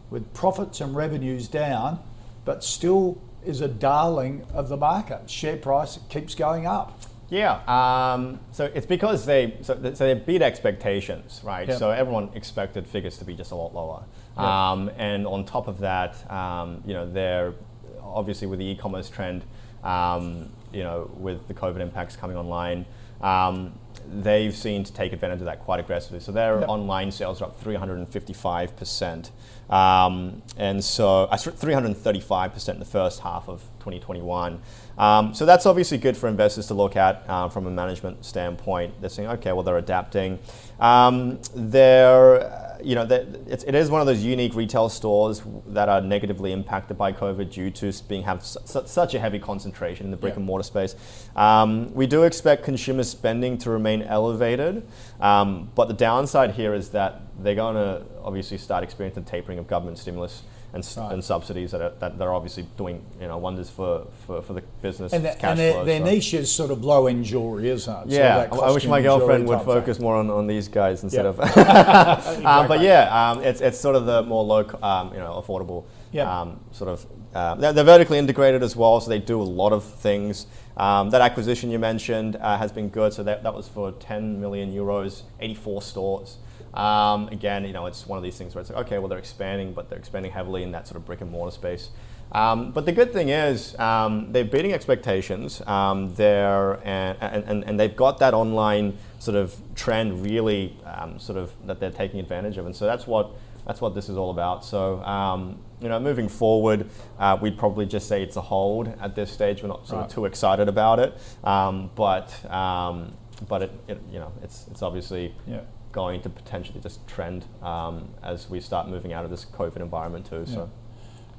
with 0.10 0.34
profits 0.34 0.82
and 0.82 0.96
revenues 0.96 1.48
down, 1.48 2.00
but 2.46 2.64
still 2.64 3.22
is 3.46 3.62
a 3.62 3.68
darling 3.68 4.46
of 4.54 4.70
the 4.70 4.78
market. 4.78 5.30
Share 5.30 5.58
price 5.58 6.00
keeps 6.10 6.36
going 6.36 6.66
up. 6.66 7.02
Yeah, 7.30 7.62
um, 7.68 8.40
so 8.52 8.66
it's 8.74 8.88
because 8.88 9.26
they 9.26 9.56
so, 9.62 9.76
so 9.94 10.06
they 10.08 10.16
beat 10.16 10.42
expectations, 10.42 11.42
right? 11.44 11.68
Yep. 11.68 11.78
So 11.78 11.92
everyone 11.92 12.32
expected 12.34 12.88
figures 12.88 13.20
to 13.20 13.26
be 13.26 13.36
just 13.36 13.52
a 13.52 13.56
lot 13.56 13.74
lower, 13.74 14.04
Yep. 14.36 14.46
um, 14.46 14.92
and 14.98 15.28
on 15.28 15.46
top 15.46 15.68
of 15.68 15.80
that, 15.80 16.30
um, 16.32 16.82
you 16.88 16.94
know, 16.96 17.08
they're 17.10 17.54
obviously 18.02 18.48
with 18.48 18.58
the 18.58 18.66
e-commerce 18.66 19.10
trend, 19.12 19.44
um, 19.84 20.50
you 20.74 20.82
know, 20.82 21.12
with 21.18 21.48
the 21.48 21.54
COVID 21.54 21.80
impacts 21.82 22.16
coming 22.16 22.36
online, 22.36 22.84
um, 23.22 23.74
they've 24.12 24.56
seen 24.56 24.84
to 24.84 24.94
take 24.94 25.14
advantage 25.14 25.40
of 25.40 25.46
that 25.46 25.60
quite 25.60 25.80
aggressively. 25.80 26.20
So 26.20 26.32
their 26.32 26.60
Yep. 26.60 26.70
online 26.70 27.12
sales 27.12 27.42
are 27.42 27.46
up 27.46 27.60
355 27.62 28.76
percent, 28.76 29.32
um, 29.70 30.42
and 30.58 30.84
so 30.84 31.24
uh, 31.26 31.38
335 31.38 32.54
percent 32.54 32.76
in 32.76 32.80
the 32.80 32.86
first 32.86 33.20
half 33.22 33.48
of 33.48 33.62
2021. 33.80 34.60
Um, 34.98 35.34
so 35.34 35.46
that's 35.46 35.66
obviously 35.66 35.98
good 35.98 36.18
for 36.18 36.28
investors 36.28 36.68
to 36.68 36.74
look 36.74 36.96
at 36.98 37.24
uh, 37.30 37.48
from 37.50 37.68
a 37.68 37.72
management 37.72 38.26
standpoint. 38.26 39.00
They're 39.00 39.10
saying, 39.10 39.30
okay, 39.30 39.54
well, 39.54 39.64
they're 39.64 39.78
adapting. 39.78 40.40
Um, 40.80 41.40
they're, 41.56 42.42
uh, 42.44 42.69
you 42.84 42.96
know, 42.96 43.06
it's, 43.48 43.64
it 43.64 43.76
is 43.76 43.90
one 43.90 44.02
of 44.02 44.08
those 44.08 44.24
unique 44.24 44.56
retail 44.56 44.90
stores 44.90 45.42
that 45.68 45.90
are 45.90 46.02
negatively 46.02 46.52
impacted 46.52 46.98
by 46.98 47.12
COVID 47.12 47.52
due 47.52 47.70
to 47.72 47.92
being 48.08 48.24
have 48.24 48.46
su- 48.46 48.60
such 48.86 49.14
a 49.14 49.20
heavy 49.20 49.40
concentration 49.40 50.06
in 50.06 50.12
the 50.12 50.18
brick 50.18 50.34
Yeah. 50.34 50.38
and 50.38 50.46
mortar 50.46 50.64
space. 50.64 50.96
Um, 51.36 51.94
we 51.94 52.08
do 52.08 52.24
expect 52.24 52.64
consumer 52.64 53.04
spending 53.04 53.58
to 53.60 53.70
remain 53.70 54.02
elevated, 54.04 54.88
um, 55.20 55.70
but 55.76 55.88
the 55.88 55.94
downside 55.94 56.52
here 56.52 56.74
is 56.74 56.90
that 56.90 57.22
they're 57.40 57.56
going 57.56 57.76
to 57.76 58.04
obviously 58.24 58.58
start 58.58 58.84
experiencing 58.84 59.24
tapering 59.24 59.60
of 59.60 59.68
government 59.68 59.98
stimulus 59.98 60.44
and, 60.74 60.88
Right. 60.98 61.12
and 61.14 61.24
subsidies 61.24 61.72
that 61.72 61.82
are, 61.82 61.92
that 62.00 62.18
they're 62.20 62.34
obviously 62.34 62.68
doing 62.78 63.02
you 63.20 63.28
know 63.28 63.38
wonders 63.38 63.70
for, 63.70 64.06
for, 64.28 64.42
for 64.42 64.54
the 64.54 64.62
business 64.82 65.14
And, 65.14 65.26
the, 65.26 65.30
cash 65.30 65.44
and 65.52 65.60
their, 65.60 65.74
flow. 65.74 65.86
their 65.86 66.00
so- 66.00 66.06
niche 66.06 66.34
is 66.36 66.52
sort 66.52 66.72
of 66.72 66.84
low 66.84 67.08
end 67.08 67.26
jewellery, 67.26 67.70
isn't 67.70 67.94
it? 67.94 68.08
Yeah, 68.10 68.48
I- 68.52 68.72
wish 68.72 68.86
my 68.86 69.02
girlfriend 69.02 69.48
would 69.48 69.62
focus 69.62 69.98
thing. 69.98 70.04
more 70.06 70.16
on, 70.16 70.30
on 70.30 70.46
these 70.48 70.68
guys 70.68 71.04
instead 71.04 71.26
Yeah. 71.26 71.30
of. 71.32 71.40
um, 72.46 72.68
but 72.68 72.82
yeah, 72.82 73.32
um, 73.32 73.44
it's, 73.44 73.62
it's 73.62 73.80
sort 73.80 73.96
of 73.96 74.06
the 74.06 74.24
more 74.24 74.44
low, 74.44 74.68
um, 74.84 75.12
you 75.14 75.20
know, 75.20 75.44
affordable. 75.46 75.86
Yeah. 76.12 76.42
Um, 76.42 76.60
sort 76.72 76.90
of. 76.90 77.06
Uh, 77.34 77.54
they're, 77.56 77.74
they're 77.74 77.84
vertically 77.84 78.18
integrated 78.18 78.64
as 78.64 78.76
well, 78.76 79.00
so 79.00 79.10
they 79.10 79.20
do 79.20 79.40
a 79.40 79.44
lot 79.44 79.72
of 79.72 79.84
things. 79.84 80.48
Um, 80.78 81.10
that 81.12 81.22
acquisition 81.22 81.70
you 81.70 81.78
mentioned 81.78 82.36
uh, 82.38 82.58
has 82.58 82.72
been 82.72 82.90
good. 82.90 83.14
So 83.14 83.22
that, 83.24 83.44
that 83.44 83.54
was 83.54 83.68
for 83.68 83.92
10 83.92 84.40
million 84.42 84.74
euros, 84.74 85.24
84 85.40 85.82
stores. 85.84 86.38
Um, 86.74 87.28
again, 87.30 87.66
you 87.66 87.74
know, 87.74 87.86
it's 87.88 88.06
one 88.08 88.18
of 88.18 88.24
these 88.24 88.38
things 88.38 88.54
where 88.56 88.62
it's 88.62 88.70
like, 88.70 88.86
okay, 88.86 89.00
well, 89.00 89.08
they're 89.08 89.18
expanding, 89.18 89.74
but 89.74 89.90
they're 89.90 90.00
expanding 90.00 90.32
heavily 90.32 90.64
in 90.64 90.72
that 90.72 90.88
sort 90.88 90.98
of 90.98 91.06
brick 91.06 91.22
and 91.22 91.32
mortar 91.32 91.52
space. 91.54 91.90
Um, 92.32 92.72
but 92.72 92.86
the 92.86 92.92
good 92.92 93.12
thing 93.12 93.30
is 93.30 93.78
um, 93.80 94.32
they're 94.32 94.46
beating 94.46 94.72
expectations. 94.72 95.62
Um, 95.66 96.14
they're 96.14 96.74
and, 96.88 97.18
and, 97.48 97.64
and 97.64 97.80
they've 97.80 97.96
got 97.96 98.20
that 98.20 98.34
online 98.36 98.98
sort 99.18 99.36
of 99.36 99.56
trend 99.76 100.24
really 100.24 100.78
um, 100.86 101.18
sort 101.20 101.40
of 101.40 101.52
that 101.66 101.80
they're 101.80 101.90
taking 101.90 102.20
advantage 102.20 102.58
of, 102.60 102.68
and 102.68 102.76
so 102.76 102.86
that's 102.86 103.08
what 103.08 103.32
that's 103.66 103.82
what 103.82 103.96
this 103.96 104.10
is 104.10 104.16
all 104.18 104.30
about. 104.30 104.64
So 104.64 105.02
um, 105.04 105.58
you 105.82 105.90
know, 105.90 106.00
moving 106.00 106.30
forward, 106.30 106.88
uh, 107.18 107.36
we'd 107.42 107.58
probably 107.58 107.88
just 107.88 108.08
say 108.08 108.22
it's 108.22 108.36
a 108.36 108.42
hold 108.42 108.90
at 109.02 109.16
this 109.16 109.32
stage. 109.32 109.64
We're 109.64 109.70
not 109.70 109.88
sort 109.88 110.02
Right. 110.02 110.06
of 110.10 110.14
too 110.14 110.26
excited 110.26 110.68
about 110.70 111.00
it, 111.00 111.18
um, 111.44 111.90
but 111.96 112.30
um, 112.52 113.12
but 113.48 113.64
it, 113.64 113.72
it 113.88 114.00
you 114.12 114.20
know 114.20 114.32
it's 114.44 114.68
it's 114.70 114.84
obviously 114.84 115.34
Yeah. 115.48 115.62
Going 115.92 116.22
to 116.22 116.30
potentially 116.30 116.80
just 116.80 117.06
trend 117.08 117.46
um, 117.62 118.10
as 118.24 118.50
we 118.50 118.60
start 118.60 118.88
moving 118.88 119.14
out 119.14 119.26
of 119.26 119.32
this 119.32 119.46
COVID 119.46 119.78
environment 119.78 120.26
too. 120.26 120.46
So. 120.46 120.70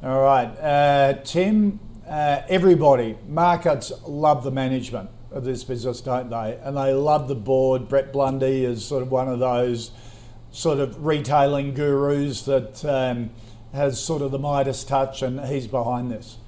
All 0.02 0.20
right, 0.20 0.46
uh, 0.58 1.14
Tim. 1.24 1.80
Uh, 2.08 2.42
everybody, 2.48 3.16
markets 3.28 3.92
love 4.04 4.42
the 4.42 4.50
management 4.50 5.08
of 5.30 5.44
this 5.44 5.62
business, 5.62 6.00
don't 6.00 6.28
they? 6.28 6.58
And 6.62 6.76
they 6.76 6.92
love 6.92 7.28
the 7.28 7.36
board. 7.36 7.88
Brett 7.88 8.12
Blundy 8.12 8.64
is 8.64 8.84
sort 8.84 9.02
of 9.02 9.12
one 9.12 9.28
of 9.28 9.38
those 9.38 9.92
sort 10.50 10.80
of 10.80 11.04
retailing 11.04 11.72
gurus 11.74 12.42
that 12.46 12.84
um, 12.84 13.30
has 13.72 14.02
sort 14.02 14.22
of 14.22 14.32
the 14.32 14.38
Midas 14.38 14.82
touch, 14.82 15.22
and 15.22 15.40
he's 15.46 15.68
behind 15.68 16.10
this. 16.10 16.38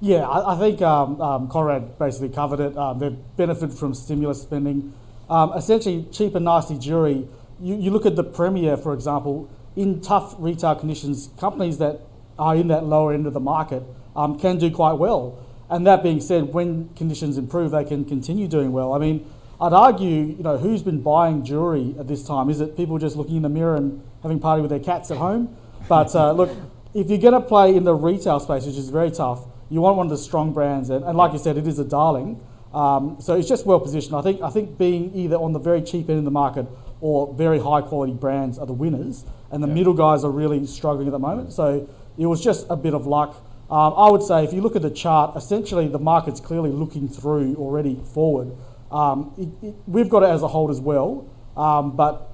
Yeah, 0.00 0.28
I, 0.28 0.54
I 0.54 0.58
think 0.58 0.82
um, 0.82 1.20
um, 1.20 1.48
Conrad 1.48 1.98
basically 1.98 2.30
covered 2.30 2.60
it. 2.60 2.76
Um, 2.76 2.98
they've 2.98 3.36
benefited 3.36 3.76
from 3.76 3.94
stimulus 3.94 4.42
spending. 4.42 4.92
Um, 5.30 5.52
essentially, 5.52 6.06
cheap 6.10 6.34
and 6.34 6.44
nasty 6.44 6.76
jewelry. 6.76 7.28
You, 7.60 7.76
you 7.76 7.90
look 7.90 8.04
at 8.04 8.16
the 8.16 8.24
Premier, 8.24 8.76
for 8.76 8.92
example, 8.92 9.48
in 9.76 10.00
tough 10.00 10.34
retail 10.38 10.74
conditions, 10.74 11.30
companies 11.38 11.78
that 11.78 12.00
are 12.36 12.56
in 12.56 12.68
that 12.68 12.84
lower 12.84 13.12
end 13.14 13.26
of 13.26 13.32
the 13.32 13.40
market 13.40 13.84
um, 14.16 14.38
can 14.38 14.58
do 14.58 14.70
quite 14.70 14.94
well. 14.94 15.38
And 15.70 15.86
that 15.86 16.02
being 16.02 16.20
said, 16.20 16.52
when 16.52 16.88
conditions 16.96 17.38
improve, 17.38 17.70
they 17.70 17.84
can 17.84 18.04
continue 18.04 18.48
doing 18.48 18.72
well. 18.72 18.92
I 18.92 18.98
mean, 18.98 19.24
I'd 19.60 19.72
argue, 19.72 20.08
you 20.08 20.42
know, 20.42 20.58
who's 20.58 20.82
been 20.82 21.00
buying 21.00 21.44
jewelry 21.44 21.94
at 21.98 22.08
this 22.08 22.26
time? 22.26 22.50
Is 22.50 22.60
it 22.60 22.76
people 22.76 22.98
just 22.98 23.14
looking 23.14 23.36
in 23.36 23.42
the 23.42 23.48
mirror 23.48 23.76
and 23.76 24.02
having 24.22 24.40
party 24.40 24.62
with 24.62 24.70
their 24.70 24.80
cats 24.80 25.12
at 25.12 25.18
home? 25.18 25.56
But 25.88 26.12
uh, 26.16 26.32
look, 26.32 26.50
if 26.92 27.08
you're 27.08 27.18
going 27.18 27.34
to 27.34 27.40
play 27.40 27.76
in 27.76 27.84
the 27.84 27.94
retail 27.94 28.40
space, 28.40 28.66
which 28.66 28.76
is 28.76 28.88
very 28.88 29.12
tough, 29.12 29.44
you 29.68 29.80
want 29.80 29.96
one 29.96 30.06
of 30.06 30.10
the 30.10 30.18
strong 30.18 30.52
brands, 30.52 30.90
and, 30.90 31.04
and 31.04 31.16
like 31.16 31.32
you 31.32 31.38
said, 31.38 31.56
it 31.56 31.68
is 31.68 31.78
a 31.78 31.84
darling. 31.84 32.40
Um, 32.72 33.16
so 33.20 33.34
it's 33.36 33.48
just 33.48 33.66
well 33.66 33.80
positioned. 33.80 34.14
I 34.14 34.22
think 34.22 34.42
I 34.42 34.50
think 34.50 34.78
being 34.78 35.12
either 35.14 35.36
on 35.36 35.52
the 35.52 35.58
very 35.58 35.82
cheap 35.82 36.08
end 36.08 36.18
of 36.18 36.24
the 36.24 36.30
market 36.30 36.66
or 37.00 37.32
very 37.34 37.58
high 37.58 37.80
quality 37.80 38.12
brands 38.12 38.58
are 38.58 38.66
the 38.66 38.72
winners, 38.72 39.24
and 39.50 39.62
the 39.62 39.66
Yeah. 39.68 39.74
middle 39.74 39.94
guys 39.94 40.22
are 40.24 40.30
really 40.30 40.64
struggling 40.66 41.08
at 41.08 41.12
the 41.12 41.18
moment. 41.18 41.52
So 41.52 41.86
it 42.18 42.26
was 42.26 42.40
just 42.40 42.66
a 42.70 42.76
bit 42.76 42.94
of 42.94 43.06
luck. 43.06 43.34
Um, 43.70 43.94
I 43.96 44.10
would 44.10 44.22
say 44.22 44.44
if 44.44 44.52
you 44.52 44.60
look 44.60 44.76
at 44.76 44.82
the 44.82 44.90
chart, 44.90 45.34
essentially 45.36 45.88
the 45.88 45.98
market's 45.98 46.40
clearly 46.40 46.70
looking 46.70 47.08
through 47.08 47.54
already 47.56 48.00
forward. 48.14 48.52
Um, 48.90 49.32
it, 49.38 49.48
it, 49.68 49.74
we've 49.86 50.08
got 50.08 50.22
it 50.24 50.28
as 50.30 50.42
a 50.42 50.48
hold 50.48 50.70
as 50.70 50.80
well, 50.80 51.26
um, 51.56 51.96
but 51.96 52.28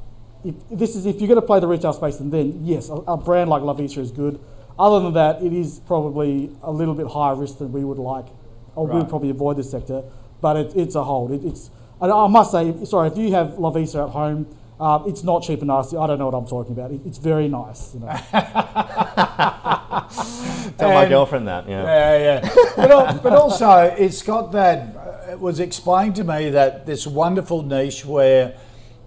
if 0.45 0.55
this 0.70 0.97
is 0.97 1.05
if 1.07 1.20
you're 1.20 1.28
going 1.28 1.41
to 1.41 1.47
play 1.47 1.61
the 1.61 1.66
retail 1.66 1.93
space, 1.93 2.20
and 2.20 2.32
then 2.32 2.61
yes, 2.64 2.89
a, 2.89 2.95
a 2.95 3.16
brand 3.16 3.49
like 3.51 3.62
Lovisa 3.62 3.99
is 3.99 4.11
good. 4.11 4.39
Other 4.78 5.01
than 5.01 5.14
that, 5.14 5.43
it 5.43 5.53
is 5.53 5.80
probably 5.80 6.51
a 6.62 6.70
little 6.70 6.95
bit 6.95 7.07
higher 7.07 7.34
risk 7.34 7.59
than 7.59 7.72
we 7.72 7.84
would 7.84 7.99
like, 7.99 8.26
or 8.74 8.84
we 8.87 8.93
Right. 8.93 8.99
would 8.99 9.09
probably 9.09 9.30
avoid 9.30 9.57
this 9.57 9.70
sector. 9.70 10.03
But 10.41 10.57
it, 10.57 10.72
it's 10.76 10.95
a 10.95 11.05
hold. 11.05 11.32
It, 11.32 11.45
it's 11.45 11.70
and 12.01 12.12
I 12.12 12.26
must 12.26 12.53
say, 12.53 12.74
sorry, 12.84 13.09
if 13.09 13.16
you 13.16 13.32
have 13.32 13.53
Lovisa 13.59 14.05
at 14.07 14.11
home, 14.11 14.47
um, 14.78 15.05
it's 15.09 15.22
not 15.24 15.43
cheap 15.43 15.61
and 15.61 15.68
nasty. 15.68 15.97
I 15.97 16.07
don't 16.07 16.18
know 16.18 16.26
what 16.26 16.34
I'm 16.37 16.47
talking 16.47 16.72
about. 16.72 16.91
It, 16.93 17.01
it's 17.07 17.16
very 17.18 17.49
nice. 17.49 17.95
You 17.95 18.01
know. 18.01 18.07
Tell 20.78 20.93
my 20.93 21.07
girlfriend 21.09 21.49
that. 21.49 21.68
Yeah. 21.68 21.84
Yeah, 21.84 22.41
yeah. 22.43 22.55
But, 22.76 23.22
but 23.22 23.32
also, 23.32 23.95
it's 23.97 24.22
got 24.22 24.53
that. 24.53 24.95
uh, 24.97 25.32
It 25.32 25.41
was 25.41 25.61
explained 25.61 26.16
to 26.16 26.24
me 26.24 26.51
that 26.51 26.84
this 26.87 27.07
wonderful 27.07 27.62
niche 27.62 28.05
where, 28.05 28.55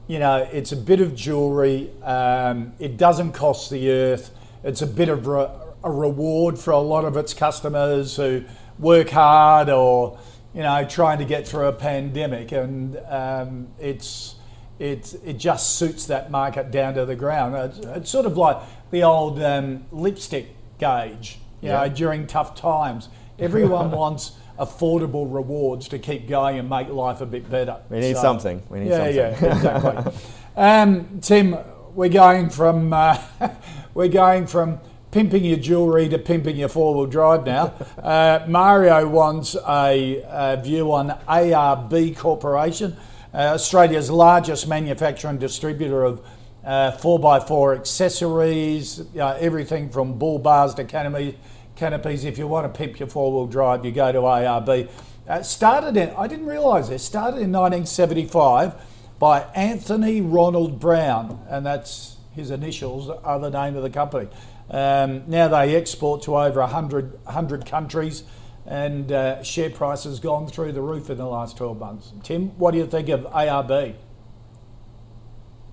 you 0.08 0.18
know, 0.20 0.48
it's 0.52 0.72
a 0.72 0.76
bit 0.78 1.00
of 1.02 1.16
jewelry. 1.16 1.92
Um, 2.04 2.74
it 2.80 2.98
doesn't 2.98 3.34
cost 3.34 3.70
the 3.70 3.92
earth. 3.92 4.32
It's 4.64 4.82
a 4.82 4.88
bit 4.88 5.10
of 5.10 5.28
re- 5.28 5.48
a 5.84 5.92
reward 5.92 6.58
for 6.60 6.72
a 6.72 6.80
lot 6.80 7.06
of 7.06 7.16
its 7.16 7.34
customers 7.34 8.16
who 8.18 8.44
work 8.80 9.10
hard 9.12 9.70
or, 9.70 10.18
you 10.54 10.62
know, 10.64 10.86
trying 10.86 11.20
to 11.20 11.26
get 11.26 11.48
through 11.48 11.68
a 11.68 11.74
pandemic, 11.74 12.52
and 12.52 12.98
um, 13.08 13.68
it's. 13.80 14.36
It, 14.80 15.14
it 15.26 15.34
just 15.34 15.76
suits 15.76 16.06
that 16.06 16.32
market 16.32 16.72
down 16.72 16.94
to 16.94 17.04
the 17.04 17.14
ground. 17.14 17.54
It's, 17.54 17.80
it's 17.80 18.10
sort 18.10 18.26
of 18.26 18.38
like 18.38 18.56
the 18.92 19.04
old 19.04 19.44
um, 19.44 19.84
lipstick 19.92 20.56
gauge, 20.78 21.38
you 21.60 21.68
Yeah. 21.68 21.82
know, 21.82 21.90
during 21.94 22.28
tough 22.28 22.56
times. 22.56 23.10
Everyone 23.38 23.92
wants 24.04 24.32
affordable 24.58 25.28
rewards 25.30 25.90
to 25.90 26.00
keep 26.00 26.30
going 26.30 26.60
and 26.60 26.70
make 26.70 26.88
life 26.88 27.20
a 27.20 27.26
bit 27.26 27.50
better. 27.52 27.76
We 27.90 28.00
need 28.00 28.16
So- 28.16 28.22
something. 28.22 28.64
We 28.70 28.80
need 28.80 28.90
yeah, 28.92 28.98
something. 28.98 29.16
yeah, 29.18 29.56
exactly. 29.56 30.14
um, 30.56 31.20
Tim, 31.20 31.58
we're 31.94 32.08
going 32.08 32.50
from 32.50 32.94
uh, 32.94 33.18
we're 33.94 34.08
going 34.08 34.48
from 34.48 34.80
pimping 35.12 35.44
your 35.44 35.58
jewellery 35.58 36.08
to 36.10 36.18
pimping 36.20 36.56
your 36.56 36.70
four-wheel 36.70 37.08
drive 37.08 37.46
now. 37.46 37.74
Uh, 38.00 38.44
Mario 38.48 39.08
wants 39.08 39.56
a, 39.68 40.24
a 40.28 40.62
view 40.64 40.92
on 40.94 41.10
ARB 41.28 42.16
Corporation, 42.18 42.96
uh, 43.34 43.38
Australia's 43.38 44.10
largest 44.10 44.68
manufacturer 44.68 45.30
and 45.30 45.40
distributor 45.40 46.04
of 46.04 46.26
uh, 46.64 46.92
4x4 46.98 47.78
accessories, 47.78 49.02
uh, 49.18 49.38
everything 49.40 49.90
from 49.90 50.18
bull 50.18 50.40
bars 50.40 50.74
to 50.76 50.86
canopy, 50.86 51.38
canopies. 51.76 52.24
If 52.24 52.38
you 52.38 52.48
want 52.48 52.74
to 52.74 52.78
pimp 52.78 53.00
your 53.00 53.10
four-wheel 53.10 53.48
drive, 53.48 53.86
you 53.86 53.92
go 53.92 54.12
to 54.12 54.20
ARB. 54.20 54.90
Uh, 55.28 55.44
started 55.44 55.98
in, 55.98 56.10
I 56.12 56.28
didn't 56.28 56.48
realise 56.48 56.88
this, 56.88 57.04
started 57.04 57.42
in 57.42 57.52
1975 57.52 58.74
by 59.20 59.42
Anthony 59.54 60.22
Ronald 60.22 60.80
Brown, 60.80 61.46
and 61.50 61.66
that's 61.66 62.16
his 62.34 62.50
initials 62.50 63.10
are 63.10 63.40
the 63.40 63.50
name 63.50 63.76
of 63.76 63.84
the 63.84 63.90
company. 63.90 64.30
Um, 64.70 65.24
now 65.28 65.48
they 65.48 65.76
export 65.76 66.24
to 66.24 66.38
over 66.38 66.60
100, 66.62 67.24
100 67.26 67.66
countries, 67.66 68.24
and 68.66 69.12
uh, 69.12 69.42
share 69.44 69.70
price 69.70 70.04
has 70.04 70.20
gone 70.20 70.48
through 70.48 70.74
the 70.74 70.82
roof 70.82 71.10
in 71.10 71.18
the 71.18 71.26
last 71.26 71.58
12 71.58 71.80
months. 71.80 72.14
Tim, 72.24 72.50
what 72.58 72.72
do 72.72 72.78
you 72.78 72.86
think 72.86 73.10
of 73.10 73.22
ARB? 73.22 73.96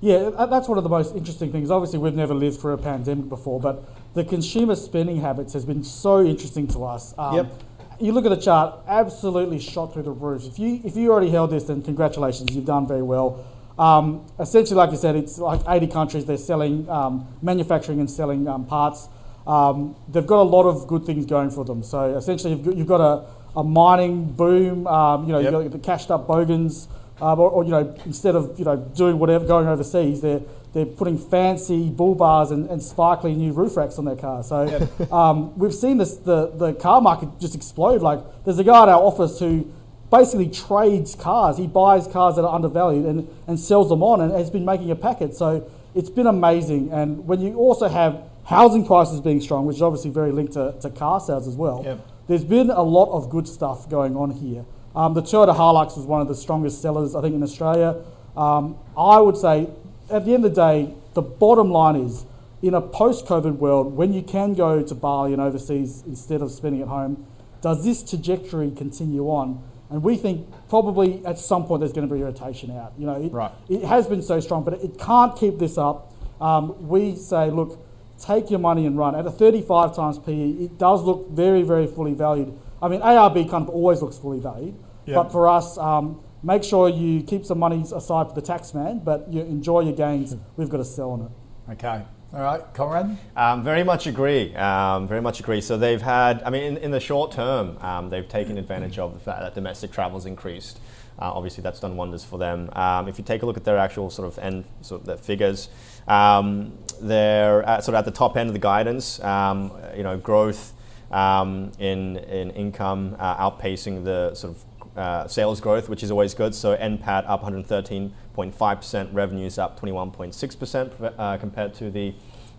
Yeah, 0.01 0.47
that's 0.51 0.68
one 0.68 0.78
of 0.78 0.84
the 0.84 0.90
most 0.90 1.14
interesting 1.14 1.51
things. 1.53 1.70
Obviously, 1.70 1.99
we've 1.99 2.14
never 2.14 2.34
lived 2.34 2.61
through 2.61 2.74
a 2.74 2.78
pandemic 2.78 3.28
before, 3.28 3.59
but 3.59 3.88
the 4.14 4.24
consumer 4.24 4.74
spending 4.74 5.20
habits 5.20 5.53
has 5.55 5.64
been 5.64 5.82
so 5.82 6.24
interesting 6.24 6.66
to 6.68 6.84
us. 6.84 7.14
Um, 7.18 7.34
yep. 7.34 7.62
You 7.99 8.12
look 8.12 8.26
at 8.26 8.28
the 8.28 8.36
chart, 8.36 8.78
absolutely 8.86 9.59
shot 9.59 9.94
through 9.94 10.03
the 10.03 10.11
roof. 10.11 10.44
If 10.44 10.59
you 10.59 10.82
if 10.84 10.97
you 10.97 11.11
already 11.11 11.30
held 11.30 11.51
this, 11.51 11.64
then 11.64 11.82
congratulations, 11.82 12.55
you've 12.55 12.66
done 12.66 12.86
very 12.86 13.03
well. 13.03 13.47
Um, 13.79 14.27
essentially, 14.39 14.77
like 14.77 14.91
you 14.91 14.97
said, 14.97 15.16
it's 15.16 15.39
like 15.39 15.61
80 15.68 15.87
countries. 15.89 16.24
They're 16.24 16.37
selling, 16.37 16.89
um, 16.89 17.27
manufacturing 17.43 18.01
and 18.01 18.11
selling 18.11 18.49
um, 18.49 18.66
parts. 18.66 19.09
Um, 19.47 19.95
they've 20.09 20.27
got 20.27 20.41
a 20.41 20.49
lot 20.49 20.64
of 20.64 20.87
good 20.87 21.05
things 21.05 21.27
going 21.27 21.51
for 21.51 21.64
them. 21.64 21.83
So 21.83 22.16
essentially, 22.16 22.55
you've 22.55 22.64
got, 22.64 22.77
you've 22.77 22.87
got 22.87 23.01
a, 23.01 23.59
a 23.59 23.64
mining 23.64 24.33
boom. 24.33 24.87
Um, 24.87 25.27
you 25.27 25.33
know, 25.33 25.39
yep. 25.39 25.53
you've 25.53 25.62
got 25.64 25.72
the 25.72 25.79
cashed 25.79 26.11
up 26.11 26.27
bogans 26.27 26.89
um, 27.20 27.41
or, 27.41 27.51
or, 27.51 27.64
you 27.64 27.70
know, 27.70 27.95
instead 28.05 28.35
of 28.35 28.59
you 28.59 28.64
know 28.64 28.77
doing 28.77 29.18
whatever, 29.18 29.47
going 29.47 29.66
overseas, 29.66 30.20
they're 30.20 30.43
they're 30.74 30.85
putting 30.85 31.16
fancy 31.16 31.89
bull 31.89 32.14
bars 32.14 32.51
and, 32.51 32.68
and 32.68 32.83
sparkly 32.83 33.35
new 33.35 33.53
roof 33.53 33.77
racks 33.79 33.99
on 33.99 34.05
their 34.05 34.16
cars. 34.16 34.49
So 34.49 34.64
yep. 34.64 35.12
um, 35.12 35.59
we've 35.59 35.74
seen 35.74 35.97
this 35.97 36.16
the 36.16 36.49
the 36.49 36.74
car 36.74 37.01
market 37.01 37.31
just 37.41 37.55
explode. 37.55 38.03
Like 38.03 38.20
there's 38.45 38.59
a 38.59 38.64
guy 38.64 38.83
at 38.83 38.91
our 38.91 39.01
office 39.01 39.39
who 39.39 39.72
basically 40.11 40.48
trades 40.48 41.14
cars. 41.14 41.57
He 41.57 41.66
buys 41.66 42.07
cars 42.07 42.36
that 42.36 42.44
are 42.44 42.54
undervalued 42.54 43.07
and, 43.07 43.28
and 43.46 43.59
sells 43.59 43.88
them 43.88 44.02
on 44.02 44.20
and 44.20 44.32
has 44.32 44.50
been 44.50 44.64
making 44.64 44.90
a 44.90 44.96
packet. 44.96 45.34
So 45.34 45.68
it's 45.94 46.11
been 46.11 46.26
amazing. 46.26 46.92
And 46.92 47.26
when 47.26 47.40
you 47.40 47.57
also 47.57 47.88
have 47.88 48.22
housing 48.44 48.86
prices 48.86 49.20
being 49.20 49.40
strong, 49.40 49.66
which 49.66 49.76
is 49.76 49.82
obviously 49.82 50.11
very 50.11 50.32
linked 50.32 50.52
to, 50.52 50.74
to 50.80 50.90
car 50.90 51.20
sales 51.20 51.48
as 51.48 51.54
well, 51.54 51.82
yep. 51.84 52.07
there's 52.28 52.44
been 52.44 52.70
a 52.70 52.82
lot 52.82 53.11
of 53.12 53.30
good 53.30 53.48
stuff 53.48 53.88
going 53.88 54.16
on 54.16 54.30
here. 54.30 54.64
Um, 54.94 55.14
the 55.14 55.22
Toyota 55.22 55.54
Hilux 55.54 55.96
was 55.96 56.07
one 56.07 56.20
of 56.20 56.28
the 56.28 56.34
strongest 56.34 56.80
sellers, 56.80 57.14
I 57.14 57.20
think, 57.20 57.34
in 57.34 57.42
Australia. 57.42 58.02
Um, 58.36 58.78
I 58.96 59.18
would 59.20 59.36
say, 59.36 59.68
at 60.11 60.24
the 60.24 60.34
end 60.34 60.44
of 60.44 60.54
the 60.54 60.61
day, 60.61 60.94
the 61.14 61.22
bottom 61.22 61.70
line 61.70 61.96
is 61.96 62.24
in 62.62 62.74
a 62.74 62.80
post 62.80 63.26
COVID 63.26 63.57
world, 63.57 63.94
when 63.94 64.12
you 64.12 64.22
can 64.22 64.54
go 64.54 64.82
to 64.82 64.94
Bali 64.94 65.32
and 65.32 65.42
overseas 65.42 66.02
instead 66.07 66.42
of 66.42 66.50
spending 66.50 66.82
at 66.82 66.88
home, 66.88 67.26
does 67.61 67.84
this 67.84 68.09
trajectory 68.09 68.70
continue 68.70 69.24
on? 69.24 69.62
And 69.91 70.03
we 70.03 70.16
think 70.16 70.49
probably 70.68 71.24
at 71.24 71.39
some 71.39 71.64
point 71.64 71.80
there's 71.80 71.93
going 71.93 72.09
to 72.09 72.14
be 72.14 72.22
rotation 72.22 72.70
out. 72.70 72.93
You 72.99 73.07
know, 73.07 73.22
it, 73.22 73.32
right. 73.32 73.53
it 73.68 73.84
has 73.84 74.07
been 74.07 74.22
so 74.22 74.41
strong, 74.41 74.64
but 74.64 74.74
it 74.74 74.99
can't 74.99 75.37
keep 75.37 75.59
this 75.59 75.78
up. 75.78 76.12
Um, 76.41 76.89
we 76.89 77.14
say, 77.16 77.51
look, 77.51 77.78
take 78.18 78.51
your 78.51 78.59
money 78.59 78.87
and 78.87 78.99
run. 78.99 79.14
At 79.14 79.26
a 79.26 79.30
35 79.30 79.95
times 79.95 80.18
PE, 80.18 80.51
it 80.51 80.78
does 80.78 81.03
look 81.03 81.30
very, 81.30 81.62
very 81.62 81.87
fully 81.87 82.14
valued. 82.14 82.59
I 82.82 82.89
mean, 82.89 83.01
ARB 83.01 83.49
kind 83.49 83.62
of 83.62 83.70
always 83.70 84.03
looks 84.03 84.18
fully 84.18 84.41
valued. 84.41 84.74
But 85.07 85.30
for 85.30 85.49
us, 85.49 85.78
um, 85.78 86.20
make 86.43 86.64
sure 86.64 86.89
you 86.89 87.22
keep 87.22 87.45
some 87.45 87.59
money 87.59 87.82
aside 87.95 88.28
for 88.28 88.34
the 88.34 88.43
tax 88.43 88.74
man, 88.74 89.01
but 89.05 89.32
you 89.32 89.43
enjoy 89.43 89.80
your 89.80 89.95
gains. 89.95 90.32
Hmm. 90.32 90.41
We've 90.57 90.68
got 90.68 90.78
to 90.78 90.84
sell 90.84 91.11
on 91.12 91.22
it. 91.22 91.72
Okay. 91.72 92.05
All 92.37 92.43
right, 92.43 92.74
Conrad? 92.74 93.16
Um, 93.34 93.64
very 93.64 93.82
much 93.82 94.07
agree. 94.07 94.55
Um, 94.57 95.09
very 95.09 95.22
much 95.22 95.41
agree. 95.41 95.62
So 95.62 95.78
they've 95.78 96.03
had, 96.03 96.43
I 96.43 96.51
mean, 96.51 96.64
in, 96.64 96.76
in 96.76 96.91
the 96.91 97.01
short 97.01 97.32
term, 97.32 97.78
um, 97.80 98.11
they've 98.11 98.28
taken 98.28 98.59
advantage 98.59 98.99
of 98.99 99.14
the 99.14 99.20
fact 99.20 99.41
that 99.41 99.55
domestic 99.55 99.91
travel's 99.91 100.26
increased. 100.26 100.78
Uh, 101.18 101.32
obviously, 101.32 101.62
that's 101.62 101.80
done 101.80 101.97
wonders 101.97 102.24
for 102.24 102.39
them. 102.39 102.68
Um, 102.74 103.09
if 103.09 103.16
you 103.16 103.24
take 103.24 103.43
a 103.43 103.47
look 103.47 103.57
at 103.57 103.64
their 103.64 103.78
actual 103.78 104.11
sort 104.11 104.28
of 104.28 104.39
end 104.39 104.66
sort 104.82 105.01
of 105.01 105.07
their 105.07 105.16
figures, 105.16 105.70
um, 106.09 106.76
they're 107.01 107.62
at, 107.62 107.84
sort 107.84 107.95
of 107.95 108.01
at 108.01 108.05
the 108.05 108.11
top 108.11 108.37
end 108.37 108.51
of 108.51 108.53
the 108.53 108.61
guidance. 108.61 109.18
Um, 109.20 109.72
you 109.97 110.03
know, 110.03 110.18
growth 110.18 110.74
in 111.11 111.72
in 111.78 112.51
income 112.51 113.16
uh, 113.18 113.51
outpacing 113.51 114.05
the 114.05 114.34
sort 114.34 114.55
of 114.55 114.62
uh, 114.97 115.28
sales 115.28 115.61
growth, 115.61 115.88
which 115.88 116.03
is 116.03 116.11
always 116.11 116.34
good. 116.34 116.55
So 116.55 116.76
NPAT 116.76 117.24
up 117.28 117.42
113.5%, 117.42 119.14
revenues 119.14 119.59
up 119.59 119.78
21.6% 119.80 121.14
uh, 121.18 121.36
compared 121.38 121.74
to 121.74 121.90
the 121.90 122.14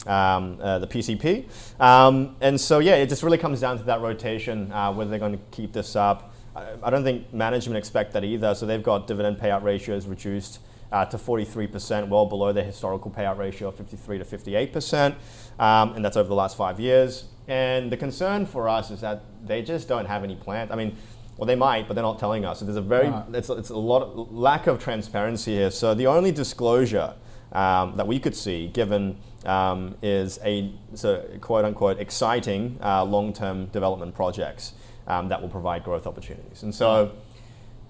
um, 0.05 0.57
uh, 0.61 0.79
the 0.79 0.87
PCP. 0.87 1.45
Um, 1.81 2.35
and 2.39 2.59
so 2.59 2.79
yeah, 2.79 2.95
it 2.95 3.09
just 3.09 3.23
really 3.23 3.37
comes 3.37 3.59
down 3.59 3.77
to 3.77 3.83
that 3.85 4.01
rotation, 4.01 4.71
uh, 4.71 4.93
whether 4.93 5.09
they're 5.09 5.19
going 5.19 5.33
to 5.33 5.43
keep 5.51 5.73
this 5.73 5.95
up. 5.95 6.33
I, 6.55 6.67
I, 6.83 6.89
don't 6.89 7.03
think 7.03 7.33
management 7.33 7.77
expect 7.77 8.13
that 8.13 8.23
either. 8.23 8.55
So 8.55 8.65
they've 8.65 8.83
got 8.83 9.07
dividend 9.07 9.37
payout 9.37 9.63
ratios 9.63 10.07
reduced. 10.07 10.59
Uh, 10.89 11.03
to 11.03 11.17
43%, 11.17 12.07
well 12.07 12.25
below 12.25 12.53
their 12.53 12.63
historical 12.63 13.11
payout 13.11 13.37
ratio 13.37 13.67
of 13.67 13.75
53 13.75 14.19
to 14.19 14.23
58%, 14.23 15.15
um, 15.59 15.91
and 15.95 16.05
that's 16.05 16.15
over 16.15 16.29
the 16.29 16.33
last 16.33 16.55
five 16.55 16.79
years. 16.79 17.25
And 17.49 17.91
the 17.91 17.97
concern 17.97 18.45
for 18.45 18.69
us 18.69 18.89
is 18.89 19.01
that 19.01 19.23
they 19.45 19.61
just 19.61 19.89
don't 19.89 20.05
have 20.05 20.23
any 20.23 20.37
plans. 20.37 20.71
I 20.71 20.75
mean, 20.77 20.95
well, 21.37 21.45
they 21.45 21.55
might, 21.55 21.87
but 21.87 21.93
they're 21.93 22.03
not 22.03 22.19
telling 22.19 22.45
us. 22.45 22.59
So 22.59 22.65
there's 22.65 22.77
a 22.77 22.81
very, 22.81 23.09
right. 23.09 23.25
it's, 23.33 23.49
it's, 23.49 23.69
a 23.69 23.77
lot 23.77 24.01
of 24.01 24.33
lack 24.33 24.67
of 24.67 24.81
transparency 24.81 25.53
here. 25.53 25.71
So 25.71 25.93
the 25.93 26.07
only 26.07 26.31
disclosure 26.31 27.13
um, 27.51 27.95
that 27.95 28.07
we 28.07 28.19
could 28.19 28.35
see 28.35 28.67
given 28.67 29.17
um, 29.45 29.95
is 30.01 30.39
a 30.43 30.73
so 30.95 31.23
quote 31.41 31.63
unquote 31.63 31.99
exciting 31.99 32.77
uh, 32.81 33.03
long-term 33.03 33.67
development 33.67 34.15
projects 34.15 34.73
um, 35.07 35.29
that 35.29 35.41
will 35.41 35.49
provide 35.49 35.83
growth 35.83 36.07
opportunities. 36.07 36.63
And 36.63 36.73
so 36.73 37.11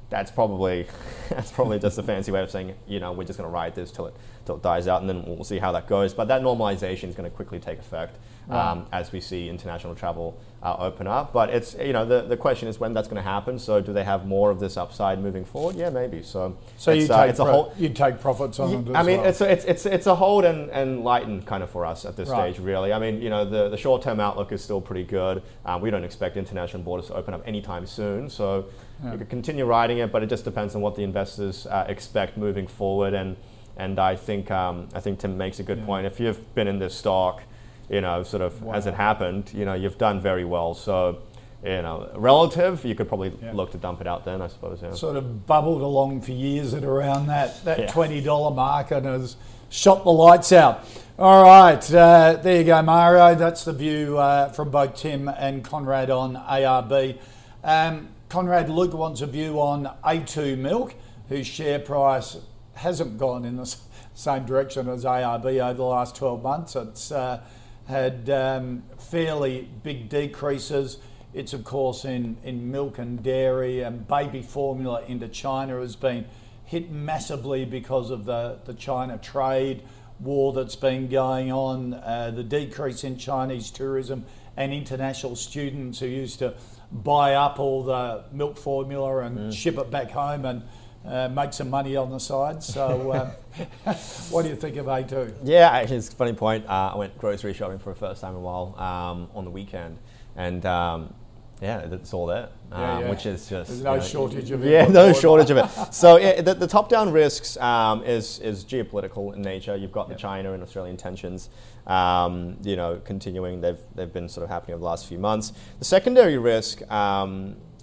that's 0.09 0.29
probably 0.29 0.87
that's 1.29 1.51
probably 1.51 1.79
just 1.79 1.97
a 1.97 2.03
fancy 2.03 2.31
way 2.31 2.41
of 2.41 2.51
saying 2.51 2.73
you 2.87 2.99
know 2.99 3.11
we're 3.11 3.23
just 3.23 3.37
going 3.37 3.49
to 3.49 3.53
ride 3.53 3.75
this 3.75 3.91
till 3.91 4.07
it 4.07 4.15
till 4.45 4.55
it 4.55 4.61
dies 4.61 4.87
out, 4.87 5.01
and 5.01 5.09
then 5.09 5.23
we'll 5.25 5.43
see 5.43 5.57
how 5.57 5.71
that 5.71 5.87
goes. 5.87 6.13
But 6.13 6.27
that 6.27 6.41
normalization 6.41 7.09
is 7.09 7.15
going 7.15 7.29
to 7.29 7.35
quickly 7.35 7.59
take 7.59 7.79
effect 7.79 8.17
um, 8.49 8.85
as 8.91 9.11
we 9.11 9.19
see 9.19 9.49
international 9.49 9.93
travel 9.95 10.39
uh, 10.63 10.75
open 10.79 11.07
up. 11.07 11.33
But 11.33 11.49
it's 11.49 11.75
you 11.75 11.93
know 11.93 12.05
the, 12.05 12.21
the 12.23 12.37
question 12.37 12.67
is 12.67 12.79
when 12.79 12.93
that's 12.93 13.07
going 13.07 13.21
to 13.21 13.29
happen. 13.29 13.59
So 13.59 13.81
do 13.81 13.93
they 13.93 14.03
have 14.03 14.25
more 14.25 14.49
of 14.49 14.59
this 14.59 14.77
upside 14.77 15.21
moving 15.21 15.45
forward? 15.45 15.75
Yeah, 15.75 15.89
maybe. 15.89 16.23
So 16.23 16.57
so 16.77 16.91
you 16.91 17.05
uh, 17.05 17.21
take 17.21 17.29
it's 17.31 17.39
a 17.39 17.45
whole, 17.45 17.73
you 17.77 17.89
take 17.89 18.19
profits 18.19 18.59
on 18.59 18.87
it. 18.87 18.95
I 18.95 19.03
mean, 19.03 19.19
well. 19.19 19.29
it's 19.29 19.41
a, 19.41 19.51
it's 19.51 19.65
it's 19.65 19.85
it's 19.85 20.07
a 20.07 20.15
hold 20.15 20.45
and, 20.45 20.69
and 20.71 21.03
lighten 21.03 21.41
kind 21.43 21.63
of 21.63 21.69
for 21.69 21.85
us 21.85 22.05
at 22.05 22.15
this 22.15 22.29
right. 22.29 22.53
stage. 22.53 22.63
Really, 22.63 22.93
I 22.93 22.99
mean, 22.99 23.21
you 23.21 23.29
know, 23.29 23.45
the 23.45 23.69
the 23.69 23.77
short 23.77 24.01
term 24.01 24.19
outlook 24.19 24.51
is 24.51 24.63
still 24.63 24.81
pretty 24.81 25.03
good. 25.03 25.43
Um, 25.65 25.81
we 25.81 25.89
don't 25.89 26.03
expect 26.03 26.37
international 26.37 26.83
borders 26.83 27.07
to 27.07 27.15
open 27.15 27.33
up 27.33 27.47
anytime 27.47 27.85
soon. 27.85 28.29
So. 28.29 28.65
Yeah. 29.03 29.11
You 29.11 29.19
could 29.19 29.29
continue 29.29 29.63
riding 29.63 29.99
it, 29.99 30.11
but 30.11 30.23
it 30.23 30.25
just 30.25 30.43
depends 30.43 30.73
on 30.73 30.81
what 30.81 30.95
the 30.95 31.03
investors 31.03 31.67
uh, 31.67 31.85
expect 31.87 32.35
moving 32.35 32.65
forward. 32.65 33.13
And 33.13 33.35
and 33.77 33.99
I 33.99 34.15
think 34.15 34.49
um, 34.49 34.89
I 34.93 34.99
think 34.99 35.19
Tim 35.19 35.37
makes 35.37 35.59
a 35.59 35.63
good 35.63 35.77
yeah. 35.77 35.85
point. 35.85 36.07
If 36.07 36.19
you've 36.19 36.55
been 36.55 36.67
in 36.67 36.79
this 36.79 36.95
stock, 36.95 37.43
you 37.89 38.01
know, 38.01 38.23
sort 38.23 38.41
of 38.41 38.61
wow. 38.61 38.73
as 38.73 38.85
it 38.85 38.93
happened, 38.93 39.51
you 39.53 39.65
know, 39.65 39.73
you've 39.73 39.97
done 39.97 40.19
very 40.19 40.45
well. 40.45 40.73
So, 40.73 41.19
you 41.63 41.81
know, 41.81 42.11
relative, 42.15 42.83
you 42.85 42.95
could 42.95 43.07
probably 43.07 43.33
yeah. 43.41 43.53
look 43.53 43.71
to 43.71 43.77
dump 43.77 44.01
it 44.01 44.07
out 44.07 44.25
then, 44.25 44.41
I 44.41 44.47
suppose. 44.47 44.79
Yeah. 44.81 44.93
Sort 44.93 45.15
of 45.15 45.45
bubbled 45.45 45.81
along 45.81 46.21
for 46.21 46.31
years 46.31 46.73
at 46.73 46.83
around 46.83 47.27
that, 47.27 47.63
that 47.65 47.79
yeah. 47.79 47.87
$20 47.87 48.55
mark 48.55 48.91
and 48.91 49.05
has 49.05 49.37
shot 49.69 50.03
the 50.03 50.11
lights 50.11 50.51
out. 50.51 50.85
All 51.19 51.43
right, 51.43 51.93
uh, 51.93 52.39
there 52.43 52.59
you 52.59 52.63
go, 52.63 52.79
Mario. 52.83 53.33
That's 53.33 53.65
the 53.65 53.73
view 53.73 54.19
uh, 54.19 54.49
from 54.49 54.69
both 54.69 54.97
Tim 54.97 55.27
and 55.27 55.63
Conrad 55.63 56.11
on 56.11 56.35
ARB. 56.35 57.17
Um, 57.63 58.09
Conrad 58.29 58.69
Luke 58.69 58.93
wants 58.93 59.21
a 59.21 59.25
view 59.25 59.59
on 59.59 59.91
A2 60.05 60.57
Milk, 60.59 60.93
whose 61.27 61.47
share 61.47 61.79
price 61.79 62.37
hasn't 62.75 63.17
gone 63.17 63.45
in 63.45 63.55
the 63.55 63.65
same 64.13 64.45
direction 64.45 64.87
as 64.89 65.05
ARB 65.05 65.45
over 65.45 65.73
the 65.73 65.83
last 65.83 66.15
12 66.15 66.43
months. 66.43 66.75
It's 66.75 67.11
uh, 67.11 67.41
had 67.87 68.29
um, 68.29 68.83
fairly 68.99 69.67
big 69.83 70.09
decreases. 70.09 70.97
It's 71.33 71.53
of 71.53 71.63
course 71.63 72.05
in, 72.05 72.37
in 72.43 72.71
milk 72.71 72.97
and 72.97 73.21
dairy 73.21 73.81
and 73.81 74.07
baby 74.07 74.41
formula 74.41 75.03
into 75.07 75.27
China 75.27 75.79
has 75.79 75.95
been 75.95 76.25
hit 76.65 76.91
massively 76.91 77.63
because 77.63 78.11
of 78.11 78.25
the, 78.25 78.59
the 78.65 78.73
China 78.73 79.17
trade 79.17 79.83
war 80.19 80.51
that's 80.51 80.75
been 80.75 81.07
going 81.07 81.51
on, 81.51 81.93
uh, 81.93 82.31
the 82.33 82.43
decrease 82.43 83.03
in 83.03 83.17
Chinese 83.17 83.71
tourism 83.71 84.25
and 84.57 84.73
international 84.73 85.35
students 85.35 85.99
who 85.99 86.07
used 86.07 86.39
to 86.39 86.55
buy 86.91 87.35
up 87.35 87.59
all 87.59 87.83
the 87.83 88.23
milk 88.31 88.57
formula 88.57 89.19
and 89.19 89.37
mm. 89.37 89.53
ship 89.53 89.77
it 89.77 89.91
back 89.91 90.11
home 90.11 90.45
and 90.45 90.63
uh, 91.07 91.29
make 91.29 91.53
some 91.53 91.69
money 91.69 91.95
on 91.95 92.09
the 92.09 92.19
side. 92.19 92.61
So, 92.61 93.13
um, 93.13 93.95
what 94.29 94.43
do 94.43 94.49
you 94.49 94.55
think 94.55 94.75
of 94.77 94.87
A2? 94.87 95.35
Yeah, 95.43 95.69
actually, 95.69 95.97
it's 95.97 96.09
a 96.09 96.15
funny 96.15 96.33
point. 96.33 96.65
Uh, 96.67 96.91
I 96.93 96.97
went 96.97 97.17
grocery 97.17 97.53
shopping 97.53 97.79
for 97.79 97.93
the 97.93 97.99
first 97.99 98.21
time 98.21 98.31
in 98.31 98.37
a 98.37 98.41
while 98.41 98.75
um, 98.77 99.29
on 99.33 99.45
the 99.45 99.51
weekend, 99.51 99.97
and 100.35 100.65
um, 100.65 101.13
yeah, 101.61 101.79
it's 101.79 102.13
all 102.13 102.27
there, 102.27 102.49
yeah, 102.69 102.97
um, 102.97 103.03
yeah. 103.03 103.09
which 103.09 103.25
is 103.25 103.49
just 103.49 103.69
there's 103.69 103.81
no 103.81 103.93
you 103.93 103.99
know, 103.99 104.05
shortage 104.05 104.51
of 104.51 104.63
it. 104.63 104.69
Yeah, 104.69 104.87
no 104.87 105.11
shortage 105.11 105.49
of 105.49 105.57
it. 105.57 105.93
So 105.93 106.17
yeah, 106.17 106.41
the, 106.41 106.53
the 106.53 106.67
top-down 106.67 107.11
risks 107.11 107.57
um, 107.57 108.03
is 108.03 108.39
is 108.39 108.63
geopolitical 108.63 109.33
in 109.33 109.41
nature. 109.41 109.75
You've 109.75 109.91
got 109.91 110.07
the 110.09 110.15
China 110.15 110.53
and 110.53 110.61
Australian 110.61 110.97
tensions, 110.97 111.49
um, 111.87 112.57
you 112.61 112.75
know, 112.75 113.01
continuing. 113.03 113.59
They've 113.59 113.79
they've 113.95 114.11
been 114.11 114.29
sort 114.29 114.43
of 114.43 114.49
happening 114.49 114.75
over 114.75 114.81
the 114.81 114.85
last 114.85 115.07
few 115.07 115.17
months. 115.17 115.53
The 115.79 115.85
secondary 115.85 116.37
risk 116.37 116.83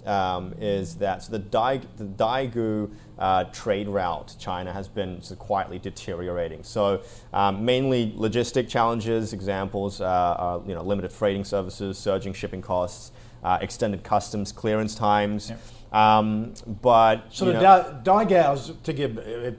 um, 0.05 0.53
is 0.59 0.95
that 0.95 1.23
so 1.23 1.31
the, 1.31 1.39
Dai, 1.39 1.81
the 1.97 2.89
uh, 3.17 3.45
trade 3.45 3.87
route 3.87 4.35
China 4.39 4.71
has 4.71 4.87
been 4.87 5.21
quietly 5.39 5.79
deteriorating. 5.79 6.63
So 6.63 7.01
um, 7.33 7.63
mainly 7.63 8.11
logistic 8.17 8.67
challenges. 8.69 9.33
Examples 9.33 10.01
uh, 10.01 10.05
are 10.05 10.61
you 10.67 10.73
know 10.73 10.83
limited 10.83 11.11
freighting 11.11 11.43
services, 11.43 11.97
surging 11.97 12.33
shipping 12.33 12.61
costs, 12.61 13.11
uh, 13.43 13.57
extended 13.61 14.03
customs 14.03 14.51
clearance 14.51 14.95
times. 14.95 15.49
Yep. 15.49 15.59
Um, 15.93 16.53
but 16.81 17.23
so 17.29 17.45
the 17.45 17.53
know, 17.53 18.01
Daigou's 18.03 18.73
to 18.83 18.93
give 18.93 19.55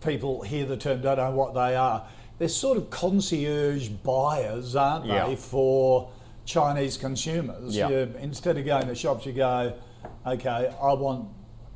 people 0.00 0.42
hear 0.42 0.66
the 0.66 0.76
term 0.76 1.00
don't 1.02 1.18
know 1.18 1.30
what 1.30 1.54
they 1.54 1.76
are. 1.76 2.06
They're 2.38 2.48
sort 2.48 2.78
of 2.78 2.88
concierge 2.90 3.88
buyers, 3.88 4.74
aren't 4.74 5.06
they, 5.06 5.14
Yeah. 5.14 5.34
for 5.34 6.10
Chinese 6.46 6.96
consumers? 6.96 7.76
Yeah. 7.76 7.88
You- 7.88 8.14
instead 8.20 8.56
of 8.56 8.64
going 8.64 8.86
to 8.86 8.94
shops, 8.94 9.26
you 9.26 9.32
go, 9.32 9.74
okay, 10.26 10.72
I 10.82 10.92
want 10.92 11.28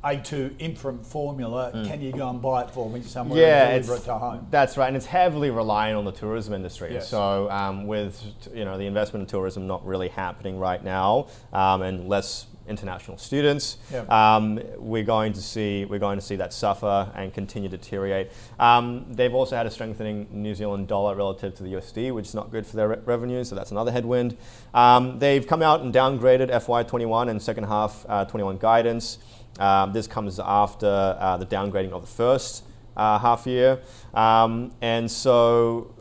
A2 0.03 0.55
infant 0.59 1.03
formula. 1.05 1.71
Can 1.87 1.99
you 2.01 2.11
go 2.11 2.29
and 2.29 2.39
buy 2.41 2.61
it 2.63 2.69
for 2.71 2.89
me 2.89 3.01
somewhere 3.01 3.39
Mm. 3.39 3.41
yeah, 3.47 3.67
and 3.69 3.83
deliver 3.83 4.01
it 4.01 4.05
to 4.05 4.17
home? 4.17 4.47
that's 4.51 4.77
right, 4.77 4.87
and 4.87 4.95
it's 4.95 5.07
heavily 5.07 5.49
reliant 5.49 5.97
on 5.97 6.05
the 6.05 6.11
tourism 6.11 6.53
industry. 6.53 6.93
Yes. 6.93 7.09
So 7.09 7.49
um, 7.49 7.87
with 7.87 8.23
you 8.53 8.65
know 8.65 8.77
the 8.77 8.85
investment 8.85 9.21
in 9.23 9.27
tourism 9.27 9.65
not 9.65 9.83
really 9.85 10.09
happening 10.09 10.59
right 10.59 10.83
now, 10.83 11.27
um, 11.53 11.81
and 11.81 12.07
less 12.07 12.45
international 12.67 13.17
students, 13.17 13.77
Yep. 13.91 14.09
um, 14.09 14.59
we're 14.77 15.03
going 15.03 15.33
to 15.33 15.41
see 15.41 15.85
we're 15.85 15.99
going 15.99 16.17
to 16.17 16.25
see 16.25 16.35
that 16.37 16.53
suffer 16.53 17.11
and 17.15 17.33
continue 17.33 17.69
to 17.69 17.77
deteriorate. 17.77 18.31
Um, 18.59 19.05
they've 19.11 19.33
also 19.33 19.55
had 19.55 19.65
a 19.65 19.71
strengthening 19.71 20.27
New 20.31 20.55
Zealand 20.55 20.87
dollar 20.87 21.15
relative 21.15 21.53
to 21.55 21.63
the 21.63 21.73
USD, 21.73 22.13
which 22.13 22.27
is 22.27 22.33
not 22.33 22.51
good 22.51 22.65
for 22.65 22.75
their 22.75 22.87
re- 22.89 22.97
revenue. 23.05 23.43
So 23.43 23.55
that's 23.55 23.71
another 23.71 23.91
headwind. 23.91 24.37
Um, 24.73 25.19
they've 25.19 25.45
come 25.45 25.61
out 25.61 25.81
and 25.81 25.93
downgraded 25.93 26.49
FY21 26.51 27.29
and 27.29 27.41
second 27.41 27.65
half 27.65 28.05
uh, 28.09 28.25
21 28.25 28.57
guidance. 28.57 29.19
Um, 29.59 29.93
this 29.93 30.07
comes 30.07 30.39
after 30.39 30.87
uh, 31.19 31.37
the 31.37 31.45
downgrading 31.45 31.91
of 31.91 32.01
the 32.01 32.07
first 32.07 32.63
uh, 32.97 33.19
half 33.19 33.45
year, 33.47 33.79
um, 34.13 34.71
and 34.81 35.09
so 35.09 35.91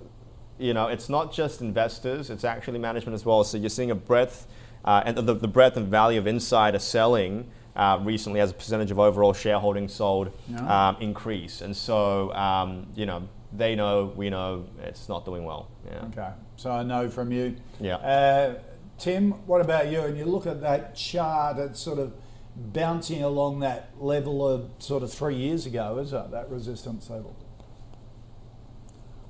you 0.59 0.73
know, 0.73 0.87
it's 0.87 1.09
not 1.09 1.33
just 1.33 1.61
investors, 1.61 2.31
it's 2.31 2.45
actually 2.45 2.79
management 2.79 3.15
as 3.15 3.25
well. 3.25 3.43
So 3.43 3.59
you're 3.59 3.69
seeing 3.71 3.91
a 3.91 3.95
breadth, 3.95 4.47
uh, 4.85 5.03
and 5.07 5.17
the, 5.17 5.35
the 5.35 5.49
breadth 5.49 5.77
and 5.77 5.89
value 5.89 6.19
of 6.19 6.27
insider 6.27 6.79
selling 6.79 7.51
uh, 7.77 7.99
recently 8.03 8.41
as 8.41 8.51
a 8.51 8.55
percentage 8.55 8.91
of 8.91 8.99
overall 8.99 9.33
shareholding 9.33 9.89
sold 9.89 10.31
Yeah. 10.49 10.89
um, 10.89 10.97
increase. 11.01 11.61
And 11.61 11.77
so, 11.77 12.33
um, 12.35 12.87
you 12.95 13.07
know, 13.07 13.29
they 13.53 13.75
know, 13.75 14.13
we 14.17 14.31
know 14.31 14.65
it's 14.83 15.09
not 15.09 15.25
doing 15.25 15.45
well. 15.45 15.69
Yeah. 15.87 16.05
Okay, 16.07 16.31
so 16.57 16.71
I 16.71 16.83
know 16.83 17.09
from 17.09 17.33
you. 17.33 17.57
Yeah. 17.81 17.97
Uh, 17.97 18.55
Tim, 18.99 19.33
what 19.47 19.61
about 19.61 19.89
you? 19.91 20.01
And 20.03 20.17
you 20.17 20.25
look 20.25 20.47
at 20.47 20.61
that 20.61 20.95
chart, 20.95 21.59
it's 21.59 21.81
sort 21.81 21.99
of 21.99 22.13
bouncing 22.57 23.23
along 23.25 23.61
that 23.61 23.91
level 23.99 24.47
of 24.49 24.71
sort 24.79 25.03
of 25.03 25.13
three 25.13 25.35
years 25.37 25.67
ago, 25.67 25.99
is 25.99 26.13
it? 26.13 26.31
That 26.31 26.49
resistance 26.51 27.11
level. 27.11 27.35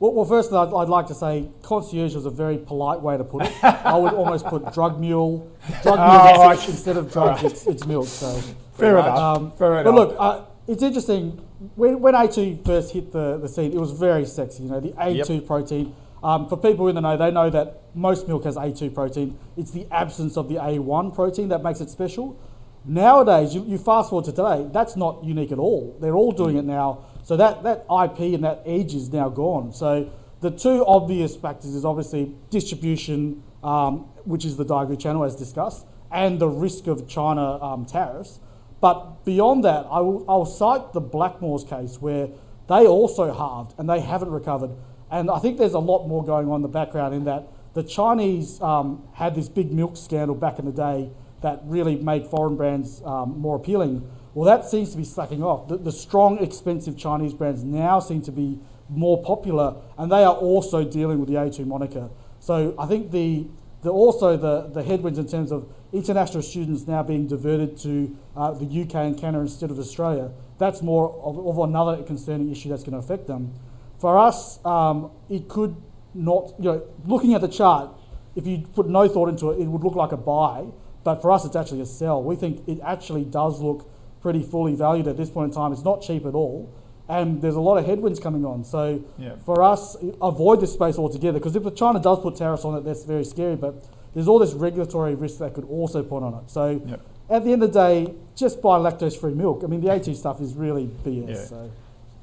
Well, 0.05 0.13
well 0.13 0.25
first, 0.27 0.53
I'd, 0.53 0.69
I'd 0.75 0.91
like 0.91 1.07
to 1.07 1.15
say 1.15 1.49
concierge 1.63 2.15
was 2.15 2.27
a 2.27 2.31
very 2.31 2.59
polite 2.59 3.01
way 3.01 3.17
to 3.17 3.25
put 3.25 3.47
it. 3.47 3.53
I 3.65 3.97
would 3.97 4.13
almost 4.13 4.45
put 4.45 4.71
drug 4.75 5.01
mule. 5.01 5.51
Drug 5.83 5.99
Oh, 5.99 6.33
is- 6.33 6.39
right. 6.61 6.69
instead 6.75 6.99
of 6.99 7.11
drugs, 7.11 7.43
it's, 7.43 7.67
it's 7.67 7.87
milk. 7.87 8.07
So, 8.07 8.39
Fair 8.75 8.97
much. 8.97 9.07
enough. 9.07 9.19
um, 9.19 9.53
Fair 9.53 9.71
but 9.71 9.81
enough. 9.81 9.95
look, 9.95 10.17
uh, 10.19 10.43
it's 10.69 10.83
interesting. 10.83 11.41
When, 11.75 12.01
when 12.01 12.13
A2 12.13 12.67
first 12.67 12.93
hit 12.93 13.13
the, 13.13 13.39
the 13.39 13.49
scene, 13.49 13.73
it 13.73 13.79
was 13.81 13.93
very 13.93 14.27
sexy. 14.27 14.65
You 14.65 14.69
know, 14.73 14.81
the 14.81 14.91
A2 14.93 15.47
protein. 15.47 15.95
Um, 16.23 16.51
for 16.51 16.59
people 16.59 16.89
in 16.89 16.97
the 16.97 17.01
know, 17.01 17.17
they 17.17 17.31
know 17.31 17.49
that 17.49 17.81
most 17.95 18.29
milk 18.29 18.45
has 18.45 18.57
A2 18.57 18.93
protein. 18.93 19.39
It's 19.57 19.71
the 19.71 19.87
absence 19.91 20.37
of 20.37 20.51
the 20.51 20.57
A1 20.57 21.15
protein 21.15 21.49
that 21.49 21.63
makes 21.63 21.81
it 21.81 21.89
special. 21.89 22.39
Nowadays, 22.85 23.55
you, 23.55 23.65
you 23.65 23.79
fast 23.79 24.11
forward 24.11 24.27
to 24.27 24.33
today, 24.33 24.69
that's 24.71 24.97
not 24.97 25.25
unique 25.25 25.51
at 25.53 25.59
all. 25.59 25.97
They're 26.03 26.15
all 26.17 26.33
doing 26.33 26.59
it 26.59 26.67
now. 26.67 27.07
So 27.25 27.37
that, 27.37 27.63
that 27.63 27.87
IP 27.91 28.35
and 28.35 28.45
that 28.45 28.63
edge 28.65 28.95
is 28.95 29.13
now 29.13 29.29
gone. 29.29 29.73
So 29.73 30.13
the 30.41 30.51
two 30.51 30.85
obvious 30.87 31.35
factors 31.35 31.75
is 31.75 31.85
obviously 31.85 32.35
distribution, 32.51 33.43
um, 33.63 34.01
which 34.25 34.45
is 34.45 34.57
the 34.57 34.65
Daigou 34.65 35.01
channel 35.01 35.25
as 35.25 35.35
discussed, 35.35 35.87
and 36.13 36.39
the 36.39 36.49
risk 36.49 36.87
of 36.87 37.09
China 37.09 37.63
um, 37.63 37.87
tariffs. 37.87 38.41
But 38.81 39.25
beyond 39.25 39.65
that, 39.65 39.87
I 39.91 40.01
will, 40.01 40.25
I'll 40.29 40.45
cite 40.45 40.93
the 40.93 41.01
Blackmores 41.01 41.69
case 41.69 42.01
where 42.01 42.29
they 42.69 42.87
also 42.87 43.33
halved 43.33 43.75
and 43.79 43.89
they 43.89 44.01
haven't 44.01 44.31
recovered. 44.31 44.71
And 45.11 45.31
I 45.31 45.39
think 45.39 45.59
there's 45.59 45.75
a 45.75 45.79
lot 45.79 46.07
more 46.07 46.23
going 46.23 46.49
on 46.49 46.57
in 46.57 46.63
the 46.63 46.69
background 46.69 47.15
in 47.15 47.25
that 47.25 47.49
the 47.73 47.83
Chinese 47.83 48.61
um, 48.61 49.03
had 49.15 49.35
this 49.35 49.49
big 49.49 49.73
milk 49.73 49.97
scandal 49.97 50.37
back 50.37 50.59
in 50.59 50.67
the 50.67 50.73
day 50.73 51.11
that 51.41 51.61
really 51.65 51.97
made 51.97 52.27
foreign 52.27 52.57
brands 52.57 53.03
um, 53.05 53.39
more 53.39 53.57
appealing. 53.57 54.11
Well, 54.35 54.47
that 54.47 54.69
seems 54.69 54.91
to 54.91 54.97
be 54.97 55.05
slacking 55.05 55.43
off. 55.43 55.69
The, 55.69 55.77
the 55.77 55.93
strong, 55.93 56.39
expensive 56.39 56.99
Chinese 56.99 57.33
brands 57.33 57.63
now 57.63 58.01
seem 58.01 58.21
to 58.23 58.33
be 58.33 58.59
more 58.89 59.23
popular, 59.23 59.77
and 59.97 60.11
they 60.11 60.25
are 60.25 60.35
also 60.35 60.85
dealing 60.85 61.21
with 61.21 61.29
the 61.29 61.37
A2 61.37 61.67
moniker. 61.67 62.11
So 62.41 62.75
I 62.79 62.87
think 62.87 63.13
the, 63.13 63.47
the 63.83 63.91
also 63.91 64.37
the, 64.37 64.69
the 64.69 64.83
headwinds 64.83 65.19
in 65.19 65.29
terms 65.29 65.53
of 65.53 65.73
international 65.93 66.43
students 66.43 66.87
now 66.89 67.03
being 67.05 67.29
diverted 67.29 67.79
to 67.79 68.17
uh, 68.37 68.53
the 68.53 68.67
UK 68.83 68.95
and 68.97 69.19
Canada 69.19 69.43
instead 69.43 69.71
of 69.71 69.79
Australia, 69.79 70.33
that's 70.59 70.83
more 70.83 71.15
of, 71.23 71.39
of 71.47 71.59
another 71.69 72.03
concerning 72.03 72.51
issue 72.51 72.69
that's 72.69 72.83
going 72.83 72.93
to 72.93 72.99
affect 72.99 73.29
them. 73.29 73.55
For 74.01 74.19
us, 74.19 74.63
um, 74.67 75.13
it 75.31 75.49
could 75.49 75.77
not, 76.13 76.55
you 76.59 76.65
know, 76.65 76.83
looking 77.07 77.35
at 77.35 77.41
the 77.41 77.49
chart, 77.49 77.91
if 78.35 78.47
you 78.49 78.67
put 78.75 78.89
no 78.89 79.09
thought 79.09 79.29
into 79.29 79.51
it, 79.51 79.61
it 79.61 79.67
would 79.67 79.85
look 79.85 79.95
like 79.95 80.11
a 80.11 80.17
buy. 80.17 80.67
But 81.05 81.23
for 81.23 81.31
us, 81.31 81.45
it's 81.45 81.55
actually 81.55 81.83
a 81.83 81.87
sell. 81.87 82.23
We 82.23 82.35
think 82.35 82.67
it 82.67 82.81
actually 82.85 83.25
does 83.25 83.61
look 83.61 83.89
pretty 84.25 84.43
fully 84.43 84.75
valued 84.75 85.07
at 85.07 85.19
this 85.19 85.29
point 85.29 85.51
in 85.51 85.55
time. 85.55 85.71
It's 85.71 85.85
not 85.85 86.01
cheap 86.01 86.25
at 86.25 86.35
all. 86.35 86.73
And 87.11 87.43
there's 87.43 87.57
a 87.57 87.61
lot 87.61 87.77
of 87.77 87.85
headwinds 87.85 88.19
coming 88.19 88.47
on. 88.47 88.65
So 88.65 89.01
Yeah. 89.19 89.33
for 89.45 89.63
us, 89.63 89.99
avoid 90.23 90.63
this 90.63 90.73
space 90.73 90.99
altogether 90.99 91.39
because 91.39 91.55
if 91.55 91.75
China 91.75 92.01
does 92.01 92.21
put 92.21 92.35
tariffs 92.35 92.65
on 92.65 92.75
it, 92.75 92.85
that's 92.85 93.05
very 93.05 93.25
scary. 93.25 93.55
But 93.55 93.75
there's 94.15 94.27
all 94.27 94.39
this 94.39 94.55
regulatory 94.55 95.15
risk 95.15 95.41
that 95.41 95.53
could 95.53 95.69
also 95.71 96.03
put 96.03 96.23
on 96.23 96.33
it. 96.33 96.51
So 96.51 96.81
Yep. 96.87 97.01
at 97.29 97.45
the 97.45 97.53
end 97.53 97.63
of 97.65 97.75
the 97.75 97.79
day, 97.79 98.15
just 98.35 98.63
buy 98.63 98.79
lactose 98.79 99.15
free 99.15 99.35
milk. 99.35 99.61
I 99.63 99.67
mean, 99.67 99.83
the 99.83 99.91
A2 99.91 100.15
stuff 100.15 100.41
is 100.41 100.55
really 100.55 100.89
BS. 101.05 101.29
Yeah. 101.29 101.45
So. 101.45 101.71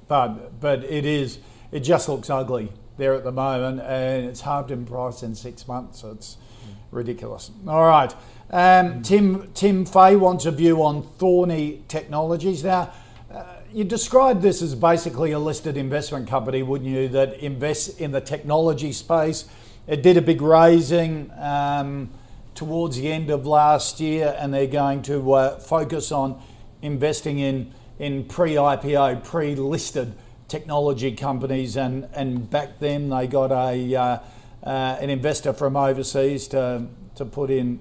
But 0.08 0.60
but 0.60 0.84
it 0.86 1.06
is 1.06 1.38
it 1.72 1.82
just 1.82 2.10
looks 2.10 2.32
ugly 2.32 2.72
there 2.97 3.14
at 3.14 3.24
the 3.24 3.32
moment, 3.32 3.80
and 3.82 4.26
it's 4.26 4.41
halved 4.41 4.72
in 4.72 4.86
price 4.88 5.22
in 5.22 5.36
six 5.36 5.68
months. 5.68 5.99
So 6.02 6.10
It's 6.10 6.38
mm. 6.66 6.74
ridiculous. 6.89 7.52
All 7.68 7.86
right, 7.86 8.12
um, 8.52 9.02
Tim 9.02 9.52
Tim 9.54 9.86
Fay 9.86 10.16
wants 10.16 10.45
a 10.45 10.52
view 10.52 10.84
on 10.84 11.04
Thorney 11.04 11.82
Technologies. 11.88 12.64
Now, 12.64 12.91
uh, 13.34 13.45
you 13.74 13.84
described 13.84 14.41
this 14.41 14.62
as 14.62 14.76
basically 14.76 15.32
a 15.32 15.39
listed 15.39 15.78
investment 15.78 16.28
company, 16.28 16.62
wouldn't 16.62 16.89
you? 16.89 17.08
That 17.08 17.39
invests 17.39 17.89
in 17.89 18.12
the 18.12 18.22
technology 18.22 18.91
space. 18.91 19.45
It 19.88 20.04
did 20.04 20.18
a 20.18 20.22
big 20.22 20.41
raising. 20.41 21.32
Um, 21.39 22.10
towards 22.56 22.97
the 22.97 23.12
end 23.12 23.30
of 23.30 23.47
last 23.47 23.99
year, 23.99 24.36
and 24.38 24.54
they're 24.54 24.68
going 24.68 25.02
to 25.04 25.34
uh, 25.34 25.60
focus 25.60 26.12
on 26.12 26.41
investing 26.82 27.39
in 27.39 27.74
in 27.99 28.26
pre-IPO, 28.26 29.24
pre-listed 29.24 30.14
technology 30.47 31.12
companies, 31.16 31.78
and 31.78 32.08
and 32.14 32.49
back 32.49 32.80
then 32.80 33.10
they 33.10 33.28
got 33.28 33.52
a 33.52 33.95
uh, 33.95 34.20
uh, 34.64 34.97
an 34.99 35.10
investor 35.10 35.54
from 35.54 35.76
overseas 35.76 36.47
to 36.49 36.88
to 37.16 37.26
put 37.26 37.49
in 37.49 37.80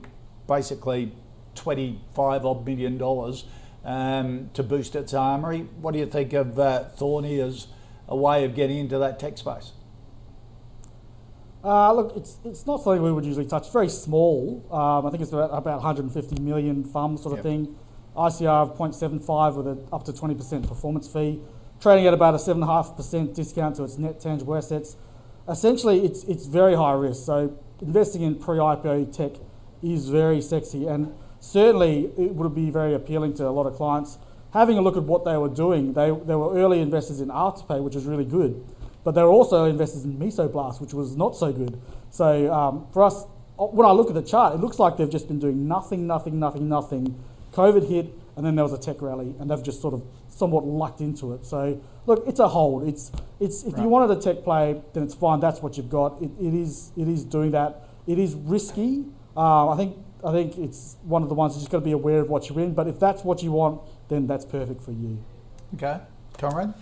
basically 0.51 1.12
twenty 1.55 2.01
five 2.12 2.44
odd 2.44 2.66
million 2.66 2.98
dollars 2.98 3.44
um, 3.84 4.51
to 4.53 4.62
boost 4.62 4.96
its 4.96 5.14
armory. 5.14 5.61
What 5.80 5.92
do 5.92 6.01
you 6.01 6.07
think 6.07 6.32
of 6.32 6.59
uh, 6.59 6.84
Thorney 6.98 7.38
as 7.38 7.68
a 8.09 8.16
way 8.16 8.44
of 8.44 8.55
getting 8.55 8.78
into 8.78 8.98
that 8.98 9.18
tech 9.20 9.38
space? 9.38 9.72
Uh, 11.62 11.92
look, 11.92 12.16
it's, 12.16 12.38
it's 12.44 12.66
not 12.66 12.82
something 12.82 13.03
we 13.03 13.12
would 13.12 13.24
usually 13.24 13.46
touch. 13.46 13.64
It's 13.64 13.72
very 13.72 13.88
small. 13.88 14.64
Um, 14.72 15.07
I 15.07 15.11
think 15.11 15.22
it's 15.22 15.32
about, 15.32 15.51
about 15.53 15.76
150 15.76 16.40
million 16.40 16.82
FUM 16.84 17.18
sort 17.18 17.38
of 17.38 17.38
Yep. 17.38 17.42
thing. 17.44 17.76
ICR 18.16 18.48
of 18.48 18.78
0.75 18.78 19.57
with 19.57 19.66
a, 19.68 19.78
up 19.94 20.05
to 20.05 20.12
20% 20.12 20.66
performance 20.66 21.07
fee. 21.07 21.38
Trading 21.78 22.07
at 22.07 22.14
about 22.14 22.34
a 22.34 22.38
7.5% 22.38 23.34
discount 23.34 23.76
to 23.76 23.84
its 23.84 23.98
net 23.98 24.20
tangible 24.20 24.57
assets. 24.57 24.96
Essentially, 25.48 26.05
it's, 26.05 26.24
it's 26.24 26.46
very 26.46 26.74
high 26.74 26.92
risk. 26.92 27.24
So 27.26 27.57
investing 27.82 28.22
in 28.22 28.36
pre-IPO 28.36 29.14
tech 29.14 29.32
is 29.83 30.09
very 30.09 30.41
sexy 30.41 30.87
and 30.87 31.12
certainly 31.41 32.11
it 32.18 32.35
would 32.35 32.55
be 32.55 32.70
very 32.70 32.95
appealing 32.95 33.35
to 33.35 33.49
a 33.49 33.51
lot 33.51 33.66
of 33.66 33.74
clients. 33.76 34.18
Having 34.53 34.78
a 34.78 34.81
look 34.83 34.97
at 34.97 35.05
what 35.05 35.24
they 35.24 35.37
were 35.37 35.49
doing, 35.49 35.93
they, 35.93 36.11
they 36.11 36.35
were 36.35 36.55
early 36.57 36.81
investors 36.81 37.20
in 37.20 37.28
Afterpay, 37.28 37.83
which 37.83 37.95
was 37.95 38.05
really 38.05 38.24
good. 38.24 38.64
But 39.05 39.12
they 39.12 39.22
were 39.22 39.31
also 39.31 39.64
investors 39.64 40.05
in 40.05 40.18
Mesoblast, 40.18 40.81
which 40.81 40.93
was 40.93 41.16
not 41.16 41.37
so 41.37 41.53
good. 41.53 41.81
So 42.11 42.53
um, 42.53 42.87
for 42.93 43.05
us, 43.05 43.24
when 43.57 43.87
I 43.87 43.93
look 43.93 44.09
at 44.09 44.14
the 44.14 44.22
chart, 44.22 44.55
it 44.55 44.61
looks 44.61 44.78
like 44.78 44.97
they've 44.97 45.09
just 45.11 45.28
been 45.28 45.39
doing 45.39 45.68
nothing, 45.68 46.07
nothing, 46.07 46.39
nothing, 46.39 46.68
nothing. 46.68 47.22
COVID 47.53 47.89
hit, 47.89 48.12
and 48.37 48.45
then 48.45 48.55
there 48.57 48.64
was 48.64 48.72
a 48.72 48.78
tech 48.78 49.01
rally, 49.03 49.35
and 49.39 49.51
they've 49.51 49.62
just 49.62 49.81
sort 49.81 49.95
of 49.95 50.03
somewhat 50.28 50.64
lucked 50.66 51.01
into 51.01 51.33
it. 51.35 51.45
So 51.45 51.81
look, 52.07 52.24
it's 52.26 52.41
a 52.41 52.49
hold. 52.49 52.89
It's 52.89 53.12
it's 53.39 53.62
if 53.64 53.72
you 53.76 53.83
Right. 53.85 53.89
wanted 53.89 54.16
a 54.16 54.20
tech 54.20 54.45
play, 54.45 54.81
then 54.95 55.03
it's 55.03 55.14
fine. 55.14 55.41
That's 55.41 55.62
what 55.62 55.76
you've 55.76 55.91
got. 55.91 56.20
It, 56.22 56.31
it 56.41 56.55
is 56.55 56.93
it 56.97 57.09
is 57.09 57.24
doing 57.24 57.51
that. 57.53 57.89
It 58.07 58.18
is 58.18 58.35
risky. 58.35 59.05
Um, 59.41 59.70
I 59.70 59.76
think 59.76 59.97
I 60.22 60.32
think 60.32 60.59
it's 60.59 60.97
one 61.03 61.22
of 61.22 61.30
the 61.30 61.34
ones 61.34 61.55
you 61.55 61.61
just 61.61 61.70
got 61.72 61.78
to 61.78 61.84
be 61.84 61.93
aware 61.93 62.20
of 62.20 62.28
what 62.28 62.49
you're 62.49 62.61
in. 62.61 62.74
But 62.74 62.86
if 62.88 63.01
that's 63.01 63.24
what 63.24 63.43
you 63.43 63.53
want, 63.53 63.80
then 64.09 64.26
that's 64.26 64.45
perfect 64.45 64.82
for 64.82 64.93
you. 64.93 65.18
Okay, 65.76 65.99
Conrad. 66.36 66.74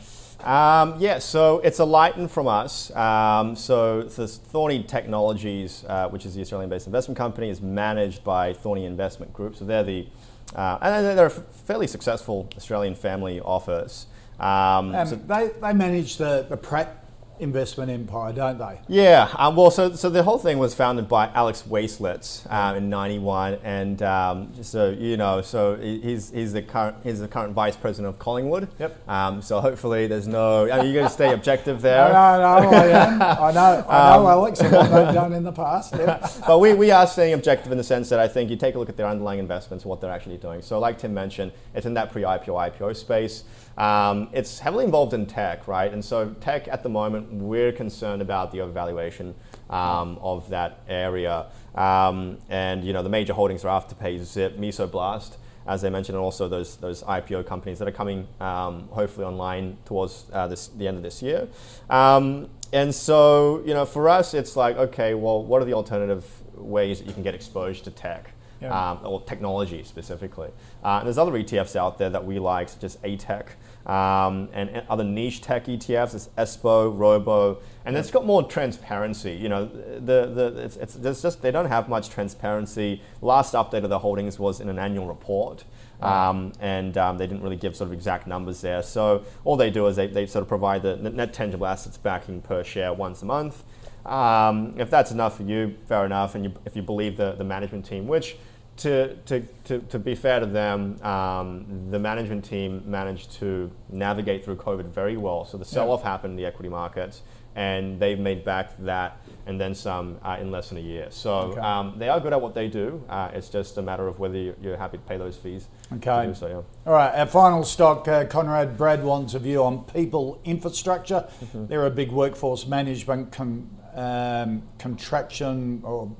Um, 0.42 0.94
yeah, 0.98 1.18
so 1.18 1.59
it's 1.61 1.78
a 1.78 1.84
lighten 1.84 2.26
from 2.28 2.46
us. 2.48 2.94
Um, 2.94 3.54
so 3.56 4.02
the 4.02 4.24
Thorney 4.26 4.86
Technologies, 4.86 5.84
uh, 5.88 6.09
which 6.09 6.26
is 6.26 6.34
the 6.34 6.40
Australian-based 6.40 6.86
investment 6.86 7.16
company, 7.18 7.48
is 7.48 7.61
managed 7.61 8.22
by 8.24 8.52
Thorney 8.52 8.84
Investment 8.86 9.32
Group. 9.32 9.56
So 9.56 9.64
they're 9.64 9.82
the, 9.82 10.06
uh, 10.54 10.78
and 10.80 11.18
they're 11.18 11.26
a 11.26 11.30
fairly 11.30 11.88
successful 11.88 12.48
Australian 12.56 12.94
family 12.94 13.40
office. 13.40 14.06
Um, 14.38 14.94
Um, 14.94 15.06
so- 15.06 15.16
they, 15.16 15.50
they 15.61 15.72
manage 15.72 16.18
the, 16.18 16.46
the 16.48 16.56
Pratt 16.56 17.04
investment 17.41 17.91
empire, 17.91 18.32
don't 18.32 18.59
they? 18.59 18.80
Yeah, 18.89 19.28
um, 19.36 19.57
well, 19.57 19.70
so 19.70 19.95
so 19.95 20.09
the 20.11 20.22
whole 20.22 20.39
thing 20.39 20.59
was 20.59 20.74
founded 20.74 21.09
by 21.09 21.28
Alex 21.34 21.64
Waislitz 21.68 22.51
um, 22.53 22.76
in 22.76 22.89
'91, 22.91 23.59
and 23.64 24.03
um, 24.03 24.53
so 24.62 24.91
you 24.91 25.16
know, 25.16 25.41
so 25.43 25.76
he's 25.76 26.30
he's 26.30 26.53
the 26.53 26.62
current 26.62 26.97
he's 27.03 27.20
the 27.20 27.28
current 27.28 27.53
vice 27.53 27.76
president 27.76 28.14
of 28.14 28.18
Collingwood. 28.18 28.68
Yep. 28.78 29.09
Um, 29.09 29.43
so 29.43 29.61
hopefully, 29.61 30.07
there's 30.07 30.26
no. 30.28 30.70
I 30.70 30.76
mean, 30.78 30.86
you're 30.86 30.95
going 30.95 31.07
to 31.07 31.12
stay 31.12 31.32
objective 31.32 31.80
there. 31.82 32.09
know, 32.09 32.39
no, 32.39 32.70
I 32.70 32.86
am. 32.89 33.22
I 33.22 33.53
know, 33.53 33.86
I 33.89 34.14
Um, 34.16 34.22
know 34.22 34.28
Alex 34.28 34.61
and 34.61 34.72
what 34.72 34.91
they've 34.91 35.14
done 35.14 35.32
in 35.32 35.45
the 35.45 35.53
past. 35.53 35.95
But 36.47 36.59
we, 36.61 36.72
we 36.74 36.91
are 36.91 37.07
staying 37.07 37.34
objective 37.34 37.70
in 37.72 37.78
the 37.78 37.84
sense 37.84 38.09
that 38.09 38.18
I 38.20 38.28
think 38.28 38.51
you 38.51 38.57
take 38.57 38.74
a 38.74 38.78
look 38.78 38.89
at 38.89 38.97
their 38.97 39.07
underlying 39.07 39.39
investments, 39.39 39.84
what 39.84 40.01
they're 40.01 40.11
actually 40.11 40.39
doing. 40.39 40.62
So, 40.62 40.78
like 40.78 40.99
Tim 40.99 41.12
mentioned, 41.12 41.53
it's 41.74 41.86
in 41.86 41.95
that 41.95 42.11
pre-IPO 42.12 42.47
IPO 42.47 42.97
space. 42.97 43.45
Um, 43.78 44.28
it's 44.32 44.58
heavily 44.58 44.84
involved 44.84 45.14
in 45.14 45.24
tech, 45.24 45.68
right? 45.68 45.92
And 45.92 46.04
so, 46.04 46.34
tech 46.40 46.66
at 46.68 46.82
the 46.82 46.88
moment, 46.88 47.32
we're 47.32 47.72
concerned 47.72 48.20
about 48.20 48.50
the 48.50 48.58
overvaluation 48.58 49.34
um, 49.70 50.18
of 50.20 50.48
that 50.50 50.80
area. 50.88 51.46
Um, 51.76 52.38
and 52.48 52.84
you 52.84 52.92
know, 52.92 53.04
the 53.04 53.08
major 53.08 53.32
holdings 53.32 53.64
are 53.64 53.80
Afterpay, 53.80 54.22
Zip, 54.24 54.58
Mesoblast. 54.58 55.36
As 55.66 55.84
I 55.84 55.90
mentioned, 55.90 56.16
and 56.16 56.24
also 56.24 56.48
those 56.48 56.76
those 56.76 57.02
IPO 57.02 57.46
companies 57.46 57.78
that 57.78 57.86
are 57.86 57.92
coming 57.92 58.26
um, 58.40 58.88
hopefully 58.88 59.26
online 59.26 59.76
towards 59.84 60.24
uh, 60.32 60.46
this, 60.48 60.68
the 60.68 60.88
end 60.88 60.96
of 60.96 61.02
this 61.02 61.22
year. 61.22 61.46
Um, 61.90 62.48
and 62.72 62.94
so, 62.94 63.62
you 63.64 63.74
know, 63.74 63.84
for 63.84 64.08
us, 64.08 64.34
it's 64.34 64.56
like, 64.56 64.76
okay, 64.76 65.14
well, 65.14 65.42
what 65.42 65.62
are 65.62 65.64
the 65.64 65.74
alternative 65.74 66.24
ways 66.54 66.98
that 66.98 67.06
you 67.06 67.12
can 67.12 67.22
get 67.22 67.34
exposure 67.34 67.84
to 67.84 67.90
tech? 67.90 68.32
Yeah. 68.60 68.90
Um, 68.90 68.98
or 69.04 69.22
technology 69.22 69.84
specifically. 69.84 70.50
Uh, 70.82 70.98
and 70.98 71.06
there's 71.06 71.16
other 71.16 71.30
ETFs 71.30 71.76
out 71.76 71.96
there 71.96 72.10
that 72.10 72.24
we 72.24 72.40
like, 72.40 72.68
such 72.68 72.82
as 72.82 72.96
ATEC 73.04 73.46
um, 73.89 74.49
and, 74.53 74.82
other 74.89 75.05
niche 75.05 75.41
tech 75.41 75.66
ETFs. 75.66 76.14
It's 76.14 76.28
ESPO, 76.36 76.97
Robo, 76.97 77.59
and 77.84 77.97
it's 77.97 78.11
got 78.11 78.26
more 78.26 78.43
transparency. 78.43 79.32
You 79.32 79.49
know, 79.49 79.64
the, 79.66 80.26
the, 80.26 80.62
it's, 80.64 80.76
it's, 80.76 80.95
there's 80.95 81.22
just 81.22 81.43
they 81.43 81.51
don't 81.51 81.66
have 81.66 81.89
much 81.89 82.11
transparency. 82.11 83.03
Last 83.22 83.55
update 83.55 83.84
of 83.84 83.91
the 83.91 83.99
holdings 83.99 84.39
was 84.39 84.61
in 84.61 84.68
an 84.68 84.78
annual 84.78 85.07
report. 85.07 85.64
Um, 86.01 86.53
and 86.61 86.97
um, 86.97 87.18
they 87.18 87.26
didn't 87.26 87.43
really 87.43 87.57
give 87.57 87.74
sort 87.74 87.89
of 87.89 87.93
exact 87.93 88.28
numbers 88.28 88.61
there. 88.61 88.84
So 88.84 89.24
all 89.45 89.57
they 89.57 89.70
do 89.70 89.86
is 89.89 89.97
they, 89.97 90.07
they 90.07 90.26
sort 90.26 90.43
of 90.43 90.49
provide 90.49 90.82
the 90.82 90.97
net 90.97 91.32
tangible 91.32 91.66
assets 91.66 91.97
backing 91.97 92.41
per 92.41 92.62
share 92.62 92.93
once 92.93 93.22
a 93.22 93.24
month. 93.24 93.64
Um, 94.07 94.74
if 94.78 94.91
that's 94.91 95.11
enough 95.11 95.36
for 95.36 95.43
you, 95.43 95.76
fair 95.86 96.07
enough. 96.07 96.34
And 96.34 96.45
you, 96.45 96.55
if 96.64 96.76
you 96.76 96.82
believe 96.82 97.16
the, 97.16 97.32
the 97.32 97.45
management 97.45 97.84
team, 97.84 98.07
which 98.07 98.36
to, 98.78 99.14
to, 99.16 99.40
to, 99.64 99.78
to 99.80 99.98
be 99.98 100.14
fair 100.14 100.40
to 100.40 100.46
them, 100.46 101.00
um, 101.02 101.88
the 101.90 101.98
management 101.98 102.44
team 102.44 102.82
managed 102.86 103.32
to 103.34 103.70
navigate 103.90 104.44
through 104.44 104.56
COVID 104.56 104.86
very 104.86 105.16
well. 105.16 105.44
So 105.44 105.58
the 105.58 105.64
sell 105.64 105.90
off 105.92 106.02
happened 106.02 106.32
in 106.32 106.36
the 106.36 106.46
equity 106.46 106.68
markets, 106.68 107.22
and 107.56 107.98
they've 107.98 108.18
made 108.18 108.44
back 108.44 108.76
that 108.84 109.16
and 109.46 109.60
then 109.60 109.74
some 109.74 110.18
uh, 110.22 110.36
in 110.40 110.50
less 110.50 110.68
than 110.68 110.78
a 110.78 110.82
year. 110.82 111.06
So 111.10 111.30
Okay. 111.38 111.60
um, 111.60 111.94
they 111.98 112.08
are 112.08 112.20
good 112.20 112.32
at 112.32 112.40
what 112.40 112.54
they 112.54 112.68
do. 112.68 113.02
Uh, 113.08 113.30
it's 113.32 113.48
just 113.48 113.78
a 113.78 113.82
matter 113.82 114.06
of 114.06 114.18
whether 114.20 114.36
you- 114.36 114.54
you're 114.62 114.76
happy 114.76 114.98
to 114.98 115.02
pay 115.04 115.16
those 115.16 115.36
fees. 115.36 115.66
Okay. 115.94 116.32
so, 116.34 116.46
yeah. 116.46 116.60
All 116.86 116.92
right, 116.92 117.12
our 117.18 117.26
final 117.26 117.64
stock, 117.64 118.06
uh, 118.06 118.26
Conrad 118.26 118.76
Brad 118.76 119.02
wants 119.02 119.34
a 119.34 119.38
view 119.38 119.64
on 119.64 119.84
people 119.84 120.38
infrastructure. 120.44 121.26
Mm-hmm. 121.44 121.66
They're 121.66 121.86
a 121.86 121.90
big 121.90 122.12
workforce 122.12 122.66
management 122.66 123.32
con- 123.32 123.70
um, 123.94 124.62
contraction 124.78 125.80
or 125.82 126.10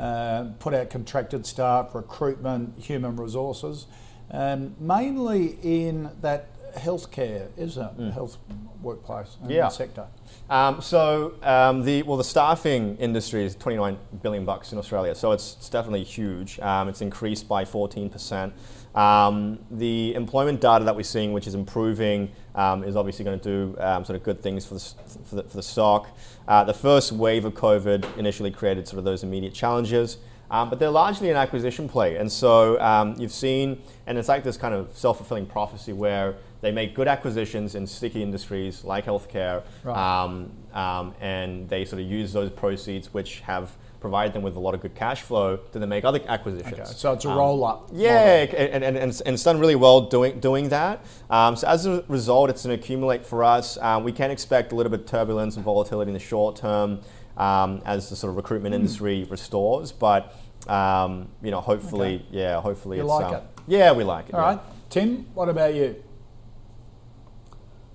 uh, 0.00 0.44
put 0.58 0.72
out 0.74 0.88
contracted 0.90 1.44
staff, 1.44 1.94
recruitment, 1.94 2.78
human 2.78 3.16
resources, 3.16 3.86
um, 4.30 4.74
mainly 4.80 5.58
in 5.62 6.10
that 6.22 6.46
healthcare, 6.74 7.48
isn't 7.56 8.00
it? 8.00 8.12
Health 8.12 8.38
workplace 8.80 9.36
and 9.42 9.50
Mm. 9.50 9.54
Yeah. 9.54 9.68
sector. 9.68 10.06
Um, 10.48 10.80
so 10.80 11.34
um, 11.42 11.82
the 11.84 12.02
well, 12.04 12.16
the 12.16 12.24
staffing 12.24 12.96
industry 12.96 13.44
is 13.44 13.54
29 13.56 13.98
billion 14.22 14.44
bucks 14.44 14.72
in 14.72 14.78
Australia, 14.78 15.14
so 15.14 15.32
it's, 15.32 15.56
it's 15.58 15.68
definitely 15.68 16.04
huge. 16.04 16.58
Um, 16.60 16.88
it's 16.88 17.02
increased 17.02 17.46
by 17.48 17.64
14 17.64 18.08
percent. 18.08 18.52
Um, 18.94 19.58
the 19.70 20.14
employment 20.14 20.60
data 20.60 20.84
that 20.84 20.96
we're 20.96 21.02
seeing, 21.02 21.32
which 21.32 21.46
is 21.46 21.54
improving, 21.54 22.30
um, 22.54 22.84
is 22.84 22.96
obviously 22.96 23.24
going 23.24 23.38
to 23.40 23.74
do 23.74 23.80
um, 23.80 24.04
sort 24.04 24.16
of 24.16 24.22
good 24.22 24.42
things 24.42 24.66
for 24.66 24.74
the, 24.74 24.80
for 25.24 25.34
the, 25.36 25.42
for 25.44 25.56
the 25.56 25.62
stock. 25.62 26.08
Uh, 26.48 26.64
the 26.64 26.74
first 26.74 27.12
wave 27.12 27.44
of 27.44 27.54
COVID 27.54 28.16
initially 28.16 28.50
created 28.50 28.86
sort 28.88 28.98
of 28.98 29.04
those 29.04 29.22
immediate 29.22 29.54
challenges. 29.54 30.18
Um, 30.50 30.68
but 30.68 30.80
they're 30.80 30.90
largely 30.90 31.30
an 31.30 31.36
acquisition 31.36 31.88
play. 31.88 32.16
And 32.16 32.30
so 32.30 32.80
um, 32.80 33.14
you've 33.20 33.30
seen, 33.30 33.80
and 34.08 34.18
it's 34.18 34.28
like 34.28 34.42
this 34.42 34.56
kind 34.56 34.74
of 34.74 34.90
self 34.96 35.18
fulfilling 35.18 35.46
prophecy 35.46 35.92
where 35.92 36.34
they 36.60 36.72
make 36.72 36.92
good 36.96 37.06
acquisitions 37.06 37.76
in 37.76 37.86
sticky 37.86 38.20
industries 38.20 38.82
like 38.84 39.06
healthcare, 39.06 39.62
Right. 39.84 39.96
um, 40.24 40.50
um, 40.74 41.14
and 41.20 41.68
they 41.68 41.84
sort 41.84 42.02
of 42.02 42.08
use 42.08 42.32
those 42.32 42.50
proceeds, 42.50 43.14
which 43.14 43.40
have 43.40 43.70
provided 44.00 44.32
them 44.32 44.42
with 44.42 44.56
a 44.56 44.60
lot 44.60 44.74
of 44.74 44.80
good 44.80 44.94
cash 44.94 45.22
flow, 45.22 45.58
to 45.72 45.78
then 45.78 45.88
make 45.88 46.04
other 46.04 46.20
acquisitions. 46.26 46.72
Okay, 46.72 46.84
so 46.84 47.12
it's 47.12 47.24
a 47.24 47.28
Um, 47.30 47.36
roll 47.36 47.64
up. 47.64 47.88
yeah, 47.92 48.44
and, 48.56 48.82
and, 48.82 48.96
and, 48.96 49.22
and 49.26 49.34
it's 49.34 49.44
done 49.44 49.58
really 49.60 49.76
well 49.76 50.00
doing 50.02 50.40
doing 50.40 50.68
that. 50.70 51.04
Um, 51.28 51.54
so 51.56 51.68
as 51.68 51.86
a 51.86 52.02
result, 52.08 52.50
it's 52.50 52.64
an 52.64 52.70
accumulate 52.70 53.26
for 53.26 53.44
us. 53.44 53.76
Um, 53.78 54.02
we 54.04 54.12
can 54.12 54.30
expect 54.30 54.72
a 54.72 54.74
little 54.74 54.90
bit 54.90 55.00
of 55.00 55.06
turbulence 55.06 55.56
and 55.56 55.64
volatility 55.64 56.08
in 56.08 56.14
the 56.14 56.18
short 56.20 56.56
term 56.56 57.00
um, 57.36 57.82
as 57.84 58.08
the 58.10 58.16
sort 58.16 58.30
of 58.30 58.36
recruitment 58.36 58.74
Hmm. 58.74 58.80
industry 58.80 59.26
restores. 59.30 59.92
But 59.92 60.34
um, 60.68 61.28
you 61.42 61.50
know, 61.50 61.60
hopefully, 61.60 62.24
yeah, 62.30 62.60
hopefully 62.60 62.96
You 62.98 63.04
it's 63.04 63.10
like 63.10 63.32
it? 63.34 63.42
Yeah, 63.66 63.92
we 63.92 64.04
like 64.04 64.28
it. 64.28 64.34
All 64.34 64.40
yeah. 64.40 64.46
right, 64.56 64.60
Tim, 64.88 65.26
what 65.34 65.48
about 65.48 65.74
you? 65.74 65.96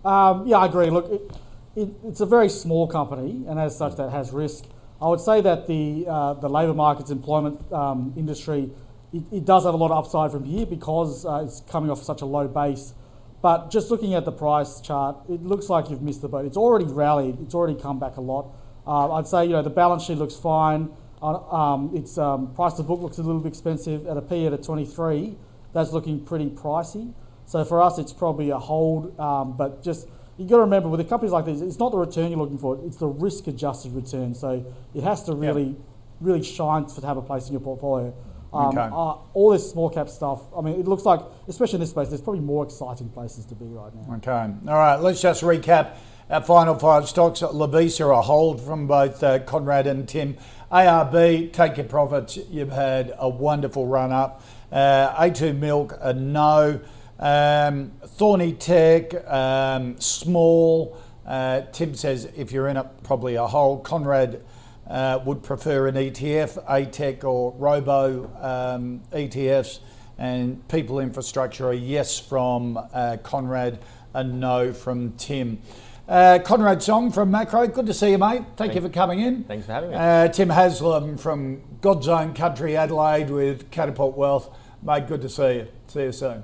Um, 0.03 0.45
yeah, 0.47 0.58
I 0.58 0.66
agree. 0.68 0.89
Look, 0.89 1.12
it, 1.12 1.32
it, 1.76 1.89
it's 2.03 2.22
a 2.22 2.26
very 2.26 2.49
small 2.49 2.88
company, 2.88 3.43
and 3.47 3.60
as 3.60 3.76
such, 3.78 3.95
that 3.97 4.12
has 4.12 4.32
risk. 4.32 4.66
I 5.01 5.07
would 5.07 5.19
say 5.19 5.41
that 5.41 5.67
the 5.67 6.05
uh, 6.07 6.33
the 6.35 6.49
labour 6.49 6.73
markets, 6.73 7.11
employment 7.11 7.71
um, 7.71 8.13
industry, 8.15 8.71
it, 9.13 9.23
it 9.31 9.45
does 9.45 9.65
have 9.65 9.73
a 9.73 9.77
lot 9.77 9.91
of 9.91 10.05
upside 10.05 10.31
from 10.31 10.45
here 10.45 10.65
because 10.65 11.25
uh, 11.25 11.43
it's 11.45 11.61
coming 11.69 11.89
off 11.89 12.01
such 12.01 12.21
a 12.21 12.25
low 12.25 12.47
base. 12.47 12.93
But 13.41 13.69
just 13.69 13.91
looking 13.91 14.15
at 14.15 14.25
the 14.25 14.31
price 14.31 14.81
chart, 14.81 15.17
it 15.29 15.43
looks 15.43 15.69
like 15.69 15.89
you've 15.89 16.01
missed 16.01 16.21
the 16.21 16.29
boat. 16.29 16.45
It's 16.45 16.57
already 16.57 16.85
rallied. 16.85 17.39
It's 17.41 17.53
already 17.53 17.79
come 17.79 17.99
back 17.99 18.17
a 18.17 18.21
lot. 18.21 18.47
Uh, 18.87 19.13
I'd 19.13 19.27
say 19.27 19.45
you 19.45 19.51
know 19.51 19.61
the 19.61 19.69
balance 19.69 20.03
sheet 20.03 20.17
looks 20.17 20.35
fine. 20.35 20.89
Uh, 21.21 21.37
um, 21.51 21.91
its 21.95 22.17
um, 22.17 22.53
price 22.53 22.73
to 22.73 22.83
book 22.83 23.01
looks 23.01 23.17
a 23.17 23.23
little 23.23 23.41
bit 23.41 23.49
expensive 23.49 24.07
at 24.07 24.17
a 24.17 24.21
P 24.21 24.45
at 24.47 24.53
a 24.53 24.57
23. 24.57 25.35
That's 25.73 25.91
looking 25.91 26.23
pretty 26.23 26.49
pricey. 26.49 27.13
So 27.45 27.63
for 27.65 27.81
us, 27.81 27.99
it's 27.99 28.13
probably 28.13 28.49
a 28.49 28.57
hold. 28.57 29.19
Um, 29.19 29.57
but 29.57 29.83
just 29.83 30.07
you 30.38 30.45
got 30.47 30.57
to 30.57 30.61
remember 30.63 30.89
with 30.89 31.07
companies 31.09 31.31
like 31.31 31.45
these, 31.45 31.61
it's 31.61 31.79
not 31.79 31.91
the 31.91 31.97
return 31.97 32.29
you're 32.29 32.39
looking 32.39 32.57
for; 32.57 32.79
it's 32.86 32.97
the 32.97 33.07
risk-adjusted 33.07 33.93
return. 33.93 34.33
So 34.36 34.65
it 34.93 35.03
has 35.03 35.23
to 35.23 35.33
really, 35.36 35.75
really 36.19 36.43
shine 36.43 36.86
to 36.86 37.05
have 37.05 37.17
a 37.17 37.21
place 37.21 37.47
in 37.47 37.53
your 37.53 37.61
portfolio. 37.61 38.13
Um, 38.53 38.67
Okay. 38.69 38.79
uh, 38.89 39.15
all 39.33 39.49
this 39.51 39.69
small 39.69 39.89
cap 39.89 40.07
stuff. 40.07 40.41
I 40.57 40.61
mean, 40.61 40.79
it 40.79 40.88
looks 40.88 41.03
like, 41.03 41.19
especially 41.47 41.75
in 41.75 41.81
this 41.81 41.89
space, 41.89 42.07
there's 42.07 42.21
probably 42.21 42.41
more 42.41 42.63
exciting 42.63 43.09
places 43.09 43.45
to 43.47 43.55
be 43.55 43.65
right 43.65 43.91
now. 43.93 44.15
Okay. 44.15 44.53
All 44.69 44.75
right. 44.77 44.95
Let's 44.95 45.21
just 45.21 45.41
recap 45.43 45.95
our 46.29 46.41
final 46.41 46.75
five 46.75 47.07
stocks. 47.09 47.41
Lovisa, 47.41 48.17
a 48.17 48.21
hold 48.21 48.61
from 48.61 48.88
both 48.88 49.21
uh, 49.23 49.39
Conrad 49.39 49.88
and 49.88 50.07
Tim. 50.07 50.38
ARB, 50.71 51.51
take 51.53 51.77
your 51.77 51.86
profits. 51.86 52.38
You've 52.49 52.71
had 52.71 53.13
a 53.17 53.27
wonderful 53.27 53.88
run 53.88 54.11
up. 54.13 54.41
Uh, 54.71 55.13
A2 55.21 55.57
Milk, 55.57 55.93
a 55.99 56.13
no. 56.13 56.79
Um, 57.20 57.91
Thorney 58.18 58.57
Tech, 58.59 59.13
um, 59.30 59.99
small. 59.99 60.97
Uh, 61.26 61.61
Tim 61.72 61.95
says 61.95 62.26
if 62.36 62.51
you're 62.51 62.68
in 62.68 62.78
it, 62.78 62.86
probably 63.03 63.36
a 63.36 63.47
hole. 63.47 63.80
Conrad 63.80 64.41
uh, 64.88 65.20
would 65.26 65.43
prefer 65.43 65.88
an 65.88 65.95
ETF, 65.95 66.63
ATEC 66.66 67.24
or 67.24 67.53
Robo 67.53 68.30
um, 68.41 69.01
ETFs, 69.11 69.80
and 70.18 70.68
people 70.68 70.99
infrastructure 70.99 71.72
a 71.72 71.76
yes 71.76 72.20
from 72.20 72.78
uh, 72.93 73.18
Conrad, 73.24 73.80
a 74.13 74.24
no 74.24 74.74
from 74.74 75.13
Tim. 75.13 75.61
Uh, 76.07 76.38
Conrad 76.45 76.84
Song 76.84 77.11
from 77.11 77.32
Maqro, 77.32 77.74
good 77.74 77.88
to 77.88 77.93
see 77.93 78.11
you, 78.11 78.20
mate. 78.20 78.43
Thank 78.57 78.76
you 78.76 78.82
for 78.82 78.89
coming 78.89 79.22
in. 79.22 79.43
Thanks 79.45 79.66
for 79.66 79.72
having 79.72 79.89
me. 79.89 79.95
Uh, 79.95 80.28
Tim 80.28 80.49
Haselum 80.49 81.20
from 81.20 81.63
God's 81.82 82.07
Own 82.07 82.36
Country, 82.36 82.78
Adelaide, 82.78 83.32
with 83.32 83.72
Catapult 83.72 84.16
Wealth. 84.16 84.55
Mate, 84.84 85.07
good 85.07 85.22
to 85.22 85.30
see 85.30 85.55
you. 85.55 85.68
See 85.88 86.03
you 86.03 86.11
soon. 86.11 86.43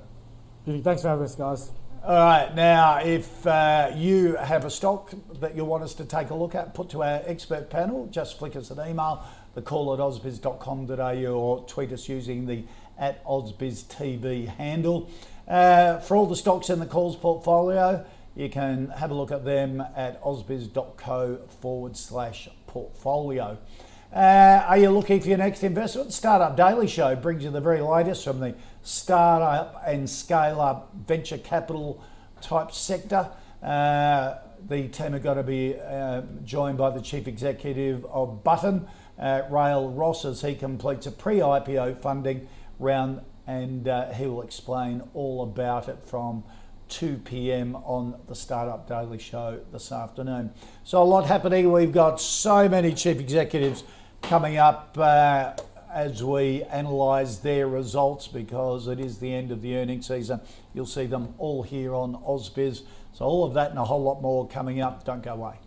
Thanks 0.64 1.01
for 1.01 1.07
having 1.07 1.26
us, 1.26 1.34
guys. 1.34 1.72
All 2.03 2.14
right, 2.14 2.53
now 2.53 2.99
if 2.99 3.47
uh, 3.47 3.91
you 3.95 4.36
have 4.36 4.64
a 4.64 4.70
stock 4.70 5.12
that 5.39 5.55
you 5.55 5.66
want 5.66 5.84
us 5.84 5.95
to 5.95 6.05
take 6.05 6.30
a 6.30 6.36
look 6.36 6.53
at, 6.53 6.76
put 6.76 6.89
to 6.89 7.01
our 7.01 7.22
expert 7.26 7.72
panel, 7.72 8.07
just 8.12 8.38
flick 8.38 8.55
us 8.55 8.70
an 8.70 8.80
email, 8.88 9.24
the 9.55 9.62
call 9.64 9.91
at 9.91 9.99
ausbiz.com.au 9.99 11.34
or 11.34 11.66
tweet 11.66 11.91
us 11.91 12.07
using 12.07 12.45
the 12.45 12.64
at 12.99 13.26
ausbiztv 13.26 14.47
handle. 14.49 15.09
Uh, 15.47 15.97
for 15.97 16.16
all 16.16 16.28
the 16.28 16.36
stocks 16.36 16.70
in 16.70 16.80
the 16.80 16.86
calls 16.86 17.16
portfolio, 17.16 18.05
you 18.36 18.47
can 18.47 18.89
have 18.89 19.09
a 19.09 19.16
look 19.16 19.32
at 19.32 19.43
them 19.43 19.84
at 19.95 20.22
ausbiz.co 20.24 21.39
forward 21.59 21.97
slash 21.97 22.47
portfolio. 22.68 23.57
Uh, 24.14 24.64
are 24.68 24.78
you 24.78 24.91
looking 24.91 25.22
for 25.22 25.30
your 25.30 25.38
next 25.38 25.64
investment? 25.64 26.12
Startup 26.14 26.55
Daily 26.55 26.88
Show 26.88 27.16
brings 27.16 27.43
you 27.43 27.49
the 27.49 27.62
very 27.62 27.82
latest 27.82 28.24
from 28.26 28.39
the 28.39 28.53
startup 28.84 29.82
and 29.86 30.09
scale 30.09 30.59
up 30.59 30.91
venture 31.07 31.38
capital 31.38 32.03
type 32.41 32.71
sector. 32.71 33.29
Uh, 33.61 34.36
the 34.67 34.88
team 34.88 35.13
are 35.13 35.19
going 35.19 35.38
to 35.38 35.43
be 35.43 35.75
uh, 35.79 36.21
joined 36.43 36.77
by 36.77 36.89
the 36.89 37.01
chief 37.01 37.27
executive 37.27 38.05
of 38.05 38.43
Butn, 38.43 38.88
uh, 39.19 39.43
Rael 39.49 39.89
Ross, 39.89 40.25
as 40.25 40.41
he 40.41 40.55
completes 40.55 41.05
a 41.05 41.11
pre 41.11 41.38
IPO 41.38 41.99
funding 42.01 42.47
round, 42.79 43.21
and 43.47 43.88
uh, 43.88 44.11
he 44.13 44.25
will 44.25 44.41
explain 44.41 45.01
all 45.13 45.43
about 45.43 45.89
it 45.89 45.97
from 46.05 46.43
2 46.89 47.21
p.m. 47.23 47.75
on 47.77 48.19
the 48.27 48.36
Startup 48.36 48.88
Daily 48.88 49.17
Show 49.17 49.59
this 49.71 49.91
afternoon. 49.91 50.51
So, 50.84 51.01
a 51.01 51.05
lot 51.05 51.25
happening. 51.25 51.71
We've 51.71 51.91
got 51.91 52.19
so 52.19 52.67
many 52.67 52.93
chief 52.93 53.19
executives 53.19 53.84
coming 54.21 54.57
up 54.57 54.97
uh, 54.99 55.53
as 55.93 56.23
we 56.23 56.63
analyse 56.63 57.37
their 57.37 57.67
results 57.67 58.27
because 58.27 58.87
it 58.87 58.99
is 58.99 59.19
the 59.19 59.33
end 59.33 59.51
of 59.51 59.61
the 59.61 59.75
earnings 59.75 60.07
season. 60.07 60.41
You'll 60.73 60.85
see 60.85 61.05
them 61.05 61.33
all 61.37 61.63
here 61.63 61.93
on 61.93 62.15
AusBiz. 62.15 62.83
So, 63.13 63.25
all 63.25 63.43
of 63.43 63.53
that 63.55 63.71
and 63.71 63.79
a 63.79 63.85
whole 63.85 64.03
lot 64.03 64.21
more 64.21 64.47
coming 64.47 64.81
up. 64.81 65.03
Don't 65.03 65.21
go 65.21 65.33
away. 65.33 65.59